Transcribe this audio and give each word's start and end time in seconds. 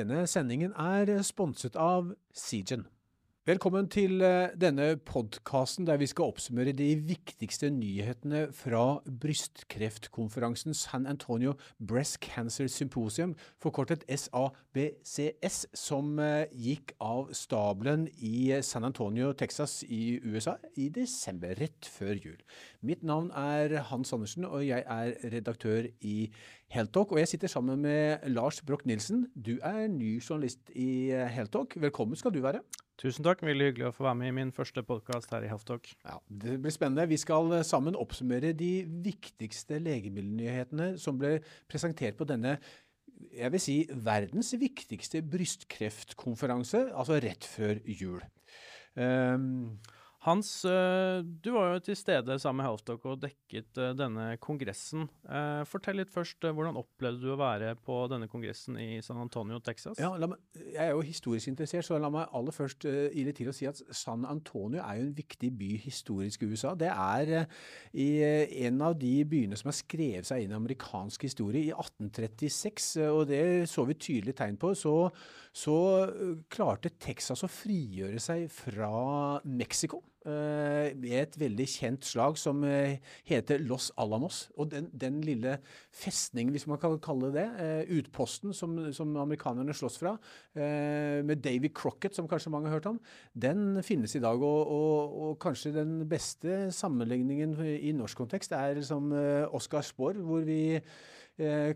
Denne 0.00 0.26
sendingen 0.26 0.72
er 0.72 1.18
sponset 1.20 1.74
av 1.76 2.14
Seagen. 2.32 2.86
Velkommen 3.48 3.86
til 3.88 4.20
eh, 4.20 4.50
denne 4.60 4.98
podkasten 5.00 5.86
der 5.88 5.96
vi 5.96 6.04
skal 6.10 6.28
oppsummere 6.28 6.74
de 6.76 6.90
viktigste 7.08 7.70
nyhetene 7.72 8.42
fra 8.52 8.98
brystkreftkonferansen 9.22 10.76
San 10.76 11.06
Antonio 11.08 11.54
Breast 11.80 12.18
Cancer 12.20 12.68
Symposium, 12.68 13.32
forkortet 13.56 14.04
SABCS, 14.12 15.70
som 15.72 16.20
eh, 16.20 16.52
gikk 16.52 16.92
av 17.00 17.32
stabelen 17.32 18.10
i 18.18 18.60
San 18.60 18.84
Antonio, 18.84 19.32
Texas 19.32 19.78
i 19.88 20.18
USA 20.20 20.58
i 20.76 20.90
desember, 20.92 21.56
rett 21.56 21.88
før 21.88 22.20
jul. 22.20 22.36
Mitt 22.84 23.00
navn 23.08 23.32
er 23.32 23.78
Hans 23.88 24.12
Andersen, 24.12 24.44
og 24.44 24.66
jeg 24.68 24.84
er 24.84 25.16
redaktør 25.32 25.88
i 26.04 26.28
Heltalk. 26.76 27.16
Og 27.16 27.24
jeg 27.24 27.32
sitter 27.32 27.48
sammen 27.48 27.80
med 27.88 28.28
Lars 28.36 28.60
Broch-Nilsen. 28.60 29.30
Du 29.32 29.56
er 29.64 29.88
ny 29.88 30.18
journalist 30.20 30.68
i 30.76 31.08
Heltalk. 31.32 31.80
Velkommen 31.80 32.20
skal 32.20 32.36
du 32.36 32.42
være. 32.44 32.60
Tusen 33.00 33.24
takk. 33.24 33.40
Veldig 33.46 33.70
hyggelig 33.70 33.86
å 33.88 33.94
få 33.96 34.04
være 34.04 34.18
med 34.20 34.28
i 34.28 34.36
min 34.36 34.50
første 34.52 34.82
podkast 34.84 35.30
her 35.32 35.46
i 35.46 35.48
Health 35.48 35.72
Ja, 36.04 36.18
Det 36.28 36.58
blir 36.60 36.74
spennende. 36.74 37.08
Vi 37.08 37.16
skal 37.20 37.48
eh, 37.56 37.64
sammen 37.64 37.96
oppsummere 37.96 38.52
de 38.52 38.84
viktigste 39.06 39.78
legemiddelnyhetene 39.80 40.92
som 41.00 41.16
ble 41.20 41.38
presentert 41.70 42.18
på 42.18 42.28
denne 42.28 42.58
jeg 43.36 43.52
vil 43.52 43.60
si 43.60 43.74
verdens 44.04 44.54
viktigste 44.56 45.20
brystkreftkonferanse, 45.28 46.86
altså 46.96 47.18
rett 47.20 47.44
før 47.44 47.80
jul. 47.84 48.22
Um, 48.96 49.76
hans, 50.26 50.64
eh, 50.68 51.20
du 51.24 51.50
var 51.54 51.70
jo 51.72 51.82
til 51.84 51.96
stede 51.96 52.36
sammen 52.40 52.60
med 52.60 52.66
Healthtalk 52.68 53.04
og 53.08 53.20
dekket 53.22 53.78
eh, 53.80 53.94
denne 53.96 54.26
kongressen. 54.42 55.06
Eh, 55.24 55.62
fortell 55.68 55.96
litt 56.00 56.12
først, 56.12 56.44
hvordan 56.44 56.76
opplevde 56.80 57.22
du 57.24 57.30
å 57.32 57.38
være 57.40 57.72
på 57.80 57.96
denne 58.12 58.28
kongressen 58.28 58.76
i 58.80 59.00
San 59.04 59.20
Antonio, 59.22 59.60
Texas? 59.64 60.00
Ja, 60.00 60.12
meg, 60.20 60.36
Jeg 60.60 60.82
er 60.84 60.92
jo 60.92 61.04
historisk 61.06 61.48
interessert, 61.52 61.86
så 61.88 61.98
la 62.00 62.12
meg 62.12 62.28
aller 62.36 62.54
først 62.54 62.84
gi 62.84 63.22
ile 63.22 63.34
til 63.36 63.48
å 63.48 63.56
si 63.56 63.68
at 63.70 63.80
San 63.96 64.26
Antonio 64.28 64.82
er 64.84 65.00
jo 65.00 65.08
en 65.08 65.16
viktig 65.16 65.52
by 65.56 65.70
historisk 65.86 66.44
i 66.44 66.50
USA. 66.52 66.74
Det 66.78 66.90
er 66.92 67.46
en 67.94 68.82
av 68.84 68.98
de 69.00 69.14
byene 69.24 69.56
som 69.56 69.72
har 69.72 69.78
skrevet 69.78 70.28
seg 70.28 70.44
inn 70.44 70.52
i 70.52 70.58
amerikansk 70.58 71.24
historie 71.26 71.70
i 71.70 71.74
1836, 71.74 72.92
og 73.08 73.24
det 73.32 73.42
så 73.70 73.86
vi 73.88 73.96
tydelig 73.96 74.36
tegn 74.38 74.60
på. 74.60 74.74
Så, 74.76 74.94
så 75.50 75.74
klarte 76.52 76.92
Texas 77.02 77.42
å 77.42 77.50
frigjøre 77.50 78.20
seg 78.22 78.46
fra 78.52 79.40
Mexico. 79.44 80.04
med 81.00 81.14
et 81.16 81.36
veldig 81.40 81.64
kjent 81.64 82.04
slag 82.04 82.34
som 82.36 82.58
uh, 82.60 82.92
heter 83.24 83.62
Los 83.64 83.86
Alamos. 83.96 84.50
Og 84.60 84.68
den, 84.68 84.90
den, 84.92 85.22
lille 85.24 85.54
festningen, 85.96 86.52
hvis 86.52 86.66
man 86.68 86.76
kan 86.78 86.98
kalle 87.00 87.30
det 87.32 87.46
det, 87.56 87.86
utposten 87.96 88.52
som, 88.52 88.76
som, 88.92 89.16
amerikanerne 89.16 89.72
slåss 89.74 89.96
fra, 90.02 90.12
med 90.54 91.40
Davy 91.40 91.70
Crocket, 91.72 92.14
som 92.14 92.28
kanskje 92.28 92.52
mange 92.52 92.68
har 92.68 92.78
hørt 92.78 92.90
om, 92.90 93.00
den 93.32 93.80
finnes 93.82 94.14
i 94.14 94.20
dag. 94.20 94.36
Og, 94.36 94.74
og, 94.74 95.16
og 95.24 95.38
kanskje 95.40 95.72
den 95.78 96.04
beste 96.08 96.68
sammenligningen 96.76 97.56
i 97.80 97.94
norsk 97.96 98.20
kontekst 98.20 98.52
er 98.52 98.82
som 98.84 99.08
Oscar 99.56 99.88
Spår, 99.88 100.20
hvor 100.20 100.44
vi 100.44 100.60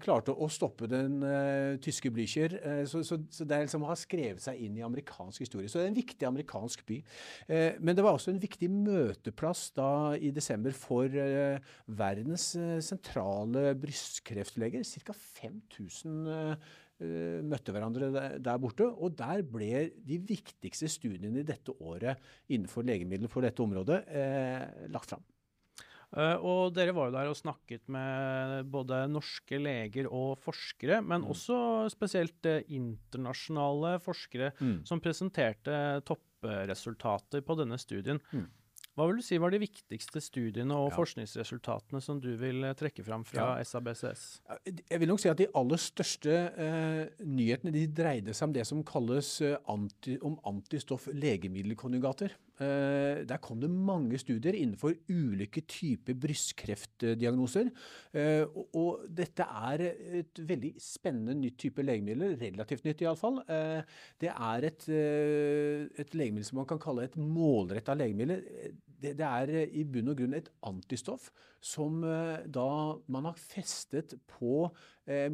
klarte 0.03 0.35
å 0.35 0.49
stoppe 0.53 0.89
den 0.91 1.23
eh, 1.25 1.77
tyske 1.83 2.11
Blücher. 2.13 2.57
Eh, 2.61 2.83
så, 2.91 3.03
så, 3.07 3.19
så, 3.33 3.47
det 3.49 3.63
liksom 3.65 3.87
har 3.89 3.99
skrevet 3.99 4.43
seg 4.45 4.61
inn 4.65 4.79
i 4.79 4.85
amerikansk 4.85 5.45
historie. 5.45 5.71
Så 5.71 5.81
det 5.81 5.87
er 5.87 5.93
en 5.93 5.99
viktig 5.99 6.29
amerikansk 6.29 6.85
by. 6.89 7.01
Eh, 7.49 7.81
men 7.81 7.97
det 7.97 8.05
var 8.05 8.19
også 8.19 8.35
en 8.35 8.43
viktig 8.43 8.71
møteplass 8.73 9.67
da 9.77 9.91
i 10.17 10.33
desember 10.35 10.77
for 10.77 11.09
eh, 11.09 11.75
verdens 11.87 12.51
eh, 12.61 12.79
sentrale 12.85 13.75
brystkreftleger. 13.81 14.87
Ca. 15.05 15.15
5000 15.15 16.73
møtte 17.45 17.73
hverandre 17.75 18.07
der 18.41 18.61
borte, 18.63 18.87
og 18.87 19.17
der 19.19 19.43
ble 19.43 19.89
de 20.07 20.21
viktigste 20.25 20.87
studiene 20.89 21.43
i 21.43 21.47
dette 21.47 21.75
året 21.83 22.23
innenfor 22.47 22.87
legemidler 22.87 23.29
for 23.29 23.45
dette 23.45 23.61
området 23.67 23.99
lagt 24.95 25.11
fram. 25.11 25.25
Uh, 26.15 26.37
og 26.47 26.75
dere 26.77 26.95
var 26.95 27.09
jo 27.09 27.17
der 27.17 27.29
og 27.31 27.39
snakket 27.39 27.89
med 27.91 28.69
både 28.71 29.01
norske 29.11 29.59
leger 29.59 30.07
og 30.07 30.37
forskere, 30.45 31.01
men 31.03 31.25
mm. 31.25 31.31
også 31.35 31.57
spesielt 31.91 32.47
uh, 32.47 32.61
internasjonale 32.71 33.97
forskere 34.05 34.53
mm. 34.61 34.77
som 34.87 35.03
presenterte 35.03 35.81
toppresultater 36.07 37.43
på 37.43 37.59
denne 37.59 37.81
studien. 37.83 38.23
Mm. 38.31 38.47
Hva 38.95 39.09
vil 39.09 39.19
du 39.19 39.25
si 39.27 39.41
var 39.43 39.51
de 39.51 39.59
viktigste 39.59 40.21
studiene 40.23 40.77
og 40.79 40.93
ja. 40.93 40.95
forskningsresultatene 41.01 41.99
som 42.05 42.21
du 42.23 42.29
vil 42.39 42.63
eh, 42.63 42.77
trekke 42.79 43.03
fram 43.03 43.25
fra 43.27 43.57
ja. 43.59 43.65
SABCS? 43.67 44.23
Jeg 44.87 45.01
vil 45.03 45.11
nok 45.11 45.19
si 45.19 45.33
at 45.33 45.41
de 45.41 45.49
aller 45.59 45.83
største 45.83 46.37
uh, 46.55 47.01
nyhetene 47.27 47.75
de 47.75 47.89
dreide 47.91 48.37
seg 48.37 48.47
om 48.47 48.55
det 48.55 48.69
som 48.71 48.85
kalles 48.87 49.33
anti, 49.43 50.15
om 50.23 50.39
antistoff 50.47 51.09
legemiddelkonjugater. 51.11 52.37
Uh, 52.39 52.44
der 52.59 53.41
kom 53.43 53.61
det 53.63 53.71
mange 53.71 54.19
studier 54.21 54.55
innenfor 54.55 54.95
ulike 55.11 55.65
typer 55.67 56.15
brystkreftdiagnoser. 56.23 57.71
Uh, 58.15 58.61
og, 58.77 59.05
dette 59.11 59.43
er 59.43 59.85
et 60.21 60.39
veldig 60.39 60.75
spennende 60.83 61.35
nytt 61.41 61.59
type 61.65 61.83
legemiddel, 61.83 62.37
relativt 62.41 62.87
nytt 62.87 63.03
iallfall. 63.05 63.41
Uh, 63.49 63.83
det 64.23 64.31
er 64.31 64.69
et, 64.71 64.89
et 64.89 66.15
legemiddel 66.15 66.49
som 66.51 66.63
man 66.63 66.71
kan 66.71 66.83
kalle 66.83 67.09
et 67.09 67.19
målretta 67.19 67.97
legemiddel. 67.99 68.45
Det, 69.05 69.17
det, 69.19 69.27
er 69.27 69.75
i 69.75 69.83
bunn 69.85 70.13
og 70.15 70.21
grunn 70.21 70.39
et 70.39 70.49
antistoff 70.65 71.29
som 71.65 72.01
da 72.05 72.69
man 73.13 73.27
har 73.29 73.37
festet 73.41 74.15
på 74.31 74.69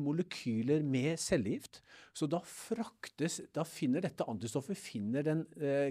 molekyler 0.00 0.82
med 0.82 1.18
cellegift. 1.22 1.80
Så 2.16 2.26
da 2.26 2.40
fraktes 2.42 3.36
Da 3.54 3.62
finner 3.62 4.02
dette 4.02 4.26
antistoffet 4.26 4.78
finner 4.78 5.22
den 5.22 5.44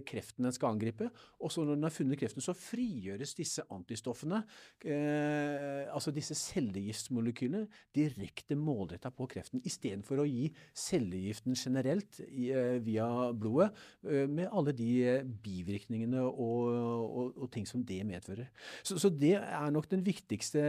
kreften 0.06 0.44
den 0.44 0.56
skal 0.56 0.74
angripe, 0.76 1.08
og 1.40 1.52
så 1.54 1.64
når 1.64 1.78
den 1.78 1.88
har 1.88 1.94
funnet 1.94 2.20
kreften, 2.20 2.44
så 2.44 2.56
frigjøres 2.58 3.34
disse 3.38 3.64
antistoffene, 3.72 4.42
eh, 4.84 5.88
altså 5.94 6.12
disse 6.16 6.36
cellegiftmolekylene, 6.36 7.66
direkte 7.96 8.58
målretta 8.60 9.12
på 9.16 9.28
kreften, 9.32 9.62
istedenfor 9.68 10.24
å 10.24 10.28
gi 10.28 10.50
cellegiften 10.76 11.56
generelt 11.58 12.20
i, 12.28 12.50
eh, 12.52 12.80
via 12.84 13.08
blodet, 13.34 13.72
eh, 14.04 14.28
med 14.28 14.50
alle 14.52 14.74
de 14.76 14.90
eh, 15.04 15.24
bivirkningene 15.24 16.22
og, 16.22 16.68
og, 16.70 17.38
og, 17.38 17.48
ting 17.52 17.66
som 17.68 17.84
det 17.84 18.02
medfører. 18.06 18.50
Så, 18.84 19.00
så, 19.00 19.10
det 19.10 19.36
er 19.40 19.72
nok 19.72 19.90
den 19.90 20.04
viktigste 20.06 20.62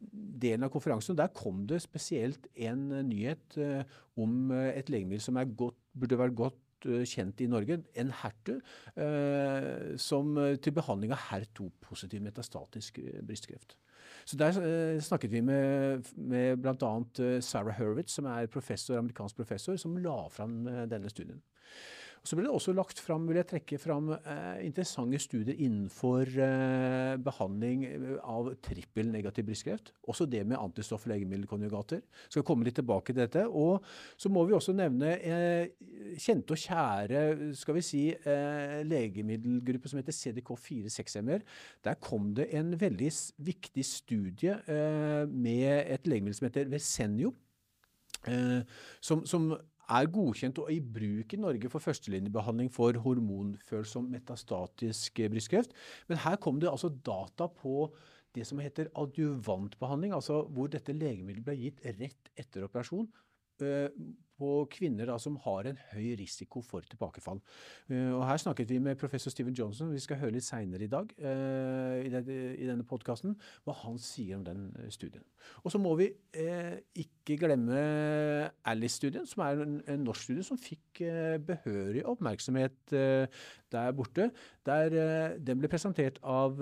delen 0.00 0.66
av 0.66 0.70
konferansen. 0.70 1.16
Der 1.16 1.32
kom 1.34 1.66
det 1.66 1.80
spesielt 1.82 2.39
en 2.54 2.88
nyhet 3.08 3.56
eh, 3.60 3.82
om 4.20 4.50
eh, 4.54 4.72
et 4.78 4.90
legemiddel 4.92 5.24
som 5.24 5.40
godt, 5.56 5.78
burde 5.96 6.18
vært 6.20 6.38
godt 6.38 6.60
Eh, 6.88 7.04
kjent 7.04 7.40
i 7.44 7.48
Norge, 7.50 7.80
en 8.00 8.12
HER2, 8.22 8.56
eh, 9.04 9.96
som 10.00 10.32
eh, 10.40 10.56
til 10.62 10.72
behandling 10.76 11.12
av 11.12 11.26
HER2-positiv 11.28 12.22
metastatisk 12.24 13.00
brystkreft. 13.26 13.76
Så 14.24 14.36
Der 14.36 15.00
snakket 15.00 15.30
vi 15.32 15.40
med, 15.40 16.06
med 16.16 16.56
bl.a. 16.56 17.40
Sarah 17.40 17.76
Hurwitz, 17.78 18.12
som 18.12 18.26
er 18.26 18.46
professor, 18.46 18.98
amerikansk 18.98 19.36
professor, 19.36 19.76
som 19.76 19.96
la 19.96 20.28
fram 20.28 20.64
denne 20.90 21.10
studien. 21.10 21.40
Så 22.20 22.36
ble 22.36 22.44
det 22.44 22.52
også 22.52 22.74
lagt 22.76 23.00
fram, 23.00 23.24
vil 23.28 23.38
jeg 23.40 23.48
trekke 23.54 23.78
fram 23.80 24.10
eh, 24.12 24.60
interessante 24.66 25.18
studier 25.22 25.56
innenfor 25.56 26.28
eh, 26.28 27.14
behandling 27.24 27.86
av 28.20 28.50
trippelnegativ 28.66 29.46
brystkreft. 29.48 29.92
Også 30.10 30.26
det 30.28 30.42
med 30.44 30.60
antistoff- 30.60 31.06
og 31.08 31.14
legemiddelkonjugater. 31.14 32.02
Skal 32.28 32.44
komme 32.46 32.68
litt 32.68 32.76
tilbake 32.76 33.14
til 33.14 33.22
dette. 33.22 33.46
Og 33.48 33.80
så 34.20 34.32
må 34.32 34.44
vi 34.44 34.56
også 34.56 34.76
nevne 34.76 35.14
eh, 35.16 35.72
kjente 36.20 36.56
og 36.56 36.60
kjære 36.60 37.24
skal 37.56 37.78
vi 37.78 37.84
si, 37.88 38.04
eh, 38.12 38.80
legemiddelgruppe 38.84 39.88
som 39.88 40.02
heter 40.02 40.16
CDK4-6-MR. 40.20 41.46
Der 41.88 42.00
kom 42.04 42.34
det 42.36 42.50
en 42.56 42.74
veldig 42.80 43.10
viktig 43.48 43.86
studie 43.86 44.60
eh, 44.68 45.24
med 45.24 45.86
et 45.88 46.10
legemiddel 46.10 46.36
som 46.36 46.50
heter 46.50 46.68
Vesenio. 46.68 47.32
Eh, 48.28 48.60
som, 49.00 49.24
som, 49.26 49.54
er 49.90 50.10
godkjent 50.14 50.60
og 50.62 50.70
i 50.72 50.78
bruk 50.80 51.34
i 51.34 51.40
Norge 51.40 51.70
for 51.72 51.82
førstelinjebehandling 51.82 52.70
for 52.72 52.96
hormonfølsom 53.04 54.08
metastatisk 54.12 55.22
brystkreft. 55.32 55.74
Men 56.08 56.22
her 56.24 56.38
kom 56.42 56.60
det 56.62 56.70
altså 56.70 56.92
data 56.92 57.48
på 57.50 57.90
det 58.36 58.46
som 58.46 58.60
heter 58.62 58.90
adjuvantbehandling, 58.94 60.14
altså 60.14 60.44
hvor 60.54 60.70
dette 60.70 60.94
legemiddelet 60.94 61.46
ble 61.46 61.56
gitt 61.58 61.80
rett 61.98 62.30
etter 62.38 62.66
operasjon 62.68 63.08
eh, 63.64 63.88
på 64.40 64.64
kvinner 64.72 65.10
da, 65.10 65.18
som 65.20 65.36
har 65.44 65.68
en 65.68 65.80
høy 65.92 66.14
risiko 66.20 66.62
for 66.64 66.84
tilbakefall. 66.88 67.40
Uh, 67.90 68.16
og 68.16 68.24
Her 68.28 68.40
snakket 68.40 68.70
vi 68.72 68.80
med 68.82 68.98
professor 69.00 69.32
Steven 69.32 69.56
Johnson, 69.56 69.92
vi 69.92 70.02
skal 70.02 70.20
høre 70.22 70.36
litt 70.36 70.46
seinere 70.46 70.86
i 70.86 70.90
dag 70.90 71.12
uh, 71.20 72.00
i, 72.00 72.10
denne 72.12 72.86
podkasten, 72.88 73.36
hva 73.66 73.76
han 73.82 73.98
sier 74.00 74.38
om 74.38 74.44
den 74.46 74.68
eh, 74.78 74.90
studien. 74.92 75.24
Og 75.64 75.72
så 75.72 75.80
må 75.80 75.92
vi 75.98 76.10
uh, 76.38 76.76
ikke 76.98 77.38
glemme 77.40 77.80
Alice-studien, 78.68 79.26
som 79.28 79.44
er 79.44 79.64
en, 79.64 79.80
norsk 80.04 80.28
studie 80.28 80.46
som 80.46 80.58
fikk 80.60 81.00
behørig 81.46 82.02
oppmerksomhet 82.08 82.92
der 82.92 83.92
borte. 83.96 84.28
Der 84.66 85.36
Den 85.38 85.60
ble 85.60 85.70
presentert 85.70 86.18
av 86.26 86.58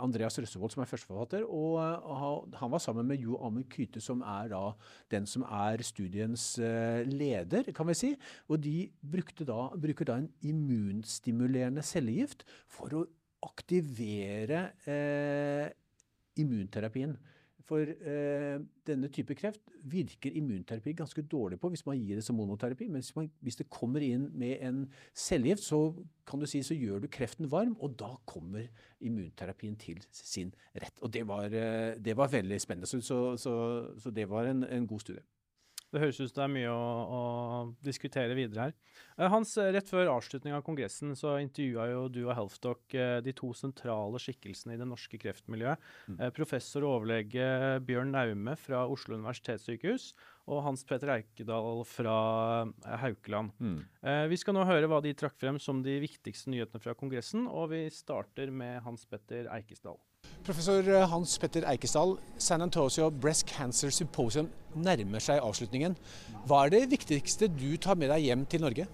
Andreas 0.00 0.38
Røssevold, 0.40 0.72
som 0.72 0.82
er 0.82 0.90
førsteforfatter, 0.90 1.44
og 1.44 2.56
han 2.58 2.72
var 2.72 2.82
sammen 2.82 3.06
med 3.06 3.22
Jo 3.22 3.38
Amund 3.44 3.68
Kyte, 3.72 4.00
som 4.00 4.22
er 4.24 4.50
da 4.54 4.62
den 5.12 5.28
som 5.28 5.44
er 5.46 5.84
studiens 5.86 6.56
leder, 7.08 7.70
kan 7.76 7.88
vi 7.90 7.96
si. 7.98 8.12
Og 8.48 8.62
de 8.62 8.88
da, 9.42 9.60
bruker 9.76 10.08
da 10.08 10.18
en 10.20 10.30
immunstimulerende 10.42 11.84
cellegift 11.86 12.46
for 12.66 12.94
å 12.94 13.06
aktivere 13.46 14.70
eh, 14.88 15.70
immunterapien. 16.40 17.16
For 17.66 17.82
eh, 17.82 18.60
denne 18.86 19.08
type 19.10 19.34
kreft 19.34 19.72
virker 19.90 20.34
immunterapi 20.38 20.92
ganske 20.94 21.24
dårlig 21.26 21.58
på 21.58 21.70
hvis 21.72 21.82
man 21.86 21.98
gir 21.98 22.20
det 22.20 22.22
som 22.22 22.38
monoterapi. 22.38 22.86
Men 22.86 23.02
hvis, 23.02 23.14
man, 23.16 23.26
hvis, 23.42 23.58
det 23.58 23.66
kommer 23.72 24.04
inn 24.06 24.28
med 24.38 24.62
en 24.62 24.84
cellegift, 25.14 25.64
så 25.66 25.80
kan 26.28 26.42
du 26.42 26.46
si 26.46 26.62
så 26.66 26.76
gjør 26.78 27.02
du 27.02 27.08
kreften 27.10 27.50
varm, 27.50 27.74
og 27.82 27.96
da 27.98 28.12
kommer 28.28 28.68
immunterapien 29.02 29.74
til 29.82 29.98
sin 30.14 30.54
rett. 30.74 30.94
Og 31.02 31.10
det 31.14 31.24
var, 31.26 31.50
eh, 31.50 31.96
det 31.98 32.14
var 32.18 32.30
veldig 32.30 32.60
spennende. 32.62 32.90
Så, 32.90 33.02
så, 33.02 33.20
så, 33.40 33.56
så 33.98 34.14
det 34.14 34.28
var 34.30 34.46
en, 34.52 34.62
en 34.62 34.86
god 34.86 35.02
studie. 35.02 35.26
Det 35.94 36.02
høres 36.02 36.18
ut 36.18 36.28
som 36.28 36.40
det 36.40 36.44
er 36.44 36.52
mye 36.52 36.72
å, 36.72 36.84
å 37.16 37.20
diskutere 37.84 38.36
videre 38.36 38.68
her. 38.68 38.74
Uh, 39.16 39.28
Hans, 39.32 39.54
eh, 39.60 39.70
rett 39.74 39.88
før 39.88 40.10
avslutning 40.12 40.56
av 40.56 40.64
kongressen 40.66 41.14
så 41.18 41.36
intervjua 41.40 41.86
jo 41.92 42.00
du 42.12 42.20
og 42.26 42.34
Healthdoc 42.36 42.96
uh, 42.98 43.18
de 43.24 43.34
to 43.36 43.52
sentrale 43.56 44.20
skikkelsene 44.22 44.74
i 44.74 44.80
det 44.80 44.88
norske 44.88 45.20
kreftmiljøet. 45.22 45.84
Mm. 46.10 46.18
Professor 46.36 46.84
og 46.86 47.00
overlege 47.00 47.46
Bjørn 47.86 48.12
Naume 48.14 48.56
fra 48.60 48.82
Oslo 48.90 49.16
universitetssykehus 49.18 50.10
og 50.52 50.62
Hans 50.66 50.84
Petter 50.86 51.10
Eikedal 51.16 51.82
fra 51.88 52.16
Haukeland. 53.02 53.50
Mm. 53.58 53.80
vi 54.30 54.38
skal 54.38 54.54
nå 54.54 54.62
høre 54.68 54.86
hva 54.90 55.00
de 55.02 55.10
trakk 55.18 55.34
frem 55.40 55.58
som 55.62 55.80
de 55.82 55.96
viktigste 56.02 56.52
nyhetene 56.52 56.82
fra 56.82 56.94
kongressen, 56.98 57.48
og 57.50 57.72
vi 57.72 57.82
starter 57.90 58.52
med 58.54 58.78
Hans 58.86 59.08
Petter 59.10 59.50
Eikesdal. 59.56 59.98
Professor 60.44 60.88
eh, 60.88 61.08
Hans 61.08 61.38
Petter 61.38 61.64
Eikesdal, 61.70 62.16
San 62.38 62.62
Antonio 62.62 63.10
Breast 63.10 63.46
Cancer 63.46 63.90
Symposium 63.90 64.50
nærmer 64.74 65.22
seg 65.22 65.40
avslutningen. 65.42 65.96
Hva 66.46 66.66
er 66.66 66.74
det 66.74 66.86
viktigste 66.92 67.48
du 67.48 67.76
tar 67.80 67.98
med 67.98 68.12
deg 68.12 68.26
hjem 68.26 68.44
til 68.50 68.64
Norge? 68.66 68.86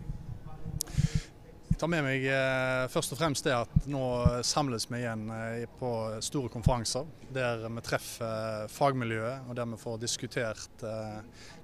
Jeg 1.73 1.81
tar 1.81 1.91
med 1.91 2.05
meg 2.06 2.25
eh, 2.31 2.85
først 2.93 3.17
og 3.17 3.19
fremst 3.19 3.49
det 3.49 3.56
at 3.56 3.89
nå 3.91 4.03
samles 4.47 4.87
vi 4.87 5.00
igjen 5.00 5.25
eh, 5.35 5.65
på 5.81 5.91
store 6.23 6.53
konferanser. 6.53 7.09
Der 7.35 7.67
vi 7.67 7.85
treffer 7.85 8.71
fagmiljøet, 8.71 9.49
og 9.49 9.59
der 9.59 9.67
vi 9.73 9.81
får 9.83 9.99
diskutert 10.05 10.87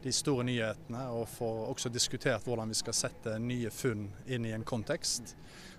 de 0.02 0.12
store 0.16 0.48
nyhetene. 0.48 1.06
Og 1.14 1.28
får 1.36 1.62
også 1.68 1.92
diskutert 1.94 2.44
hvordan 2.48 2.74
vi 2.74 2.80
skal 2.80 2.96
sette 2.96 3.38
nye 3.38 3.70
funn 3.70 4.08
inn 4.26 4.48
i 4.48 4.56
en 4.56 4.66
kontekst. 4.66 5.36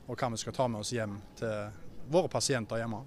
Og 0.08 0.16
hva 0.16 0.32
vi 0.32 0.42
skal 0.42 0.56
ta 0.56 0.70
med 0.72 0.86
oss 0.86 0.96
hjem 0.96 1.20
til 1.38 1.86
våre 2.10 2.30
pasienter 2.32 2.82
hjemme. 2.82 3.04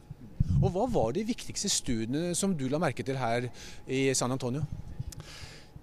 Og 0.62 0.70
Hva 0.70 0.86
var 0.86 1.12
de 1.16 1.24
viktigste 1.26 1.68
studiene 1.72 2.34
som 2.38 2.56
du 2.56 2.68
la 2.70 2.78
merke 2.82 3.02
til 3.06 3.16
her 3.18 3.48
i 3.86 4.14
San 4.14 4.32
Antonio? 4.34 4.62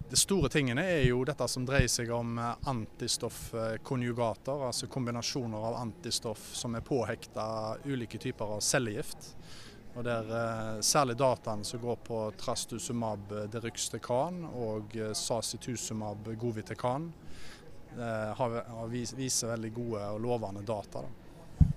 De 0.09 0.17
store 0.17 0.49
tingene 0.49 0.83
er 0.89 1.03
jo 1.05 1.21
dette 1.27 1.47
som 1.51 1.65
dreier 1.67 1.89
seg 1.91 2.09
om 2.15 2.39
antistoffkonjugater, 2.39 4.63
altså 4.65 4.87
kombinasjoner 4.89 5.65
av 5.69 5.75
antistoff 5.83 6.55
som 6.57 6.73
er 6.73 6.81
påhekta 6.85 7.75
ulike 7.85 8.17
typer 8.17 8.45
av 8.55 8.59
cellegift. 8.65 9.35
Og 9.97 10.03
der 10.05 10.23
eh, 10.33 10.81
Særlig 10.85 11.17
dataene 11.19 11.65
som 11.67 11.81
går 11.83 11.97
på 12.07 12.17
trastuzumab 12.39 13.19
deruxtecan 13.51 14.45
og 14.47 14.83
sasituzumab 15.17 16.19
govitecan 16.39 17.13
eh, 17.97 18.29
har, 18.39 18.49
har 18.69 18.87
viser 18.93 19.47
veldig 19.51 19.71
gode 19.75 19.99
og 20.13 20.21
lovende 20.23 20.61
data. 20.65 20.99
Da. 21.05 21.28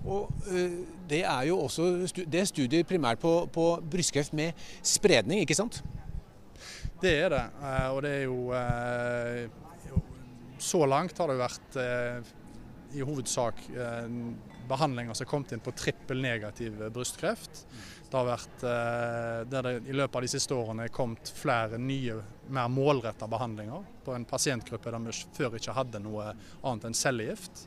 Og 0.03 0.31
uh, 0.49 0.79
Det 1.09 1.23
er 1.23 1.49
jo 1.49 1.59
også 1.67 1.89
det 2.27 2.47
studier 2.51 2.87
primært 2.89 3.21
på, 3.23 3.47
på 3.53 3.67
brystkreft 3.91 4.35
med 4.37 4.57
spredning, 4.83 5.43
ikke 5.43 5.59
sant? 5.59 5.83
Det 7.03 7.13
er 7.25 7.35
det. 7.35 7.45
Uh, 7.63 7.89
og 7.95 8.03
det 8.05 8.15
er 8.17 8.25
jo 8.27 8.39
uh, 8.55 9.99
Så 10.63 10.85
langt 10.87 11.19
har 11.19 11.31
det 11.31 11.41
vært 11.41 11.79
i 12.93 13.01
hovedsak 13.01 13.57
behandlinger 14.69 15.17
som 15.17 15.25
har 15.25 15.31
kommet 15.31 15.55
inn 15.57 15.63
på 15.65 15.73
trippel 15.75 16.21
negativ 16.23 16.77
brystkreft. 16.93 17.63
Det 18.05 18.15
har 18.15 18.29
vært 18.29 18.63
der 19.49 19.67
det 19.67 19.73
i 19.89 19.97
løpet 19.97 20.19
av 20.21 20.27
de 20.27 20.31
siste 20.31 20.55
årene 20.55 20.85
er 20.87 20.93
kommet 20.93 21.33
flere 21.35 21.81
nye, 21.81 22.19
mer 22.53 22.69
målretta 22.71 23.27
behandlinger 23.33 23.89
på 24.05 24.15
en 24.15 24.29
pasientgruppe 24.29 24.93
der 24.93 25.03
vi 25.09 25.17
før 25.41 25.57
ikke 25.59 25.75
hadde 25.81 26.05
noe 26.05 26.29
annet 26.61 26.87
enn 26.91 26.99
cellegift. 27.01 27.65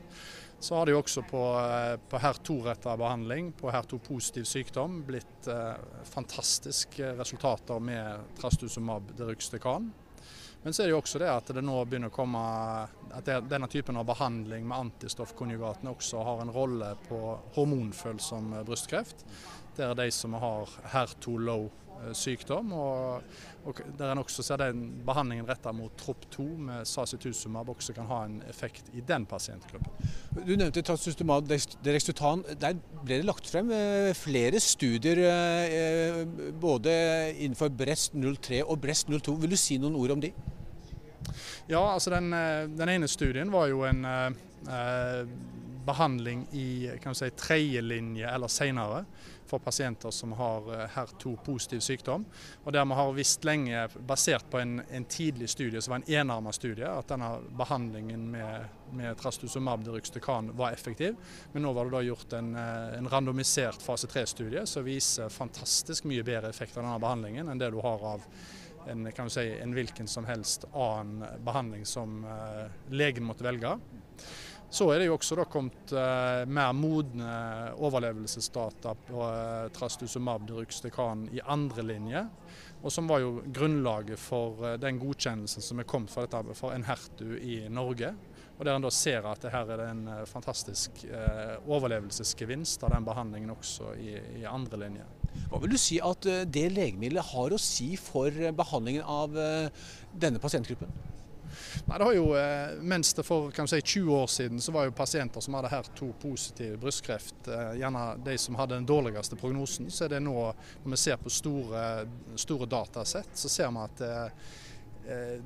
Så 0.58 0.74
har 0.74 0.86
det 0.86 0.94
jo 0.94 1.02
også 1.02 1.22
på, 1.28 1.42
eh, 1.60 1.98
på 2.08 2.18
HER2-retta 2.18 2.96
behandling, 2.96 3.52
på 3.52 3.70
HER2-positiv 3.70 4.44
sykdom, 4.48 5.02
blitt 5.06 5.48
eh, 5.52 5.76
fantastiske 6.08 7.12
resultater 7.18 7.80
med 7.80 8.32
trastuzumab 8.40 9.12
deruxtecan. 9.18 9.90
Men 10.62 10.74
så 10.74 10.82
er 10.82 10.88
det 10.88 10.96
jo 10.96 11.02
også 11.02 11.20
det 11.22 11.28
at 11.30 11.50
det 11.54 11.62
nå 11.62 11.76
begynner 11.86 12.10
å 12.10 12.14
komme 12.14 12.40
at 13.14 13.28
denne 13.46 13.68
typen 13.70 14.00
av 14.00 14.08
behandling 14.08 14.64
med 14.66 14.88
antistoffkonjugatene 14.88 15.92
også 15.92 16.24
har 16.26 16.40
en 16.42 16.50
rolle 16.50 16.88
på 17.06 17.20
hormonfølsom 17.54 18.56
brystkreft. 18.66 19.22
Det 19.76 19.84
er 19.86 19.94
de 19.94 20.08
som 20.10 20.34
har 20.40 20.72
HER2 20.90 21.36
low 21.46 21.68
sykdom. 22.16 22.72
Og, 22.76 23.22
og 23.66 23.80
der 23.98 24.12
en 24.12 24.22
også 24.22 24.44
ser 24.46 24.60
den 24.60 24.84
behandlingen 25.06 25.48
retta 25.48 25.72
mot 25.74 25.94
TROP2 26.00 26.46
med 26.68 26.88
sasituzumab 26.88 27.70
også 27.72 27.94
kan 27.96 28.08
ha 28.10 28.22
en 28.26 28.38
effekt 28.50 28.90
i 28.94 29.02
den 29.06 29.26
pasientgruppen. 29.26 30.12
Du 30.36 30.54
nevnte 30.54 30.84
trastuzumab 30.86 31.48
deruxtecan. 31.48 32.44
Der 32.60 32.78
ble 33.02 33.20
det 33.20 33.26
lagt 33.26 33.50
frem 33.50 33.72
eh, 33.74 34.12
flere 34.16 34.60
studier 34.62 35.22
eh, 35.26 36.22
både 36.60 36.92
innenfor 37.34 37.72
Brest 37.74 38.14
03 38.14 38.62
og 38.64 38.80
Brest 38.80 39.10
02. 39.10 39.36
Vil 39.42 39.56
du 39.56 39.60
si 39.60 39.80
noen 39.82 39.98
ord 39.98 40.16
om 40.16 40.22
de? 40.22 40.32
Ja, 41.66 41.82
altså 41.82 42.12
den, 42.14 42.30
den 42.78 42.90
ene 42.92 43.08
studien 43.10 43.50
var 43.50 43.66
jo 43.72 43.82
en 43.88 44.04
eh, 44.06 45.30
behandling 45.86 46.46
i 46.56 46.68
kan 47.02 47.16
si, 47.16 47.28
tredjelinje 47.38 48.28
eller 48.30 48.50
senere 48.50 49.04
for 49.46 49.62
pasienter 49.62 50.10
som 50.10 50.32
har 50.38 50.66
HER2-positiv 50.94 51.80
sykdom. 51.80 52.24
Og 52.64 52.72
der 52.74 52.86
har 52.98 53.12
visst 53.16 53.44
lenge, 53.44 53.86
basert 54.08 54.50
på 54.50 54.60
en, 54.60 54.80
en 54.90 55.04
tidlig 55.04 55.48
studie 55.52 55.82
som 55.82 55.94
var 55.94 56.02
en 56.02 56.12
enarma 56.20 56.52
studie, 56.52 56.88
at 56.88 57.08
denne 57.12 57.30
behandlingen 57.58 58.28
med, 58.30 58.66
med 58.96 59.18
trastuzumab 59.20 59.84
deruxtecan 59.86 60.52
var 60.58 60.74
effektiv. 60.74 61.16
Men 61.52 61.66
nå 61.66 61.72
var 61.76 61.88
det 61.88 61.96
da 61.96 62.04
gjort 62.06 62.36
en, 62.38 62.52
eh, 62.58 62.98
en 62.98 63.10
randomisert 63.12 63.82
fase 63.82 64.10
3-studie 64.10 64.66
som 64.66 64.86
viser 64.86 65.32
fantastisk 65.32 66.06
mye 66.10 66.26
bedre 66.26 66.50
effekt 66.50 66.76
av 66.76 66.84
denne 66.84 67.02
behandlingen 67.02 67.48
enn 67.48 67.60
det 67.62 67.72
du 67.74 67.80
har 67.84 68.06
av 68.14 68.24
en, 68.86 69.30
si, 69.30 69.46
en 69.62 69.74
hvilken 69.74 70.06
som 70.06 70.24
helst 70.24 70.64
annen 70.72 71.24
behandling 71.44 71.86
som 71.86 72.24
uh, 72.24 72.66
legen 72.90 73.26
måtte 73.26 73.44
velge. 73.46 73.76
Så 74.70 74.88
er 74.90 74.98
det 74.98 75.06
jo 75.06 75.14
også 75.14 75.44
kommet 75.46 75.92
eh, 75.94 76.42
mer 76.50 76.72
modne 76.74 77.34
overlevelsesdata 77.86 78.96
på 79.06 79.22
eh, 79.28 79.68
trastuzumab 79.74 80.46
deruxtecan 80.48 81.28
i 81.32 81.42
andre 81.46 81.84
linje. 81.86 82.24
Og 82.82 82.92
som 82.92 83.06
var 83.08 83.22
jo 83.22 83.44
grunnlaget 83.46 84.18
for 84.18 84.64
eh, 84.66 84.78
den 84.82 84.98
godkjennelsen 84.98 85.62
som 85.62 85.80
er 85.82 85.86
kommet 85.88 86.10
for, 86.10 86.26
dette, 86.26 86.58
for 86.58 86.74
Enhertu 86.74 87.38
i 87.38 87.62
Norge. 87.70 88.10
Og 88.56 88.64
Der 88.64 88.74
en 88.74 88.86
da 88.86 88.90
ser 88.90 89.26
at 89.28 89.44
det 89.44 89.52
her 89.52 89.70
er 89.70 89.82
det 89.82 89.86
en 89.92 90.06
fantastisk 90.24 91.02
overlevelsesgevinst 91.68 92.86
av 92.88 92.94
den 92.94 93.04
behandlingen 93.04 93.52
også 93.52 93.90
i, 94.00 94.14
i 94.40 94.46
andre 94.48 94.80
linje. 94.80 95.04
Hva 95.50 95.60
vil 95.60 95.74
du 95.74 95.76
si 95.76 95.98
at 96.00 96.24
det 96.24 96.70
legemiddelet 96.72 97.34
har 97.34 97.52
å 97.52 97.60
si 97.60 97.90
for 98.00 98.32
behandlingen 98.56 99.04
av 99.04 99.36
denne 100.16 100.40
pasientgruppen? 100.40 100.88
Nei, 101.86 101.98
det 101.98 102.04
har 102.04 102.14
jo, 102.16 102.26
eh, 102.36 102.76
Mens 102.80 103.14
det 103.14 103.24
for 103.26 103.66
si, 103.66 103.80
20 103.80 104.14
år 104.14 104.26
siden 104.26 104.60
så 104.60 104.72
var 104.72 104.84
jo 104.84 104.94
pasienter 104.96 105.40
som 105.40 105.54
hadde 105.54 105.72
her 105.72 105.88
to 105.96 106.12
positive 106.22 106.76
brystkreft, 106.82 107.48
eh, 107.48 107.78
gjerne 107.80 108.04
de 108.24 108.38
som 108.38 108.54
hadde 108.54 108.74
den 108.74 108.86
dårligste 108.86 109.36
prognosen, 109.36 109.90
så 109.90 110.04
er 110.04 110.16
det 110.16 110.22
nå, 110.22 110.54
når 110.84 110.90
vi 110.90 111.00
ser 111.00 111.16
på 111.16 111.30
store, 111.32 111.82
store 112.36 112.66
datasett, 112.66 113.34
så 113.34 113.48
ser 113.48 113.70
vi 113.70 113.84
at 113.84 114.06
eh, 114.06 114.30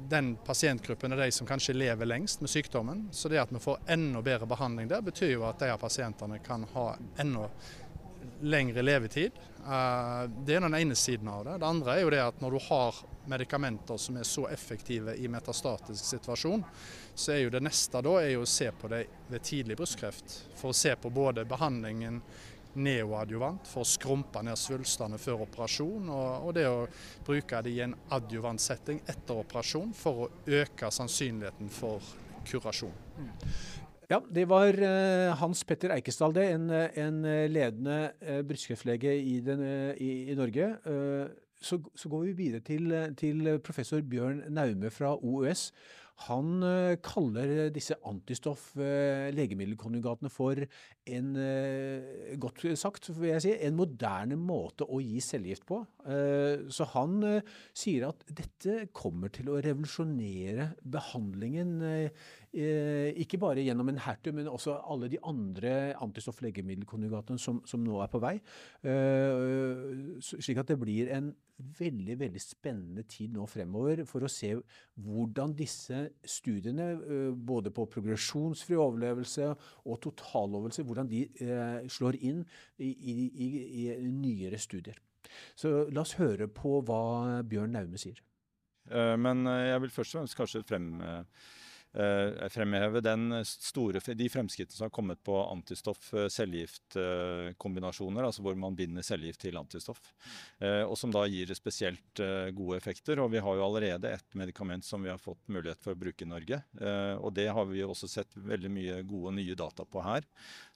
den 0.09 0.37
pasientgruppen 0.47 1.13
er 1.13 1.27
de 1.27 1.33
som 1.37 1.47
kanskje 1.47 1.77
lever 1.77 2.09
lengst 2.09 2.41
med 2.41 2.51
sykdommen. 2.51 3.09
Så 3.13 3.29
det 3.29 3.43
at 3.43 3.53
vi 3.53 3.61
får 3.61 3.83
enda 3.93 4.23
bedre 4.25 4.49
behandling 4.49 4.89
der, 4.89 5.05
betyr 5.05 5.35
jo 5.35 5.45
at 5.49 5.61
de 5.61 5.75
pasientene 5.79 6.39
kan 6.45 6.65
ha 6.73 6.95
enda 7.21 7.51
lengre 8.41 8.83
levetid. 8.83 9.37
Det 9.61 10.55
er 10.57 10.65
den 10.65 10.75
ene 10.75 10.97
siden 10.97 11.29
av 11.29 11.45
det. 11.47 11.59
Det 11.61 11.69
andre 11.69 11.97
er 11.97 12.05
jo 12.05 12.13
det 12.15 12.23
at 12.25 12.41
når 12.43 12.57
du 12.57 12.61
har 12.69 13.01
medikamenter 13.31 14.01
som 14.01 14.17
er 14.19 14.27
så 14.27 14.47
effektive 14.51 15.15
i 15.17 15.29
metastatisk 15.31 16.05
situasjon, 16.05 16.65
så 17.15 17.35
er 17.35 17.43
jo 17.45 17.53
det 17.53 17.63
neste 17.63 18.01
da 18.03 18.15
å 18.41 18.47
se 18.49 18.71
på 18.73 18.89
det 18.91 19.05
ved 19.29 19.45
tidlig 19.45 19.77
brystkreft. 19.79 20.39
For 20.59 20.73
å 20.73 20.77
se 20.77 20.95
på 20.97 21.13
både 21.13 21.45
behandlingen 21.49 22.23
neoadjuvant 22.81 23.67
for 23.67 23.83
å 23.83 23.89
skrumpe 23.89 24.43
ned 24.47 24.59
svulstene 24.59 25.19
før 25.19 25.45
operasjon, 25.47 26.11
og, 26.15 26.47
og 26.47 26.55
det 26.55 26.67
å 26.71 26.87
bruke 27.27 27.63
det 27.67 27.75
i 27.75 27.83
en 27.85 27.97
adjuvant 28.15 28.63
setting 28.63 29.01
etter 29.11 29.43
operasjon 29.43 29.93
for 29.97 30.27
å 30.27 30.31
øke 30.61 30.91
sannsynligheten 30.95 31.73
for 31.75 32.05
kurasjon. 32.47 32.95
Ja, 34.11 34.19
det 34.27 34.49
var 34.51 34.75
uh, 34.75 35.31
Hans 35.39 35.61
Petter 35.63 35.93
Eikesdal, 35.95 36.33
det. 36.35 36.49
En, 36.57 36.67
en 36.99 37.23
ledende 37.53 38.11
uh, 38.27 38.41
brystkreftlege 38.43 39.13
i, 39.15 39.39
i, 39.39 40.33
i 40.33 40.35
Norge. 40.35 40.67
Så, 41.61 41.77
så, 41.95 42.09
går 42.09 42.25
vi 42.25 42.33
videre 42.33 42.61
til, 42.65 43.13
til, 43.21 43.59
professor 43.63 44.01
Bjørn 44.03 44.43
Naume 44.51 44.91
fra 44.91 45.15
OUS. 45.15 45.73
Han 46.27 46.63
kaller 47.01 47.71
disse 47.73 47.95
antistoff-legemiddelkonjugatene 48.05 50.31
for 50.33 50.55
en, 51.09 51.37
godt 52.41 52.77
sagt, 52.77 53.09
vil 53.17 53.29
jeg 53.31 53.43
si, 53.45 53.53
en 53.57 53.77
moderne 53.79 54.37
måte 54.37 54.85
å 54.85 55.01
gi 55.01 55.21
cellegift 55.25 55.65
på. 55.69 55.87
så 56.69 56.85
han 56.93 57.43
sier 57.73 58.09
at 58.11 58.25
dette 58.29 58.89
kommer 58.93 59.29
til 59.33 59.49
å 59.49 59.61
revolusjonere 59.65 60.69
behandlingen 60.85 61.81
Eh, 61.81 62.11
ikke 62.51 63.39
bare 63.39 63.63
gjennom 63.63 63.93
en 63.93 64.01
hertu, 64.03 64.33
men 64.35 64.49
også 64.51 64.75
alle 64.91 65.11
de 65.11 65.21
andre 65.23 65.95
antistoff-legemiddelkonjugatene 66.03 67.39
som, 67.39 67.61
som, 67.69 67.83
nå 67.85 68.01
er 68.03 68.11
på 68.11 68.21
vei. 68.23 68.35
Eh, 68.83 70.19
slik 70.19 70.59
at 70.59 70.73
det 70.73 70.79
blir 70.81 71.13
en 71.15 71.31
veldig 71.79 72.17
veldig 72.23 72.41
spennende 72.41 73.05
tid 73.05 73.35
nå 73.37 73.45
fremover 73.51 74.03
for 74.09 74.25
å 74.25 74.31
se 74.33 74.55
hvordan 75.05 75.55
disse 75.59 76.07
studiene, 76.25 76.89
eh, 76.99 77.31
både 77.35 77.71
på 77.77 77.87
progresjonsfri 77.93 78.79
overlevelse 78.81 79.53
og 79.85 80.01
totaloverlevelse, 80.09 80.87
hvordan 80.89 81.11
de 81.13 81.23
slår 81.93 82.19
inn 82.19 82.43
i, 82.79 82.91
i, 82.91 83.17
i, 83.45 83.87
nyere 84.11 84.59
studier. 84.59 84.99
Så 85.55 85.87
la 85.93 86.03
oss 86.03 86.17
høre 86.19 86.49
på 86.51 86.81
hva 86.83 87.45
Bjørn 87.47 87.77
Naume 87.77 88.01
sier. 88.01 88.19
Men 88.91 89.45
jeg 89.47 89.83
vil 89.85 89.93
først 89.95 90.17
og 90.17 90.19
fremst 90.19 90.39
kanskje 90.39 90.63
frem 90.67 90.87
Eh, 91.05 91.25
fremheve 91.93 93.01
store, 93.45 94.01
de 94.15 94.29
fremskrittene 94.31 94.77
som 94.77 94.85
har 94.85 94.91
kommet 94.95 95.19
på 95.27 95.35
antistoff-cellegiftkombinasjoner, 95.43 98.23
altså 98.25 98.43
hvor 98.47 98.55
man 98.55 98.77
binder 98.79 99.03
cellegift 99.03 99.41
til 99.43 99.57
antistoff, 99.59 99.99
eh, 100.61 100.85
og 100.85 100.99
som 100.99 101.11
da 101.11 101.27
gir 101.27 101.55
spesielt 101.57 102.21
eh, 102.23 102.51
gode 102.55 102.77
effekter. 102.79 103.19
Og 103.19 103.31
vi 103.35 103.39
har 103.43 103.55
jo 103.57 103.65
allerede 103.67 104.09
et 104.15 104.35
medikament 104.39 104.85
som 104.87 105.03
vi 105.03 105.11
har 105.11 105.19
fått 105.19 105.49
mulighet 105.51 105.83
for 105.83 105.93
å 105.95 105.99
bruke 105.99 106.25
i 106.25 106.29
Norge. 106.31 106.63
Og 107.21 107.35
det 107.35 107.49
har 107.51 107.67
vi 107.69 107.83
også 107.85 108.09
sett 108.09 108.37
veldig 108.37 108.71
mye 108.73 109.03
gode 109.09 109.33
nye 109.37 109.55
data 109.59 109.85
på 109.85 110.01
her, 110.05 110.23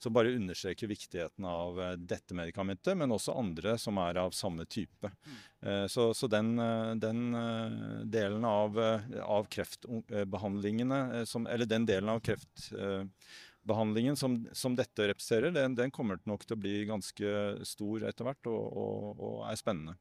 som 0.01 0.13
bare 0.15 0.35
understreker 0.35 0.87
viktigheten 0.89 1.45
av 1.47 1.97
dette 1.97 2.33
medikamentet, 2.35 2.97
men 2.97 3.11
også 3.15 3.33
andre 3.39 3.77
som 3.81 3.97
er 4.03 4.15
av 4.21 4.31
samme 4.35 4.65
type. 4.65 5.11
Så, 5.89 6.13
så 6.13 6.27
den, 6.29 6.57
den, 7.01 7.35
delen 8.11 8.45
av, 8.45 8.77
av 9.25 9.47
kreftbehandlingene 9.51 11.04
Eh, 11.04 11.04
som, 11.29 11.47
eller 11.47 11.69
den 11.69 11.85
delen 11.87 12.09
av 12.11 12.21
kreftbehandlingen 12.25 14.17
som, 14.19 14.39
som 14.53 14.75
dette 14.77 15.09
representerer, 15.11 15.53
den, 15.55 15.75
den, 15.77 15.93
kommer 15.93 16.19
nok 16.29 16.45
til 16.45 16.57
å 16.57 16.61
bli 16.61 16.75
ganske 16.89 17.35
stor 17.67 18.09
etter 18.09 18.27
hvert 18.27 18.51
og, 18.51 18.63
og, 18.85 19.23
og 19.29 19.37
er 19.49 19.61
spennende. 19.61 19.95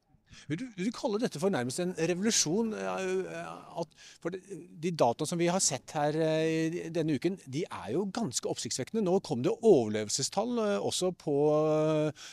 Vil 0.51 0.59
du, 0.61 0.65
vil 0.77 0.89
du, 0.89 0.95
kalle 0.95 1.21
dette 1.23 1.41
for 1.41 1.53
nærmest 1.53 1.81
en 1.83 1.95
revolusjon? 2.11 2.73
At, 2.75 3.95
for 4.23 4.35
De 4.35 4.91
dataene 4.91 5.31
som 5.31 5.41
vi 5.41 5.51
har 5.53 5.63
sett 5.63 5.95
her 5.97 6.19
eh, 6.19 6.81
denne 6.95 7.17
uken, 7.19 7.39
de 7.47 7.65
er 7.69 7.95
jo 7.95 8.07
ganske 8.15 8.51
oppsiktsvekkende. 8.51 9.05
Nå 9.07 9.21
kom 9.27 9.45
det 9.45 9.55
overlevelsestall 9.55 10.59
eh, 10.65 10.77
også 10.91 11.13
på 11.21 11.37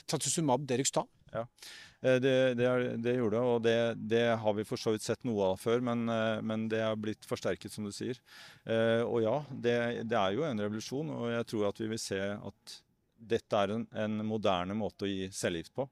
Tatusumab 0.10 0.68
Deruxtan. 0.70 1.10
Ja. 1.32 1.46
Eh, 2.02 2.18
det, 2.22 2.66
er, 2.66 2.86
det, 2.98 3.16
gjorde 3.20 3.38
det, 3.38 3.42
og 3.46 3.64
det, 3.66 3.78
det, 4.10 4.24
har 4.42 4.56
vi 4.58 4.66
for 4.66 4.82
så 4.82 4.96
vidt 4.96 5.06
sett 5.06 5.26
noe 5.28 5.52
av 5.54 5.60
før, 5.62 5.84
men, 5.86 6.08
eh, 6.10 6.40
men 6.42 6.66
det 6.72 6.82
har 6.82 6.98
blitt 6.98 7.28
forsterket, 7.30 7.74
som 7.74 7.86
du 7.86 7.94
sier. 7.94 8.18
Eh, 8.66 9.02
og 9.06 9.22
ja, 9.22 9.36
det, 9.52 9.76
er 10.10 10.32
jo 10.38 10.48
en 10.48 10.64
revolusjon, 10.66 11.14
og 11.14 11.30
jeg 11.36 11.52
tror 11.52 11.70
at 11.70 11.84
vi 11.84 11.92
vil 11.92 12.02
se 12.02 12.22
at 12.34 12.80
dette 13.22 13.54
er 13.54 13.76
en, 13.76 13.84
en 14.02 14.24
moderne 14.26 14.74
måte 14.74 15.06
å 15.06 15.10
gi 15.10 15.28
cellegift 15.30 15.76
på. 15.78 15.84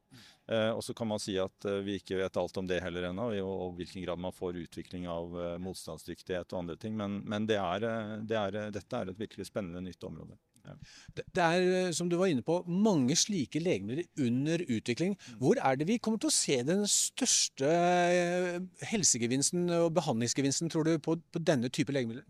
og 0.49 0.79
så 0.81 0.95
kan 0.97 1.05
man 1.11 1.21
si 1.21 1.35
at 1.37 1.67
vi 1.85 1.99
ikke 1.99 2.17
vet 2.17 2.39
alt 2.41 2.57
om 2.57 2.65
det 2.65 2.79
heller 2.81 3.05
ennå, 3.11 3.27
og 3.45 3.75
hvilken 3.77 4.01
grad 4.01 4.17
man 4.17 4.33
får 4.33 4.57
utvikling 4.63 5.05
av 5.05 5.37
motstandsdyktighet 5.61 6.49
og 6.49 6.63
andre 6.63 6.77
ting. 6.81 6.97
Men, 6.97 7.19
men 7.29 7.45
er, 7.53 7.85
er, 7.85 8.57
dette 8.73 8.97
er 8.97 9.11
et 9.13 9.21
virkelig 9.21 9.45
spennende 9.45 9.85
nytt 9.85 10.09
område. 10.09 10.39
Det 11.15 11.43
er, 11.43 11.67
eh, 11.87 11.91
som 11.95 12.09
du 12.09 12.17
var 12.19 12.31
inne 12.31 12.45
på, 12.45 12.61
mange 12.67 13.15
slike 13.19 13.61
legemidler 13.63 14.07
under 14.25 14.63
utvikling. 14.67 15.15
Hvor 15.41 15.59
er 15.61 15.79
det 15.79 15.87
vi 15.89 15.97
kommer 15.97 16.19
til 16.21 16.31
å 16.31 16.35
se 16.35 16.59
den 16.67 16.85
største 16.89 17.69
eh, 17.69 18.59
helsegevinsten 18.91 19.69
og 19.79 19.93
behandlingsgevinsten, 19.97 20.69
tror 20.69 20.87
du, 20.87 20.97
på, 21.03 21.17
på 21.33 21.43
denne 21.43 21.71
type 21.73 21.95
legemidler? 21.95 22.27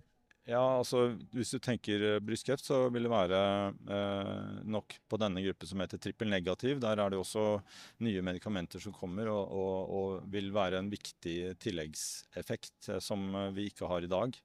Ja, 0.50 0.79
altså 0.79 1.12
Hvis 1.36 1.51
du 1.53 1.60
tenker 1.62 2.01
eh, 2.15 2.22
brystkreft, 2.25 2.65
så 2.65 2.82
vil 2.89 3.06
det 3.06 3.12
være 3.12 3.39
eh, 3.70 4.63
nok 4.65 4.96
på 5.10 5.20
denne 5.22 5.44
gruppen 5.46 5.70
som 5.70 5.84
heter 5.84 6.01
trippelnegativ. 6.01 6.79
Der 6.82 6.98
er 6.98 7.13
det 7.13 7.20
også 7.20 7.60
nye 8.06 8.24
medikamenter 8.25 8.82
som 8.82 8.96
kommer 8.96 9.29
og, 9.29 9.53
og, 9.53 9.94
og 10.00 10.32
vil 10.34 10.50
være 10.56 10.82
en 10.82 10.89
viktig 10.89 11.38
tilleggseffekt 11.62 12.89
eh, 12.96 13.01
som 13.03 13.29
vi 13.53 13.70
ikke 13.70 13.89
har 13.91 14.06
i 14.06 14.10
dag. 14.10 14.39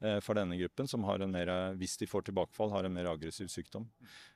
Eh, 0.00 0.16
for 0.24 0.38
denne 0.38 0.56
gruppen, 0.56 0.88
som 0.88 1.04
har 1.04 1.20
en 1.20 1.32
mer, 1.32 1.50
hvis 1.76 1.98
de 2.00 2.08
får 2.08 2.24
tilbakefall, 2.30 2.70
har 2.72 2.86
en 2.88 2.94
mer 2.94 3.10
aggressiv 3.10 3.50
sykdom. 3.52 3.84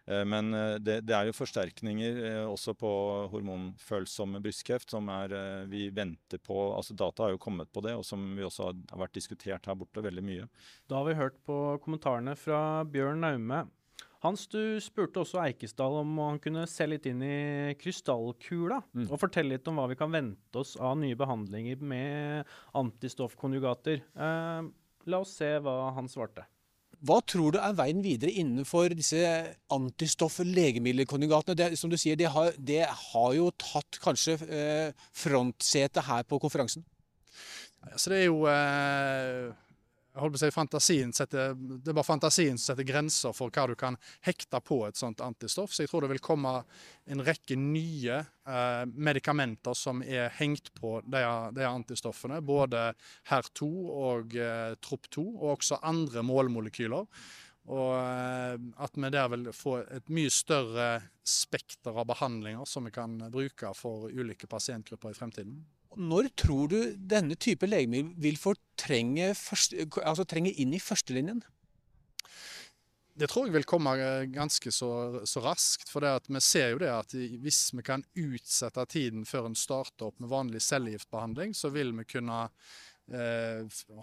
Eh, 0.05 0.21
men 0.29 0.53
eh, 0.53 0.75
det, 0.77 0.99
det 1.09 1.15
er 1.17 1.31
jo 1.31 1.37
forsterkninger 1.37 2.21
også 2.45 2.75
på 2.77 2.91
hormonfølsomme 3.33 4.43
brystkreft 4.45 4.93
som 4.93 5.09
er, 5.13 5.33
vi 5.71 5.87
venter 5.95 6.43
på. 6.45 6.59
altså 6.77 6.95
Data 6.95 7.25
har 7.25 7.35
jo 7.35 7.41
kommet 7.41 7.73
på 7.73 7.81
det, 7.87 7.95
og 7.97 8.05
som 8.05 8.27
vi 8.37 8.45
også 8.45 8.69
har 8.69 9.01
vært 9.07 9.17
diskutert 9.17 9.71
her 9.71 9.79
borte 9.79 10.05
veldig 10.05 10.25
mye. 10.25 10.49
Da 10.91 11.01
har 11.01 11.09
vi 11.09 11.14
hørt 11.19 11.41
på 11.47 11.79
kommentarene 11.85 12.37
fra 12.39 12.85
Bjørn 12.91 13.25
Naume. 13.25 13.65
Hans, 14.25 14.47
du 14.49 14.81
spurte 14.81 15.21
også 15.21 15.43
Eikesdal 15.43 15.99
om 16.01 16.15
han 16.23 16.39
kunne 16.41 16.65
se 16.71 16.87
litt 16.89 17.05
inn 17.11 17.21
i 17.25 17.75
krystallkula 17.77 18.79
mm. 18.87 19.11
og 19.11 19.21
fortelle 19.21 19.59
litt 19.59 19.69
om 19.69 19.77
hva 19.77 19.91
vi 19.91 19.99
kan 20.01 20.15
vente 20.15 20.63
oss 20.63 20.79
av 20.81 20.97
nye 20.97 21.19
behandlinger 21.19 21.83
med 21.85 22.55
antistoffkonjugater. 22.81 24.01
Eh, 24.01 24.73
La 25.11 25.21
oss 25.21 25.37
se 25.37 25.51
hva 25.61 25.93
han 25.97 26.09
svarte. 26.09 26.47
Hva 27.05 27.19
tror 27.29 27.53
du 27.53 27.59
er 27.61 27.75
veien 27.77 28.01
videre 28.05 28.33
innenfor 28.33 28.95
disse 28.97 29.21
antistoff-legemiddelkonjugatene? 29.75 31.57
Det, 31.59 31.67
som 31.77 31.93
du 31.93 31.99
sier, 32.01 32.17
det 32.17 32.31
har, 32.33 32.55
det 32.57 32.87
har 32.89 33.35
jo 33.37 33.51
tatt 33.61 33.99
kanskje 34.01 34.39
eh, 34.49 35.05
frontsetet 35.13 36.07
her 36.07 36.25
på 36.25 36.41
konferansen? 36.41 36.87
Altså 37.91 38.15
det 38.15 38.23
er 38.23 38.31
jo 38.31 38.47
eh, 38.49 39.53
holdt 40.21 40.35
på 40.35 40.39
å 40.39 40.43
si 40.45 40.51
fantasien 40.55 41.13
setter, 41.15 41.55
Det 41.55 41.91
er 41.91 41.97
bare 41.97 42.07
fantasien 42.07 42.59
som 42.59 42.73
setter 42.73 42.87
grenser 42.87 43.35
for 43.37 43.51
hva 43.55 43.67
du 43.71 43.75
kan 43.79 43.97
hekte 44.27 44.61
på 44.61 44.85
et 44.87 44.99
sånt 44.99 45.23
antistoff. 45.25 45.75
Så 45.75 45.85
jeg 45.85 45.91
tror 45.91 46.05
det 46.05 46.13
vil 46.15 46.25
komme 46.25 46.53
en 47.11 47.25
rekke 47.25 47.57
nye 47.59 48.21
eh, 48.23 48.85
medikamenter 48.95 49.75
som 49.79 50.03
er 50.03 50.31
hengt 50.39 50.73
på 50.79 51.01
de, 51.07 51.23
de 51.57 51.67
antistoffene. 51.69 52.41
Både 52.45 52.93
HER2 53.31 53.71
og 53.91 54.37
eh, 54.39 54.77
TROP2, 54.79 55.27
og 55.35 55.57
også 55.57 55.83
andre 55.83 56.23
målmolekyler. 56.27 57.11
Og 57.75 57.93
eh, 57.97 58.57
at 58.85 58.99
vi 59.01 59.13
der 59.13 59.31
vil 59.33 59.49
få 59.57 59.79
et 59.83 60.11
mye 60.13 60.33
større 60.33 60.89
spekter 61.25 61.97
av 61.97 62.07
behandlinger 62.11 62.69
som 62.69 62.85
vi 62.85 62.93
kan 62.95 63.17
bruke 63.33 63.73
for 63.77 64.11
ulike 64.13 64.47
pasientgrupper 64.51 65.15
i 65.15 65.19
fremtiden. 65.19 65.63
Når 65.97 66.31
tror 66.39 66.71
du 66.73 66.79
denne 66.99 67.37
type 67.39 67.69
legemiddel 67.69 68.15
vil 68.23 68.39
fortrenge 68.41 69.33
første, 69.39 69.87
altså 70.03 70.27
trenge 70.29 70.53
inn 70.61 70.75
i 70.75 70.83
førstelinjen? 70.83 71.43
Det 73.15 73.29
tror 73.31 73.47
jeg 73.47 73.55
vil 73.55 73.67
komme 73.69 73.93
eh, 74.03 74.25
ganske 74.35 74.73
så, 74.75 74.91
så 75.29 75.43
raskt. 75.45 75.87
For 75.93 76.03
vi 76.03 76.41
ser 76.43 76.73
jo 76.75 76.81
det 76.83 76.91
at 76.91 77.15
hvis 77.15 77.69
vi 77.77 77.85
kan 77.87 78.03
utsette 78.19 78.87
tiden 78.91 79.23
før 79.29 79.47
en 79.51 79.59
starter 79.59 80.09
opp 80.09 80.19
med 80.19 80.33
vanlig 80.33 80.65
cellegiftbehandling, 80.67 81.55
så 81.55 81.71
vil 81.75 81.95
vi 82.01 82.09
kunne 82.17 82.49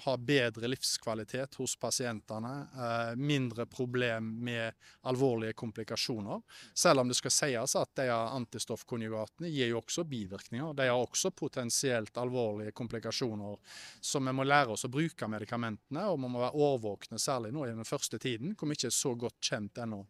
ha 0.04 0.14
bedre 0.18 0.68
livskvalitet 0.70 1.56
hos 1.56 1.76
pasientene. 1.76 2.52
Eh, 2.76 3.16
mindre 3.18 3.66
problem 3.66 4.28
med 4.44 4.74
alvorlige 5.02 5.54
komplikasjoner. 5.54 6.42
Selv 6.74 7.02
om 7.02 7.10
det 7.10 7.18
skal 7.18 7.34
sies 7.34 7.76
at 7.76 7.96
de 7.98 8.08
antistoffkonjugatene 8.12 9.50
gir 9.50 9.72
jo 9.72 9.80
også 9.82 10.06
bivirkninger. 10.06 10.76
De 10.78 10.88
har 10.92 11.02
også 11.02 11.32
potensielt 11.34 12.18
alvorlige 12.18 12.76
komplikasjoner. 12.78 13.58
Så 14.02 14.22
vi 14.22 14.36
må 14.38 14.46
lære 14.46 14.76
oss 14.76 14.86
å 14.86 14.94
bruke 14.94 15.30
medikamentene, 15.30 16.06
og 16.06 16.20
vi 16.22 16.30
må 16.30 16.44
være 16.44 16.68
årvåkne 16.70 17.20
særlig 17.22 17.56
nå 17.56 17.66
i 17.66 17.74
den 17.74 17.88
første 17.88 18.22
tiden, 18.22 18.54
hvor 18.54 18.70
vi 18.70 18.78
ikke 18.78 18.92
er 18.92 19.00
så 19.02 19.16
godt 19.18 19.42
kjent 19.42 19.82
ennå. 19.82 20.04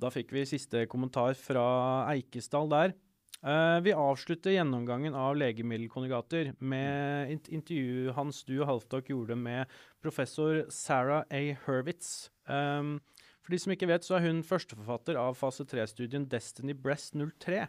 Da 0.00 0.10
fikk 0.10 0.32
vi 0.32 0.48
siste 0.48 0.86
kommentar 0.90 1.36
fra 1.36 2.08
Eikesdal 2.10 2.70
der. 2.72 2.96
Uh, 3.40 3.80
vi 3.80 3.92
avslutter 3.96 4.52
gjennomgangen 4.52 5.14
av 5.16 5.38
legemiddelkonjugater 5.40 6.50
med 6.60 7.30
et 7.32 7.46
intervju 7.48 8.12
Hans 8.12 8.42
Du 8.44 8.58
og 8.58 8.66
Halvdok 8.68 9.08
gjorde 9.08 9.36
med 9.40 9.70
professor 10.04 10.66
Sarah 10.68 11.24
A. 11.32 11.56
Hurwitz. 11.64 12.28
Um, 12.44 12.98
for 13.40 13.54
de 13.54 13.60
som 13.62 13.72
ikke 13.72 13.88
vet, 13.88 14.04
så 14.04 14.18
er 14.18 14.26
hun 14.26 14.42
førsteforfatter 14.44 15.16
av 15.16 15.38
fase 15.40 15.64
3-studien 15.64 16.28
Destiny 16.28 16.76
Breast 16.76 17.16
03. 17.16 17.64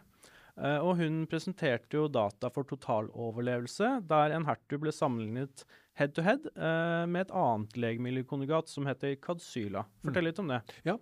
Uh, 0.60 0.84
og 0.84 0.98
hun 1.00 1.22
presenterte 1.30 1.96
jo 1.96 2.04
data 2.12 2.52
for 2.52 2.68
totaloverlevelse, 2.68 3.94
der 4.12 4.36
en 4.36 4.44
hertug 4.50 4.84
ble 4.84 4.92
sammenlignet 4.92 5.64
head 5.98 6.14
to 6.16 6.24
head 6.24 6.46
uh, 6.56 7.04
med 7.10 7.26
et 7.26 7.34
annet 7.36 7.78
legemiddelkonjugat 7.84 8.72
som 8.72 8.88
heter 8.88 9.14
Kadsyla. 9.22 9.84
Fortell 10.04 10.24
mm. 10.24 10.28
litt 10.30 10.42
om 10.42 10.50
det. 10.52 10.60
Ja, 10.88 10.96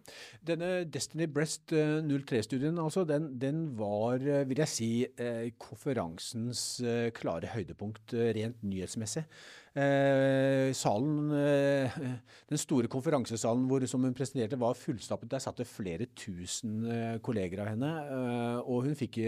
Denne 0.46 0.72
Destiny 0.90 1.28
Breast 1.30 1.72
03-studien 1.72 2.78
altså, 2.82 3.06
den, 3.08 3.30
den, 3.40 3.64
var, 3.78 4.20
vil 4.20 4.64
jeg 4.64 4.70
si, 4.70 4.90
konferansens 5.60 6.64
klare 7.16 7.50
høydepunkt 7.54 8.14
rent 8.36 8.62
nyhetsmessig. 8.66 9.26
Eh, 9.70 10.72
salen, 10.74 11.30
eh, 11.30 11.90
Den 12.48 12.58
store 12.58 12.88
konferansesalen 12.90 13.68
hvor, 13.70 13.84
som 13.86 14.02
hun 14.02 14.14
presenterte, 14.14 14.58
var 14.58 14.74
fullstappet. 14.74 15.30
Der 15.30 15.38
satt 15.38 15.58
det 15.58 15.68
flere 15.70 16.06
tusen 16.16 16.84
eh, 16.90 17.18
kolleger 17.22 17.62
av 17.62 17.70
henne. 17.70 17.90
Eh, 18.10 18.58
og 18.66 18.88
hun 18.88 18.98
fikk 18.98 19.20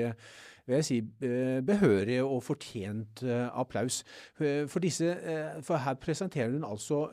vil 0.66 0.78
jeg 0.78 0.84
si, 0.88 0.98
eh, 1.26 1.60
behørig 1.66 2.20
og 2.22 2.42
fortjent 2.46 3.22
eh, 3.26 3.48
applaus. 3.60 4.02
For, 4.38 4.78
disse, 4.82 5.14
for 5.62 5.82
her 5.82 5.94
presenterer 5.94 6.54
hun 6.54 6.64
altså 6.64 7.04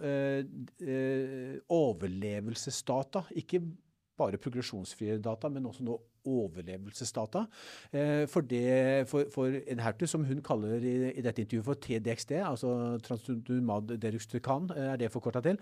overlevelsesdata. 1.70 3.25
Ikke 3.41 3.62
bare 4.20 4.39
progresjonsfrie 4.41 5.18
data, 5.24 5.50
men 5.51 5.68
også 5.70 5.86
nå 5.88 5.98
overlevelsesdata. 6.29 7.46
Eh, 7.94 8.25
for, 8.27 8.41
det, 8.41 9.08
for, 9.10 9.29
for 9.34 9.56
Enhertu, 9.72 10.06
som 10.10 10.25
hun 10.27 10.44
kaller 10.46 10.84
i, 10.84 10.96
i, 11.13 11.24
dette 11.25 11.46
intervjuet 11.46 11.68
for 11.70 11.79
TDXD, 11.86 12.36
altså 12.44 12.74
transdumad 13.06 13.96
Deruxtican, 14.01 14.70
er 14.75 15.00
det 15.00 15.12
forkorta 15.13 15.44
til. 15.46 15.60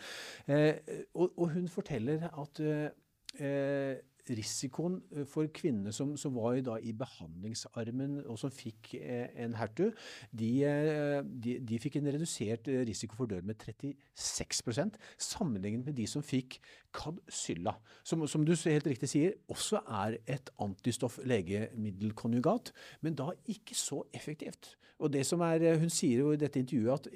Eh, 0.48 0.74
og, 1.14 1.32
og, 1.38 1.50
hun 1.54 1.68
forteller 1.72 2.30
at 2.30 2.64
eh, 2.64 3.98
risikoen 4.36 4.98
eh, 5.16 5.26
for 5.30 5.48
kvinnene 5.54 5.94
som, 5.96 6.18
som 6.20 6.36
var 6.38 6.58
i 6.58 6.94
behandlingsarmen 6.98 8.20
og 8.26 8.40
som 8.42 8.52
fikk 8.54 8.96
eh, 9.00 9.28
en 9.44 9.54
hertu, 9.58 9.92
de, 10.32 10.64
eh, 10.68 11.22
de, 11.24 11.60
de, 11.64 11.80
fikk 11.82 11.96
en 12.00 12.12
redusert 12.16 12.68
risiko 12.88 13.16
for 13.20 13.28
død 13.32 13.44
med 13.48 13.56
36% 13.64 14.98
sammenlignet 15.30 15.86
med 15.88 15.96
de 15.98 16.06
som 16.10 16.22
fikk 16.26 16.52
Kadsylla, 16.98 17.74
som, 18.08 18.28
som 18.28 18.46
du 18.46 18.54
helt 18.58 18.88
riktig 18.90 19.10
sier, 19.12 19.32
også 19.52 19.78
er 20.02 20.12
et 20.26 20.50
antistoff-legemiddelkonjugat, 20.64 22.66
men 23.06 23.18
da 23.18 23.28
ikke 23.52 23.76
så 23.78 23.98
effektivt. 24.16 24.64
Og 24.98 25.12
det 25.14 25.22
som 25.30 25.42
er, 25.46 25.62
Hun 25.78 25.92
sier 25.94 26.24
jo 26.24 26.32
i 26.34 26.40
dette 26.42 26.58
intervjuet 26.60 26.94
at 26.94 27.08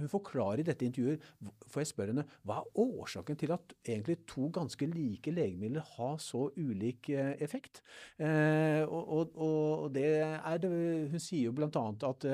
hun 0.00 0.08
forklarer 0.10 0.58
i 0.62 0.66
dette 0.66 0.86
intervjuet 0.86 1.22
får 1.70 1.80
jeg 1.84 1.90
spørre 1.92 2.10
henne, 2.14 2.26
hva 2.42 2.54
er 2.60 2.68
årsaken 2.82 3.36
til 3.38 3.50
at 3.54 3.74
egentlig 3.86 4.18
to 4.26 4.48
ganske 4.54 4.86
like 4.90 5.30
legemidler 5.30 5.84
har 5.96 6.16
så 6.22 6.48
ulik 6.58 7.10
eh, 7.14 7.34
effekt? 7.44 7.82
Eh, 8.18 8.82
og, 8.84 9.08
og, 9.08 9.38
og, 9.38 9.94
det 9.94 10.06
er 10.22 10.60
det, 10.62 10.70
Hun 11.12 11.22
sier 11.22 11.48
jo 11.48 11.54
bl.a. 11.56 11.84
at 12.10 12.28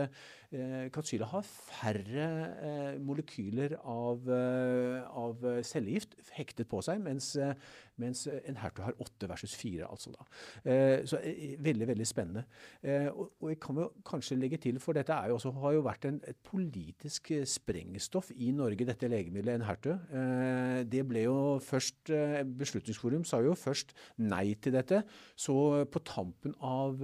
eh, 0.54 1.24
har 1.30 1.46
færre 1.46 2.26
eh, 2.68 2.98
molekyler 3.02 3.76
av, 3.80 4.28
eh, 4.30 5.02
av 5.04 5.42
cellegift 5.62 6.16
hektet 6.36 6.70
på 6.70 6.82
seg, 6.84 7.02
mens 7.04 7.34
mens 8.00 8.24
en 8.26 8.56
hertug 8.58 8.82
har 8.88 8.96
åtte 8.98 9.28
versus 9.30 9.52
fire. 9.54 9.86
altså 9.86 10.10
da. 10.10 10.24
Så 11.06 11.20
veldig, 11.62 11.86
veldig 11.86 12.06
spennende. 12.06 12.42
Og 13.14 13.50
jeg 13.52 13.60
kan 13.62 13.78
jo 13.78 13.84
kanskje 14.02 14.38
legge 14.38 14.58
til, 14.58 14.80
for 14.82 14.98
dette 14.98 15.14
jo 15.28 15.36
også, 15.36 15.52
har 15.62 15.76
jo 15.76 15.84
vært 15.86 16.08
en, 16.08 16.18
et 16.26 16.40
politisk 16.42 17.30
sprengstoff 17.46 18.32
i 18.34 18.50
Norge, 18.50 18.88
dette 18.88 19.06
legemiddelet 19.06 19.60
Enhertu. 19.60 19.92
Det 20.90 21.04
ble 21.06 21.22
jo 21.28 21.36
først 21.62 22.10
Beslutningsforum 22.58 23.22
sa 23.28 23.38
jo 23.46 23.54
først 23.54 23.94
nei 24.18 24.56
til 24.58 24.74
dette. 24.74 25.04
Så 25.38 25.54
på 25.86 26.02
tampen 26.02 26.58
av 26.58 26.98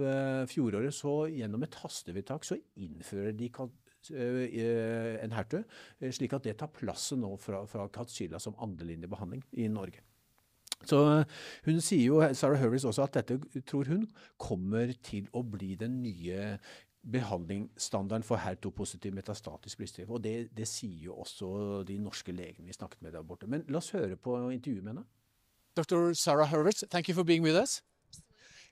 fjoråret, 0.51 0.91
så 0.91 1.21
gjennom 1.31 1.63
et 1.63 1.79
hastevedtak, 1.85 2.43
så 2.43 2.59
innfører 2.75 3.31
de 3.31 3.40
en 3.49 5.35
hertug, 5.35 5.65
slik 6.09 6.33
at 6.33 6.45
det 6.47 6.55
tar 6.57 6.71
plassen 6.73 7.21
nå 7.21 7.35
fra, 7.41 7.65
fra 7.69 7.87
Katsila 7.93 8.39
som 8.41 8.57
andrelinjebehandling 8.61 9.43
i 9.61 9.67
Norge. 9.69 10.01
Så 10.87 10.97
hun 11.65 11.81
sier 11.83 12.07
jo, 12.07 12.21
Sarah 12.33 12.61
Hurwitz 12.61 12.85
også, 12.89 13.05
at 13.05 13.19
dette 13.19 13.61
tror 13.69 13.89
hun 13.91 14.07
kommer 14.41 14.93
til 15.05 15.27
å 15.37 15.43
bli 15.45 15.75
den 15.79 16.01
nye 16.01 16.57
behandlingsstandarden 17.01 18.25
for 18.25 18.41
HER2-positiv 18.41 19.13
metastatisk 19.13 19.81
brystkreft. 19.81 20.11
Og 20.11 20.21
det, 20.23 20.51
det, 20.57 20.67
sier 20.69 21.07
jo 21.07 21.17
også 21.23 21.81
de 21.87 21.97
norske 22.01 22.33
legene 22.33 22.69
vi 22.69 22.77
snakket 22.77 23.01
med 23.01 23.15
der 23.17 23.25
borte. 23.25 23.49
Men 23.49 23.65
la 23.69 23.81
oss 23.81 23.93
høre 23.95 24.17
på 24.17 24.37
intervjuet 24.51 24.85
med 24.85 24.95
henne. 24.95 25.07
Dr. 25.77 26.11
Sarah 26.13 26.49
Hurwitz, 26.51 26.83
thank 26.89 27.09
you 27.09 27.15
for 27.15 27.23
being 27.23 27.43
with 27.43 27.57
us. 27.57 27.81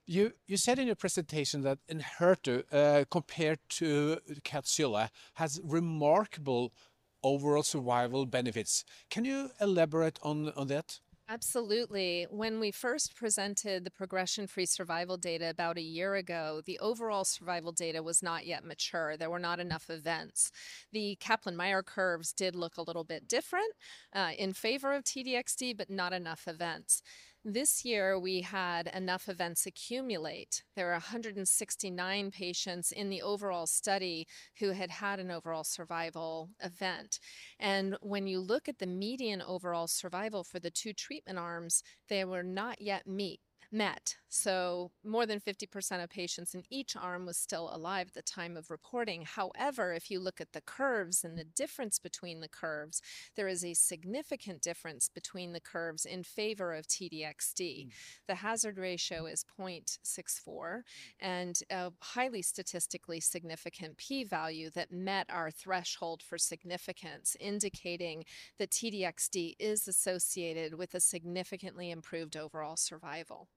You, 0.10 0.34
you 0.48 0.58
said 0.58 0.80
in 0.80 0.88
your 0.88 0.96
presentation 0.96 1.62
that 1.62 1.78
Enhertu, 1.88 2.64
uh, 2.74 3.06
compared 3.12 3.60
to 3.78 4.18
Katsula, 4.44 5.10
has 5.36 5.62
remarkable 5.64 6.74
overall 7.22 7.62
survival 7.62 8.26
benefits. 8.26 8.84
Can 9.12 9.24
you 9.24 9.52
elaborate 9.62 10.18
on, 10.24 10.52
that? 10.66 11.00
Absolutely. 11.32 12.26
When 12.32 12.60
we 12.60 12.72
first 12.72 13.16
presented 13.16 13.84
the 13.84 13.92
progression 13.92 14.48
free 14.48 14.66
survival 14.66 15.16
data 15.16 15.52
about 15.52 15.78
a 15.78 15.82
year 15.82 16.16
ago, 16.16 16.64
the 16.66 16.80
overall 16.80 17.24
survival 17.24 17.72
data 17.72 18.02
was 18.02 18.24
not 18.24 18.48
yet 18.48 18.66
mature. 18.66 19.16
There 19.16 19.30
were 19.30 19.38
not 19.38 19.60
enough 19.60 19.92
events. 19.92 20.52
The 20.92 21.18
Kaplan 21.20 21.56
Meier 21.56 21.84
curves 21.84 22.34
did 22.34 22.56
look 22.56 22.78
a 22.78 22.82
little 22.82 23.04
bit 23.04 23.28
different 23.28 23.74
uh, 24.12 24.32
in 24.40 24.54
favor 24.54 24.92
of 24.92 25.04
TDXD, 25.04 25.78
but 25.78 25.92
not 25.92 26.14
enough 26.14 26.48
events. 26.48 27.04
This 27.52 27.84
year, 27.84 28.20
we 28.20 28.42
had 28.42 28.92
enough 28.94 29.28
events 29.28 29.66
accumulate. 29.66 30.62
There 30.76 30.86
were 30.86 30.92
169 30.92 32.30
patients 32.30 32.92
in 32.92 33.10
the 33.10 33.24
overall 33.24 33.66
study 33.66 34.28
who 34.60 34.70
had 34.70 34.92
had 34.92 35.20
an 35.20 35.32
overall 35.32 35.64
survival 35.64 36.52
event. 36.64 37.20
And 37.60 37.98
when 38.02 38.28
you 38.28 38.40
look 38.40 38.70
at 38.70 38.78
the 38.78 38.86
median 38.86 39.42
overall 39.42 39.88
survival 39.88 40.44
for 40.44 40.60
the 40.60 40.70
two 40.70 40.94
treatment 40.94 41.40
arms, 41.40 41.82
they 42.08 42.24
were 42.24 42.44
not 42.44 42.84
yet 42.84 43.08
meet, 43.08 43.40
met. 43.72 44.18
So 44.30 44.92
more 45.04 45.26
than 45.26 45.40
50% 45.40 46.04
of 46.04 46.10
patients 46.10 46.54
in 46.54 46.64
each 46.70 46.96
arm 46.96 47.26
was 47.26 47.38
still 47.38 47.70
alive 47.74 48.10
at 48.10 48.14
the 48.14 48.22
time 48.22 48.56
of 48.56 48.70
reporting. 48.70 49.24
However, 49.24 49.92
if 49.92 50.12
you 50.12 50.20
look 50.20 50.40
at 50.40 50.54
the 50.54 50.62
curves 50.62 51.24
and 51.24 51.38
the 51.38 51.44
difference 51.44 51.98
between 51.98 52.40
the 52.40 52.48
curves, 52.48 53.02
there 53.36 53.48
is 53.48 53.66
a 53.66 53.74
significant 53.74 54.62
difference 54.62 55.10
between 55.10 55.54
the 55.54 55.60
curves 55.60 56.06
in 56.06 56.24
favor 56.24 56.76
of 56.76 56.88
TDXD. 56.88 57.88
Mm. 57.88 57.90
The 58.28 58.36
hazard 58.36 58.78
ratio 58.78 59.26
is 59.26 59.44
0.64 59.60 60.84
and 61.20 61.60
a 61.72 61.92
highly 62.00 62.44
statistically 62.44 63.20
significant 63.20 63.98
p 63.98 64.24
value 64.24 64.70
that 64.70 64.92
met 64.92 65.26
our 65.30 65.50
threshold 65.50 66.22
for 66.22 66.38
significance, 66.38 67.36
indicating 67.40 68.26
that 68.60 68.70
TDXD 68.70 69.56
is 69.58 69.88
associated 69.88 70.76
with 70.76 70.94
a 70.94 71.00
significantly 71.00 71.90
improved 71.90 72.38
overall 72.38 72.78
survival. 72.78 73.48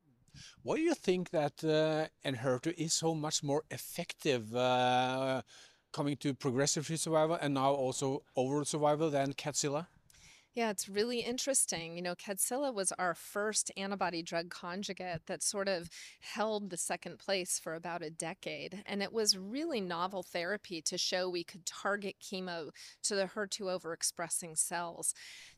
Why 0.62 0.76
do 0.76 0.82
you 0.82 0.94
think 0.94 1.30
that 1.30 1.62
uh, 1.64 2.08
Enhertu 2.28 2.72
is 2.76 2.92
so 2.92 3.14
much 3.14 3.42
more 3.42 3.64
effective 3.70 4.54
uh, 4.54 5.42
coming 5.92 6.16
to 6.18 6.34
progressive-free 6.34 6.96
survival 6.96 7.38
and 7.40 7.54
now 7.54 7.72
also 7.72 8.22
overall 8.36 8.64
survival 8.64 9.10
than 9.10 9.32
Catzilla? 9.34 9.88
Yeah, 10.54 10.68
it's 10.68 10.86
really 10.86 11.20
interesting. 11.20 11.96
You 11.96 12.02
know, 12.02 12.14
Kadcyla 12.14 12.74
was 12.74 12.92
our 12.98 13.14
first 13.14 13.70
antibody 13.74 14.22
drug 14.22 14.50
conjugate 14.50 15.24
that 15.26 15.42
sort 15.42 15.66
of 15.66 15.88
held 16.20 16.68
the 16.68 16.76
second 16.76 17.18
place 17.18 17.58
for 17.58 17.74
about 17.74 18.02
a 18.02 18.10
decade. 18.10 18.82
And 18.84 19.02
it 19.02 19.14
was 19.14 19.38
really 19.38 19.80
novel 19.80 20.22
therapy 20.22 20.82
to 20.82 20.98
show 20.98 21.30
we 21.30 21.42
could 21.42 21.64
target 21.64 22.16
chemo 22.20 22.68
to 23.04 23.14
the 23.14 23.24
HER2 23.34 23.80
overexpressing 23.80 24.58
cells. 24.58 25.14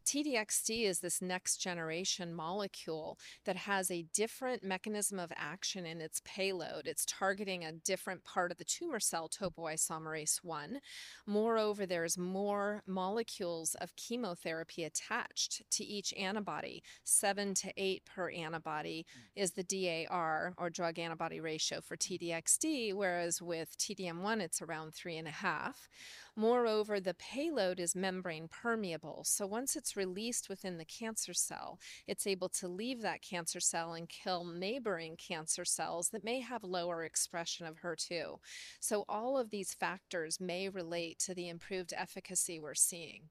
TDXD 0.06 0.84
is 0.84 1.00
this 1.00 1.20
next 1.20 1.56
generation 1.56 2.32
molecule 2.32 3.18
that 3.46 3.56
has 3.56 3.90
a 3.90 4.06
different 4.14 4.62
mechanism 4.62 5.18
of 5.18 5.32
action 5.34 5.86
in 5.86 6.00
its 6.00 6.20
payload. 6.24 6.86
It's 6.86 7.06
targeting 7.06 7.64
a 7.64 7.72
different 7.72 8.22
part 8.22 8.52
of 8.52 8.58
the 8.58 8.64
tumor 8.64 9.00
cell, 9.00 9.28
topoisomerase 9.28 10.44
1. 10.44 10.78
Moreover, 11.26 11.84
there's 11.86 12.18
more 12.18 12.82
molecules 12.86 13.74
of 13.80 13.96
chemotherapy 13.96 14.83
attached 14.84 15.62
to 15.72 15.84
each 15.84 16.12
antibody. 16.14 16.82
Seven 17.04 17.54
to 17.54 17.72
eight 17.76 18.04
per 18.04 18.30
antibody 18.30 19.06
hmm. 19.12 19.42
is 19.42 19.52
the 19.52 19.64
DAR 19.64 20.54
or 20.56 20.70
drug 20.70 20.98
antibody 20.98 21.40
ratio 21.40 21.80
for 21.80 21.96
TDXD, 21.96 22.94
whereas 22.94 23.42
with 23.42 23.76
TDM1, 23.78 24.40
it's 24.40 24.62
around 24.62 24.94
three 24.94 25.16
and 25.16 25.28
a 25.28 25.32
half. 25.32 25.88
Moreover, 26.36 26.98
the 26.98 27.14
payload 27.14 27.78
is 27.78 27.94
membrane 27.94 28.48
permeable. 28.48 29.22
So 29.24 29.46
once 29.46 29.76
it's 29.76 29.96
released 29.96 30.48
within 30.48 30.78
the 30.78 30.84
cancer 30.84 31.32
cell, 31.32 31.78
it's 32.08 32.26
able 32.26 32.48
to 32.50 32.66
leave 32.66 33.02
that 33.02 33.22
cancer 33.22 33.60
cell 33.60 33.92
and 33.92 34.08
kill 34.08 34.44
neighboring 34.44 35.16
cancer 35.16 35.64
cells 35.64 36.08
that 36.08 36.24
may 36.24 36.40
have 36.40 36.64
lower 36.64 37.04
expression 37.04 37.66
of 37.66 37.80
HER2. 37.80 38.38
So 38.80 39.04
all 39.08 39.38
of 39.38 39.50
these 39.50 39.74
factors 39.74 40.40
may 40.40 40.68
relate 40.68 41.20
to 41.20 41.34
the 41.34 41.48
improved 41.48 41.92
efficacy 41.96 42.58
we're 42.58 42.74
seeing. 42.74 43.30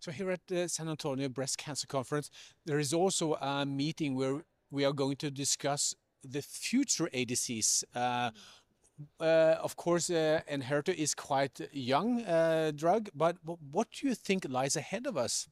So 0.00 0.12
here 0.12 0.30
at 0.30 0.46
the 0.46 0.68
San 0.68 0.88
Antonio 0.88 1.28
Breast 1.28 1.58
Cancer 1.58 1.86
Conference, 1.86 2.30
there 2.64 2.78
is 2.78 2.92
also 2.92 3.34
a 3.34 3.66
meeting 3.66 4.14
where 4.14 4.42
we 4.70 4.84
are 4.84 4.92
going 4.92 5.16
to 5.16 5.30
discuss 5.30 5.94
the 6.22 6.42
future 6.42 7.08
ADCs. 7.12 7.84
Uh, 7.94 8.30
Uh, 9.20 9.54
of 9.62 9.76
course, 9.76 10.10
uh, 10.10 10.40
is 10.96 11.14
quite 11.14 11.60
young 11.72 12.22
uh, 12.24 12.72
drug, 12.74 13.08
but 13.14 13.36
what 13.72 13.86
do 13.92 14.08
you 14.08 14.14
think 14.14 14.44
lies 14.48 14.76
ahead 14.76 15.06
of 15.06 15.16
us? 15.16 15.48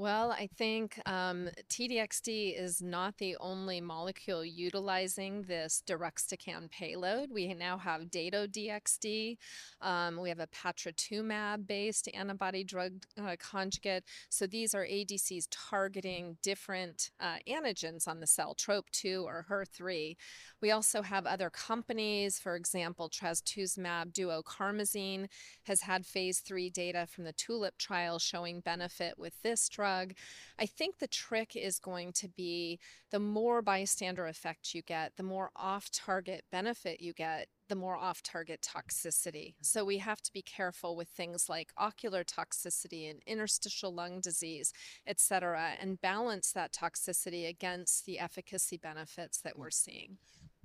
Well, 0.00 0.32
I 0.32 0.46
think 0.46 0.98
um, 1.04 1.50
TDXD 1.68 2.58
is 2.58 2.80
not 2.80 3.18
the 3.18 3.36
only 3.38 3.82
molecule 3.82 4.42
utilizing 4.42 5.42
this 5.42 5.82
deruxtecan 5.86 6.70
payload. 6.70 7.28
We 7.30 7.52
now 7.52 7.76
have 7.76 8.10
Dato-DXd. 8.10 9.36
Um, 9.82 10.18
we 10.18 10.30
have 10.30 10.40
a 10.40 10.46
patritumab-based 10.46 12.08
antibody 12.14 12.64
drug 12.64 13.04
uh, 13.22 13.36
conjugate. 13.38 14.04
So 14.30 14.46
these 14.46 14.74
are 14.74 14.86
ADCs 14.86 15.48
targeting 15.50 16.38
different 16.42 17.10
uh, 17.20 17.36
antigens 17.46 18.08
on 18.08 18.20
the 18.20 18.26
cell, 18.26 18.54
TROP2 18.54 19.22
or 19.24 19.44
HER3. 19.50 20.16
We 20.60 20.70
also 20.70 21.02
have 21.02 21.26
other 21.26 21.50
companies, 21.50 22.38
for 22.38 22.54
example, 22.54 23.08
trastuzumab 23.08 24.12
duocarmazine 24.12 25.28
has 25.64 25.80
had 25.82 26.04
phase 26.04 26.40
three 26.40 26.68
data 26.68 27.06
from 27.06 27.24
the 27.24 27.32
TULIP 27.32 27.78
trial 27.78 28.18
showing 28.18 28.60
benefit 28.60 29.18
with 29.18 29.40
this 29.42 29.68
drug. 29.68 30.12
I 30.58 30.66
think 30.66 30.98
the 30.98 31.06
trick 31.08 31.56
is 31.56 31.78
going 31.78 32.12
to 32.14 32.28
be 32.28 32.78
the 33.10 33.18
more 33.18 33.62
bystander 33.62 34.26
effect 34.26 34.74
you 34.74 34.82
get, 34.82 35.16
the 35.16 35.22
more 35.22 35.50
off 35.56 35.90
target 35.90 36.44
benefit 36.52 37.00
you 37.00 37.12
get, 37.12 37.48
the 37.68 37.74
more 37.76 37.96
off 37.96 38.22
target 38.22 38.60
toxicity. 38.60 39.54
Mm-hmm. 39.54 39.62
So 39.62 39.84
we 39.84 39.98
have 39.98 40.20
to 40.22 40.32
be 40.32 40.42
careful 40.42 40.96
with 40.96 41.08
things 41.08 41.48
like 41.48 41.72
ocular 41.78 42.24
toxicity 42.24 43.08
and 43.08 43.22
interstitial 43.26 43.94
lung 43.94 44.20
disease, 44.20 44.72
et 45.06 45.20
cetera, 45.20 45.72
and 45.80 46.00
balance 46.00 46.52
that 46.52 46.72
toxicity 46.72 47.48
against 47.48 48.04
the 48.04 48.18
efficacy 48.18 48.76
benefits 48.76 49.40
that 49.40 49.58
we're 49.58 49.68
mm-hmm. 49.68 49.90
seeing 49.90 50.18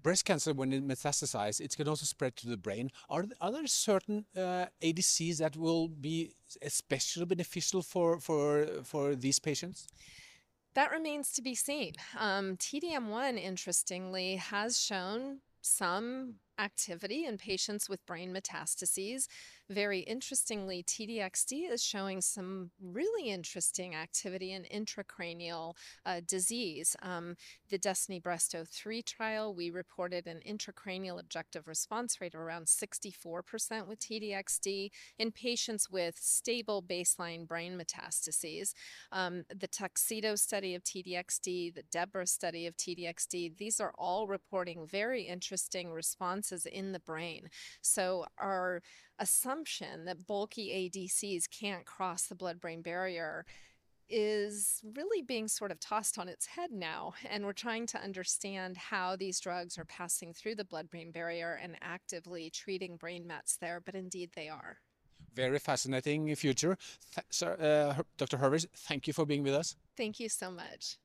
breast 0.05 0.23
cancer, 0.23 0.53
when 0.53 0.71
it 0.71 0.87
metastasizes, 0.87 1.59
it 1.59 1.75
can 1.75 1.87
also 1.87 2.05
spread 2.05 2.35
to 2.35 2.47
the 2.47 2.57
brain. 2.57 2.91
Are, 3.09 3.25
are 3.41 3.51
there 3.51 3.65
certain 3.65 4.25
uh, 4.37 4.67
ADCs 4.79 5.37
that 5.39 5.57
will 5.57 5.87
be 5.87 6.35
especially 6.61 7.25
beneficial 7.25 7.81
for, 7.81 8.19
for, 8.19 8.67
for 8.83 9.15
these 9.15 9.39
patients? 9.39 9.87
That 10.75 10.91
remains 10.91 11.31
to 11.31 11.41
be 11.41 11.55
seen. 11.55 11.93
Um, 12.19 12.55
TDM1, 12.57 13.41
interestingly, 13.41 14.35
has 14.35 14.79
shown 14.79 15.39
some 15.61 16.35
activity 16.59 17.25
in 17.25 17.39
patients 17.39 17.89
with 17.89 18.05
brain 18.05 18.31
metastases. 18.31 19.27
Very 19.69 20.01
interestingly, 20.01 20.83
TDXD 20.83 21.71
is 21.71 21.83
showing 21.83 22.21
some 22.21 22.69
really 22.79 23.31
interesting 23.31 23.95
activity 23.95 24.51
in 24.51 24.63
intracranial 24.63 25.73
uh, 26.05 26.21
disease. 26.27 26.95
Um, 27.01 27.35
the 27.69 27.79
Destiny 27.79 28.19
Breast 28.19 28.55
03 28.55 29.01
trial, 29.01 29.55
we 29.55 29.71
reported 29.71 30.27
an 30.27 30.41
intracranial 30.47 31.19
objective 31.19 31.67
response 31.67 32.21
rate 32.21 32.35
of 32.35 32.41
around 32.41 32.67
64% 32.67 33.87
with 33.87 33.99
TDXD 33.99 34.91
in 35.17 35.31
patients 35.31 35.89
with 35.89 36.15
stable 36.19 36.83
baseline 36.83 37.47
brain 37.47 37.75
metastases. 37.75 38.73
Um, 39.11 39.45
the 39.49 39.67
Tuxedo 39.67 40.35
study 40.35 40.75
of 40.75 40.83
TDXD, 40.83 41.73
the 41.73 41.83
Deborah 41.91 42.27
study 42.27 42.67
of 42.67 42.77
TDXD, 42.77 43.57
these 43.57 43.79
are 43.79 43.93
all 43.97 44.27
reporting 44.27 44.85
very 44.85 45.23
interesting 45.23 45.91
responses 45.91 46.67
in 46.67 46.91
the 46.91 46.99
brain. 46.99 47.49
So 47.81 48.25
our 48.37 48.83
assumption 49.19 50.05
that 50.05 50.27
bulky 50.27 50.91
ADCs 50.93 51.49
can't 51.49 51.85
cross 51.85 52.27
the 52.27 52.35
blood 52.35 52.59
brain 52.59 52.81
barrier 52.81 53.45
is 54.09 54.81
really 54.95 55.21
being 55.21 55.47
sort 55.47 55.71
of 55.71 55.79
tossed 55.79 56.19
on 56.19 56.29
its 56.29 56.45
head 56.45 56.71
now. 56.71 57.13
And 57.29 57.43
we're 57.43 57.53
trying 57.53 57.87
to 57.87 58.01
understand 58.01 58.77
how 58.77 59.15
these 59.15 59.39
drugs 59.39 59.77
are 59.77 59.85
passing 59.85 60.33
through 60.33 60.55
the 60.55 60.65
blood 60.65 60.89
brain 60.89 61.11
barrier 61.11 61.59
and 61.61 61.75
actively 61.81 62.49
treating 62.49 62.97
brain 62.97 63.25
mets 63.25 63.57
there, 63.57 63.81
but 63.83 63.95
indeed 63.95 64.31
they 64.35 64.47
are. 64.47 64.77
Very 65.33 65.59
fascinating 65.59 66.33
future. 66.35 66.77
Th 67.13 67.25
sir, 67.29 67.57
uh, 67.59 68.03
Dr. 68.17 68.37
Hurwitz, 68.37 68.67
thank 68.87 69.07
you 69.07 69.13
for 69.13 69.25
being 69.25 69.43
with 69.43 69.53
us. 69.53 69.75
Thank 69.97 70.19
you 70.19 70.29
so 70.29 70.51
much. 70.51 70.97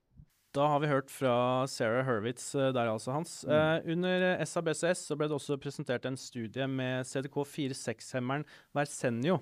Da 0.56 0.66
har 0.66 0.80
vi 0.82 0.90
hørt 0.90 1.10
fra 1.14 1.66
Sarah 1.70 2.02
Hurwitz 2.08 2.54
eh, 2.58 2.72
der, 2.74 2.90
altså, 2.90 3.12
Hans. 3.14 3.44
Mm. 3.46 3.52
Eh, 3.54 3.92
under 3.92 4.44
SABCS 4.44 5.04
så 5.06 5.16
ble 5.18 5.28
det 5.30 5.36
også 5.38 5.58
presentert 5.62 6.08
en 6.08 6.18
studie 6.18 6.66
med 6.66 7.06
CDK4-6-hemmeren 7.06 8.46
Versenio 8.74 9.38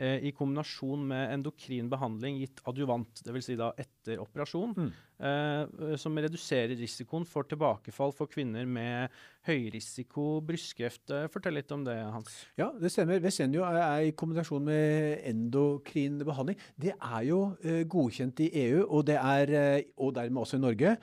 i 0.00 0.30
kombinasjon 0.32 1.02
med 1.10 1.32
endokrin 1.34 1.88
behandling 1.90 2.38
gitt 2.40 2.60
adjuvant, 2.70 3.22
dvs. 3.26 3.48
Si 3.50 3.56
da 3.58 3.72
etter 3.80 4.20
operasjon. 4.22 4.74
Mm. 4.76 4.90
eh, 5.20 5.96
som 6.00 6.16
reduserer 6.16 6.76
risikoen 6.78 7.26
for 7.28 7.46
tilbakefall 7.48 8.14
for 8.16 8.30
kvinner 8.30 8.66
med 8.68 9.12
høyrisiko 9.48 10.40
brystkreft. 10.46 11.12
Fortell 11.32 11.58
litt 11.58 11.72
om 11.74 11.84
det, 11.84 11.96
Hans. 12.14 12.36
Ja, 12.60 12.70
det 12.76 12.92
stemmer. 12.92 13.20
Vesenio 13.24 13.64
er, 13.66 13.80
er 13.82 14.08
i 14.08 14.14
kombinasjon 14.16 14.64
med 14.64 15.24
endokrin 15.28 16.20
behandling. 16.24 16.60
Det 16.80 16.94
er 16.94 17.26
jo 17.28 17.40
eh, 17.64 17.82
godkjent 17.90 18.44
i 18.46 18.50
EU, 18.66 18.84
og, 18.86 19.04
det 19.10 19.18
er, 19.20 19.54
eh, 19.56 19.90
og 20.00 20.14
dermed 20.16 20.44
også 20.44 20.60
i 20.60 20.64
Norge, 20.64 20.96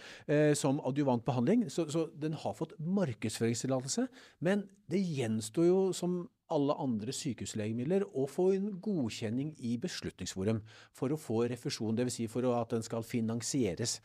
som 0.57 0.79
adjuvant 0.85 1.23
behandling. 1.25 1.67
Så, 1.71 1.87
så 1.91 2.07
den 2.17 2.35
har 2.37 2.55
fått 2.57 2.73
markedsføringstillatelse. 2.81 4.07
Men 4.45 4.65
det 4.91 5.01
gjenstår 5.03 5.67
jo 5.67 5.79
som 5.95 6.19
alle 6.53 6.75
andre 6.83 7.13
sykehuslegemidler 7.15 8.05
og 8.07 8.29
få 8.31 8.49
en 8.55 8.69
godkjenning 8.83 9.53
i 9.67 9.75
Beslutningsforum 9.81 10.61
for 10.95 11.13
å 11.13 11.19
få 11.19 11.43
refusjon, 11.51 11.97
dvs. 11.97 12.17
Si 12.17 12.27
for 12.31 12.47
at 12.53 12.71
den 12.73 12.85
skal 12.85 13.05
finansieres. 13.05 13.99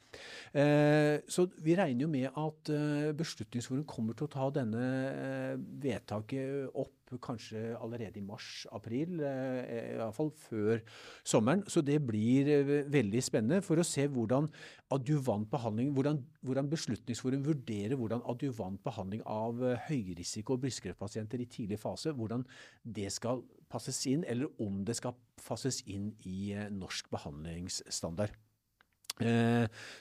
Eh, 0.52 1.22
så 1.28 1.46
vi 1.62 1.76
regner 1.78 2.06
jo 2.06 2.10
med 2.12 2.28
at 2.30 2.72
eh, 2.74 3.12
Beslutningsforum 3.16 3.86
kommer 3.88 4.18
til 4.18 4.28
å 4.28 4.34
ta 4.34 4.50
denne 4.54 4.88
eh, 5.12 5.54
vedtaket 5.86 6.74
opp 6.74 7.01
kanskje 7.20 7.76
allerede 7.80 8.20
i 8.20 8.24
mars-april, 8.24 9.20
eh, 9.20 9.96
iallfall 9.96 10.30
før 10.36 10.80
sommeren. 11.24 11.64
Så 11.68 11.82
det 11.84 11.98
blir 12.06 12.48
eh, 12.48 12.84
veldig 12.90 13.22
spennende 13.22 13.62
for 13.62 13.76
å 13.76 13.86
se 13.86 14.06
hvordan 14.06 14.48
adjuvant 14.92 15.48
hvordan, 15.48 16.20
hvordan 16.42 16.68
Beslutningsforum 16.68 17.44
vurderer 17.44 17.96
hvordan 17.96 18.22
adjuvant 18.28 18.82
behandling 18.84 19.22
av 19.26 19.58
høyrisiko- 19.88 20.52
og 20.52 20.60
brystkreftpasienter 20.60 21.40
i 21.40 21.46
tidlig 21.46 21.78
fase, 21.80 22.12
hvordan 22.12 22.44
det 22.84 23.10
skal 23.12 23.42
passes 23.68 24.06
inn, 24.06 24.24
eller 24.28 24.48
om 24.60 24.84
det 24.84 24.96
skal 24.96 25.14
passes 25.46 25.82
inn 25.86 26.12
i 26.24 26.54
norsk 26.70 27.10
behandlingsstandard. 27.10 28.30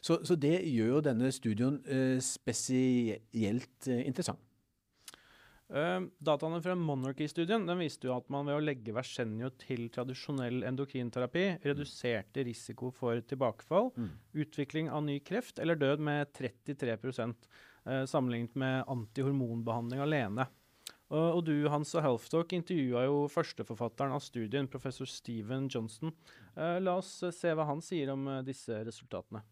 Så, 0.02 0.18
så 0.24 0.36
det 0.36 0.64
gjør 0.72 0.96
jo 0.96 1.02
denne 1.06 1.32
studien 1.32 1.80
spesielt 2.24 3.88
interessant. 3.88 4.40
Uh, 5.72 6.04
dataene 6.20 6.60
fra 6.60 6.74
Monarchy-studien 6.76 7.64
den 7.64 7.80
viste 7.80 8.10
jo 8.10 8.18
at 8.18 8.26
man 8.34 8.44
ved 8.50 8.58
å 8.58 8.64
legge 8.64 8.92
Versenio 8.92 9.54
til 9.56 9.86
tradisjonell 9.94 10.66
endokrinterapi 10.68 11.46
reduserte 11.64 12.44
risiko 12.44 12.90
for 12.92 13.22
tilbakefall, 13.24 13.88
mm. 13.96 14.10
utvikling 14.44 14.90
av 14.92 15.06
ny 15.08 15.22
kreft 15.24 15.62
eller 15.64 15.80
død 15.80 16.04
med 16.04 16.34
33 16.36 16.98
uh, 16.98 17.32
eh, 17.88 18.04
sammenlignet 18.04 18.60
med 18.60 18.92
antihormonbehandling 18.92 20.04
alene. 20.04 20.50
Uh, 21.08 21.32
og 21.38 21.46
du 21.48 21.56
Hans 21.72 21.96
og 21.96 22.04
Healthtalk 22.04 22.52
intervjua 22.60 23.06
jo 23.08 23.24
førsteforfatteren 23.32 24.18
av 24.18 24.26
studien, 24.28 24.68
professor 24.68 25.08
Steven 25.08 25.72
Johnston. 25.72 26.12
Eh, 26.52 26.82
la 26.84 27.00
oss 27.00 27.16
se 27.32 27.56
hva 27.56 27.70
han 27.72 27.80
sier 27.84 28.12
om 28.12 28.28
disse 28.44 28.76
resultatene. 28.84 29.46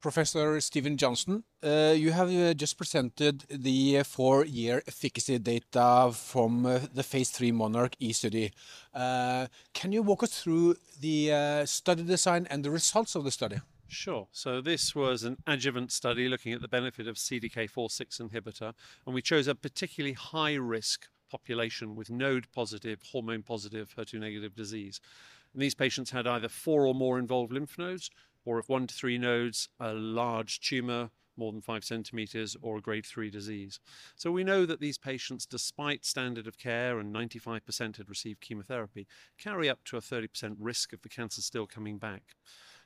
Professor 0.00 0.58
Stephen 0.62 0.96
Johnston, 0.96 1.44
uh, 1.62 1.92
you 1.94 2.10
have 2.12 2.30
uh, 2.30 2.54
just 2.54 2.78
presented 2.78 3.44
the 3.50 4.02
four-year 4.02 4.82
efficacy 4.88 5.38
data 5.38 6.10
from 6.14 6.64
uh, 6.64 6.80
the 6.94 7.02
phase 7.02 7.28
three 7.28 7.52
Monarch 7.52 7.96
E 8.00 8.14
study. 8.14 8.50
Uh, 8.94 9.46
can 9.74 9.92
you 9.92 10.02
walk 10.02 10.22
us 10.22 10.42
through 10.42 10.76
the 11.00 11.32
uh, 11.32 11.66
study 11.66 12.02
design 12.02 12.46
and 12.48 12.64
the 12.64 12.70
results 12.70 13.14
of 13.14 13.24
the 13.24 13.30
study? 13.30 13.56
Sure. 13.88 14.28
So 14.32 14.62
this 14.62 14.94
was 14.94 15.24
an 15.24 15.36
adjuvant 15.46 15.92
study 15.92 16.28
looking 16.28 16.54
at 16.54 16.62
the 16.62 16.68
benefit 16.68 17.06
of 17.06 17.16
CDK4/6 17.16 18.20
inhibitor, 18.22 18.72
and 19.04 19.14
we 19.14 19.20
chose 19.20 19.48
a 19.48 19.54
particularly 19.54 20.14
high-risk 20.14 21.08
population 21.30 21.94
with 21.94 22.08
node-positive, 22.10 23.02
hormone-positive, 23.12 23.94
HER2-negative 23.96 24.54
disease. 24.54 25.00
And 25.52 25.60
these 25.60 25.74
patients 25.74 26.10
had 26.10 26.26
either 26.26 26.48
four 26.48 26.86
or 26.86 26.94
more 26.94 27.18
involved 27.18 27.52
lymph 27.52 27.76
nodes, 27.76 28.10
or 28.50 28.58
if 28.58 28.68
one 28.68 28.84
to 28.84 28.92
three 28.92 29.16
nodes, 29.16 29.68
a 29.78 29.94
large 29.94 30.58
tumor, 30.58 31.10
more 31.36 31.52
than 31.52 31.60
five 31.60 31.84
centimeters, 31.84 32.56
or 32.60 32.78
a 32.78 32.80
grade 32.80 33.06
three 33.06 33.30
disease. 33.30 33.78
So 34.16 34.32
we 34.32 34.42
know 34.42 34.66
that 34.66 34.80
these 34.80 34.98
patients, 34.98 35.46
despite 35.46 36.04
standard 36.04 36.48
of 36.48 36.58
care 36.58 36.98
and 36.98 37.14
95% 37.14 37.96
had 37.96 38.08
received 38.08 38.40
chemotherapy, 38.40 39.06
carry 39.38 39.70
up 39.70 39.84
to 39.84 39.96
a 39.96 40.00
30% 40.00 40.56
risk 40.58 40.92
of 40.92 41.02
the 41.02 41.08
cancer 41.08 41.40
still 41.40 41.68
coming 41.68 41.96
back. 41.96 42.34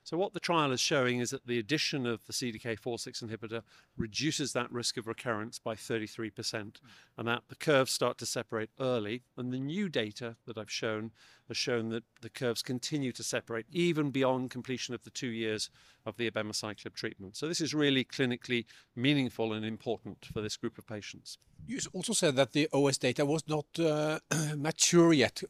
So, 0.03 0.19
what 0.19 0.35
the 0.35 0.41
trial 0.41 0.71
is 0.71 0.81
showing 0.81 1.21
is 1.21 1.31
that 1.31 1.47
the 1.47 1.59
addition 1.59 2.05
of 2.05 2.27
the 2.27 2.35
CDK4-6 2.35 3.25
inhibitor 3.25 3.63
reduces 3.97 4.53
that 4.53 4.71
risk 4.71 4.99
of 4.99 5.07
recurrence 5.07 5.59
by 5.59 5.75
33%, 5.77 6.31
mm. 6.35 6.73
and 7.17 7.27
that 7.27 7.45
the 7.49 7.57
curves 7.57 7.91
start 7.91 8.19
to 8.19 8.27
separate 8.27 8.69
early. 8.79 9.23
And 9.39 9.51
the 9.51 9.59
new 9.59 9.89
data 9.89 10.37
that 10.47 10.59
I've 10.59 10.71
shown 10.71 11.13
has 11.49 11.57
shown 11.57 11.91
that 11.91 12.05
the 12.21 12.31
curves 12.31 12.63
continue 12.63 13.13
to 13.13 13.23
separate 13.23 13.67
even 13.71 14.11
beyond 14.11 14.51
completion 14.51 14.95
of 14.95 15.05
the 15.05 15.11
two 15.11 15.29
years 15.29 15.71
of 16.07 16.17
the 16.17 16.31
abemaciclib 16.31 16.95
treatment. 16.95 17.37
So, 17.37 17.49
this 17.49 17.61
is 17.61 17.75
really 17.75 18.05
clinically 18.05 18.65
meaningful 18.95 19.53
and 19.53 19.65
important 19.65 20.27
for 20.33 20.41
this 20.41 20.57
group 20.57 20.79
of 20.79 20.87
patients. 20.87 21.39
You 21.67 21.79
also 21.93 22.13
said 22.13 22.37
that 22.37 22.53
the 22.53 22.69
OS 22.73 22.99
data 22.99 23.25
was 23.25 23.43
not 23.49 23.67
uh, 23.79 24.19
mature 24.57 25.13
yet. 25.13 25.43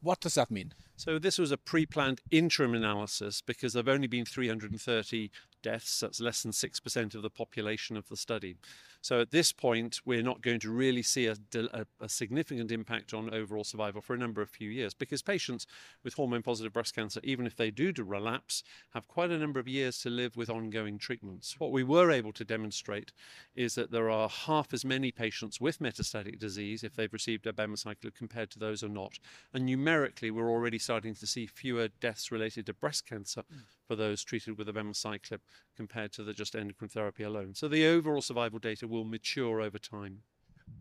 What 0.00 0.20
does 0.20 0.34
that 0.34 0.50
mean? 0.50 0.72
So 0.96 1.18
this 1.18 1.38
was 1.38 1.50
a 1.50 1.58
pre-planned 1.58 2.20
interim 2.30 2.74
analysis 2.74 3.42
because 3.42 3.72
there've 3.72 3.88
only 3.88 4.06
been 4.06 4.24
330 4.24 5.30
deaths. 5.66 5.98
That's 5.98 6.20
less 6.20 6.44
than 6.44 6.52
6% 6.52 7.14
of 7.16 7.22
the 7.22 7.30
population 7.30 7.96
of 7.96 8.08
the 8.08 8.16
study. 8.16 8.56
So 9.00 9.20
at 9.20 9.32
this 9.32 9.52
point, 9.52 10.00
we're 10.04 10.22
not 10.22 10.42
going 10.42 10.60
to 10.60 10.70
really 10.70 11.02
see 11.02 11.26
a, 11.26 11.36
a, 11.54 11.86
a, 12.00 12.08
significant 12.08 12.70
impact 12.72 13.12
on 13.12 13.32
overall 13.32 13.64
survival 13.64 14.00
for 14.00 14.14
a 14.14 14.18
number 14.18 14.42
of 14.42 14.50
few 14.50 14.70
years 14.70 14.94
because 14.94 15.22
patients 15.22 15.66
with 16.02 16.14
hormone 16.14 16.42
positive 16.42 16.72
breast 16.72 16.94
cancer, 16.94 17.20
even 17.22 17.46
if 17.46 17.56
they 17.56 17.70
do 17.70 17.92
relapse, 17.98 18.62
have 18.94 19.08
quite 19.08 19.30
a 19.30 19.38
number 19.38 19.60
of 19.60 19.68
years 19.68 19.98
to 20.00 20.10
live 20.10 20.36
with 20.36 20.50
ongoing 20.50 20.98
treatments. 20.98 21.56
What 21.58 21.72
we 21.72 21.84
were 21.84 22.10
able 22.10 22.32
to 22.32 22.44
demonstrate 22.44 23.12
is 23.54 23.74
that 23.74 23.90
there 23.90 24.10
are 24.10 24.28
half 24.28 24.72
as 24.72 24.84
many 24.84 25.10
patients 25.10 25.60
with 25.60 25.78
metastatic 25.78 26.38
disease 26.38 26.82
if 26.82 26.94
they've 26.94 27.12
received 27.12 27.44
abemaciclib 27.44 28.14
compared 28.14 28.50
to 28.50 28.58
those 28.58 28.80
who 28.80 28.86
are 28.86 28.90
not. 28.90 29.18
And 29.52 29.66
numerically, 29.66 30.30
we're 30.30 30.50
already 30.50 30.78
starting 30.78 31.14
to 31.14 31.26
see 31.26 31.46
fewer 31.46 31.88
deaths 32.00 32.32
related 32.32 32.66
to 32.66 32.74
breast 32.74 33.06
cancer 33.06 33.42
mm. 33.42 33.60
For 33.86 33.96
those 33.96 34.24
treated 34.24 34.58
with 34.58 34.68
abemaciclib 34.68 35.40
compared 35.76 36.12
to 36.12 36.24
the 36.24 36.32
just 36.32 36.54
endocrine 36.54 36.88
therapy 36.88 37.22
alone. 37.22 37.54
So 37.54 37.68
the 37.68 37.86
overall 37.86 38.22
survival 38.22 38.58
data 38.58 38.86
will 38.86 39.04
mature 39.04 39.60
over 39.60 39.78
time. 39.78 40.22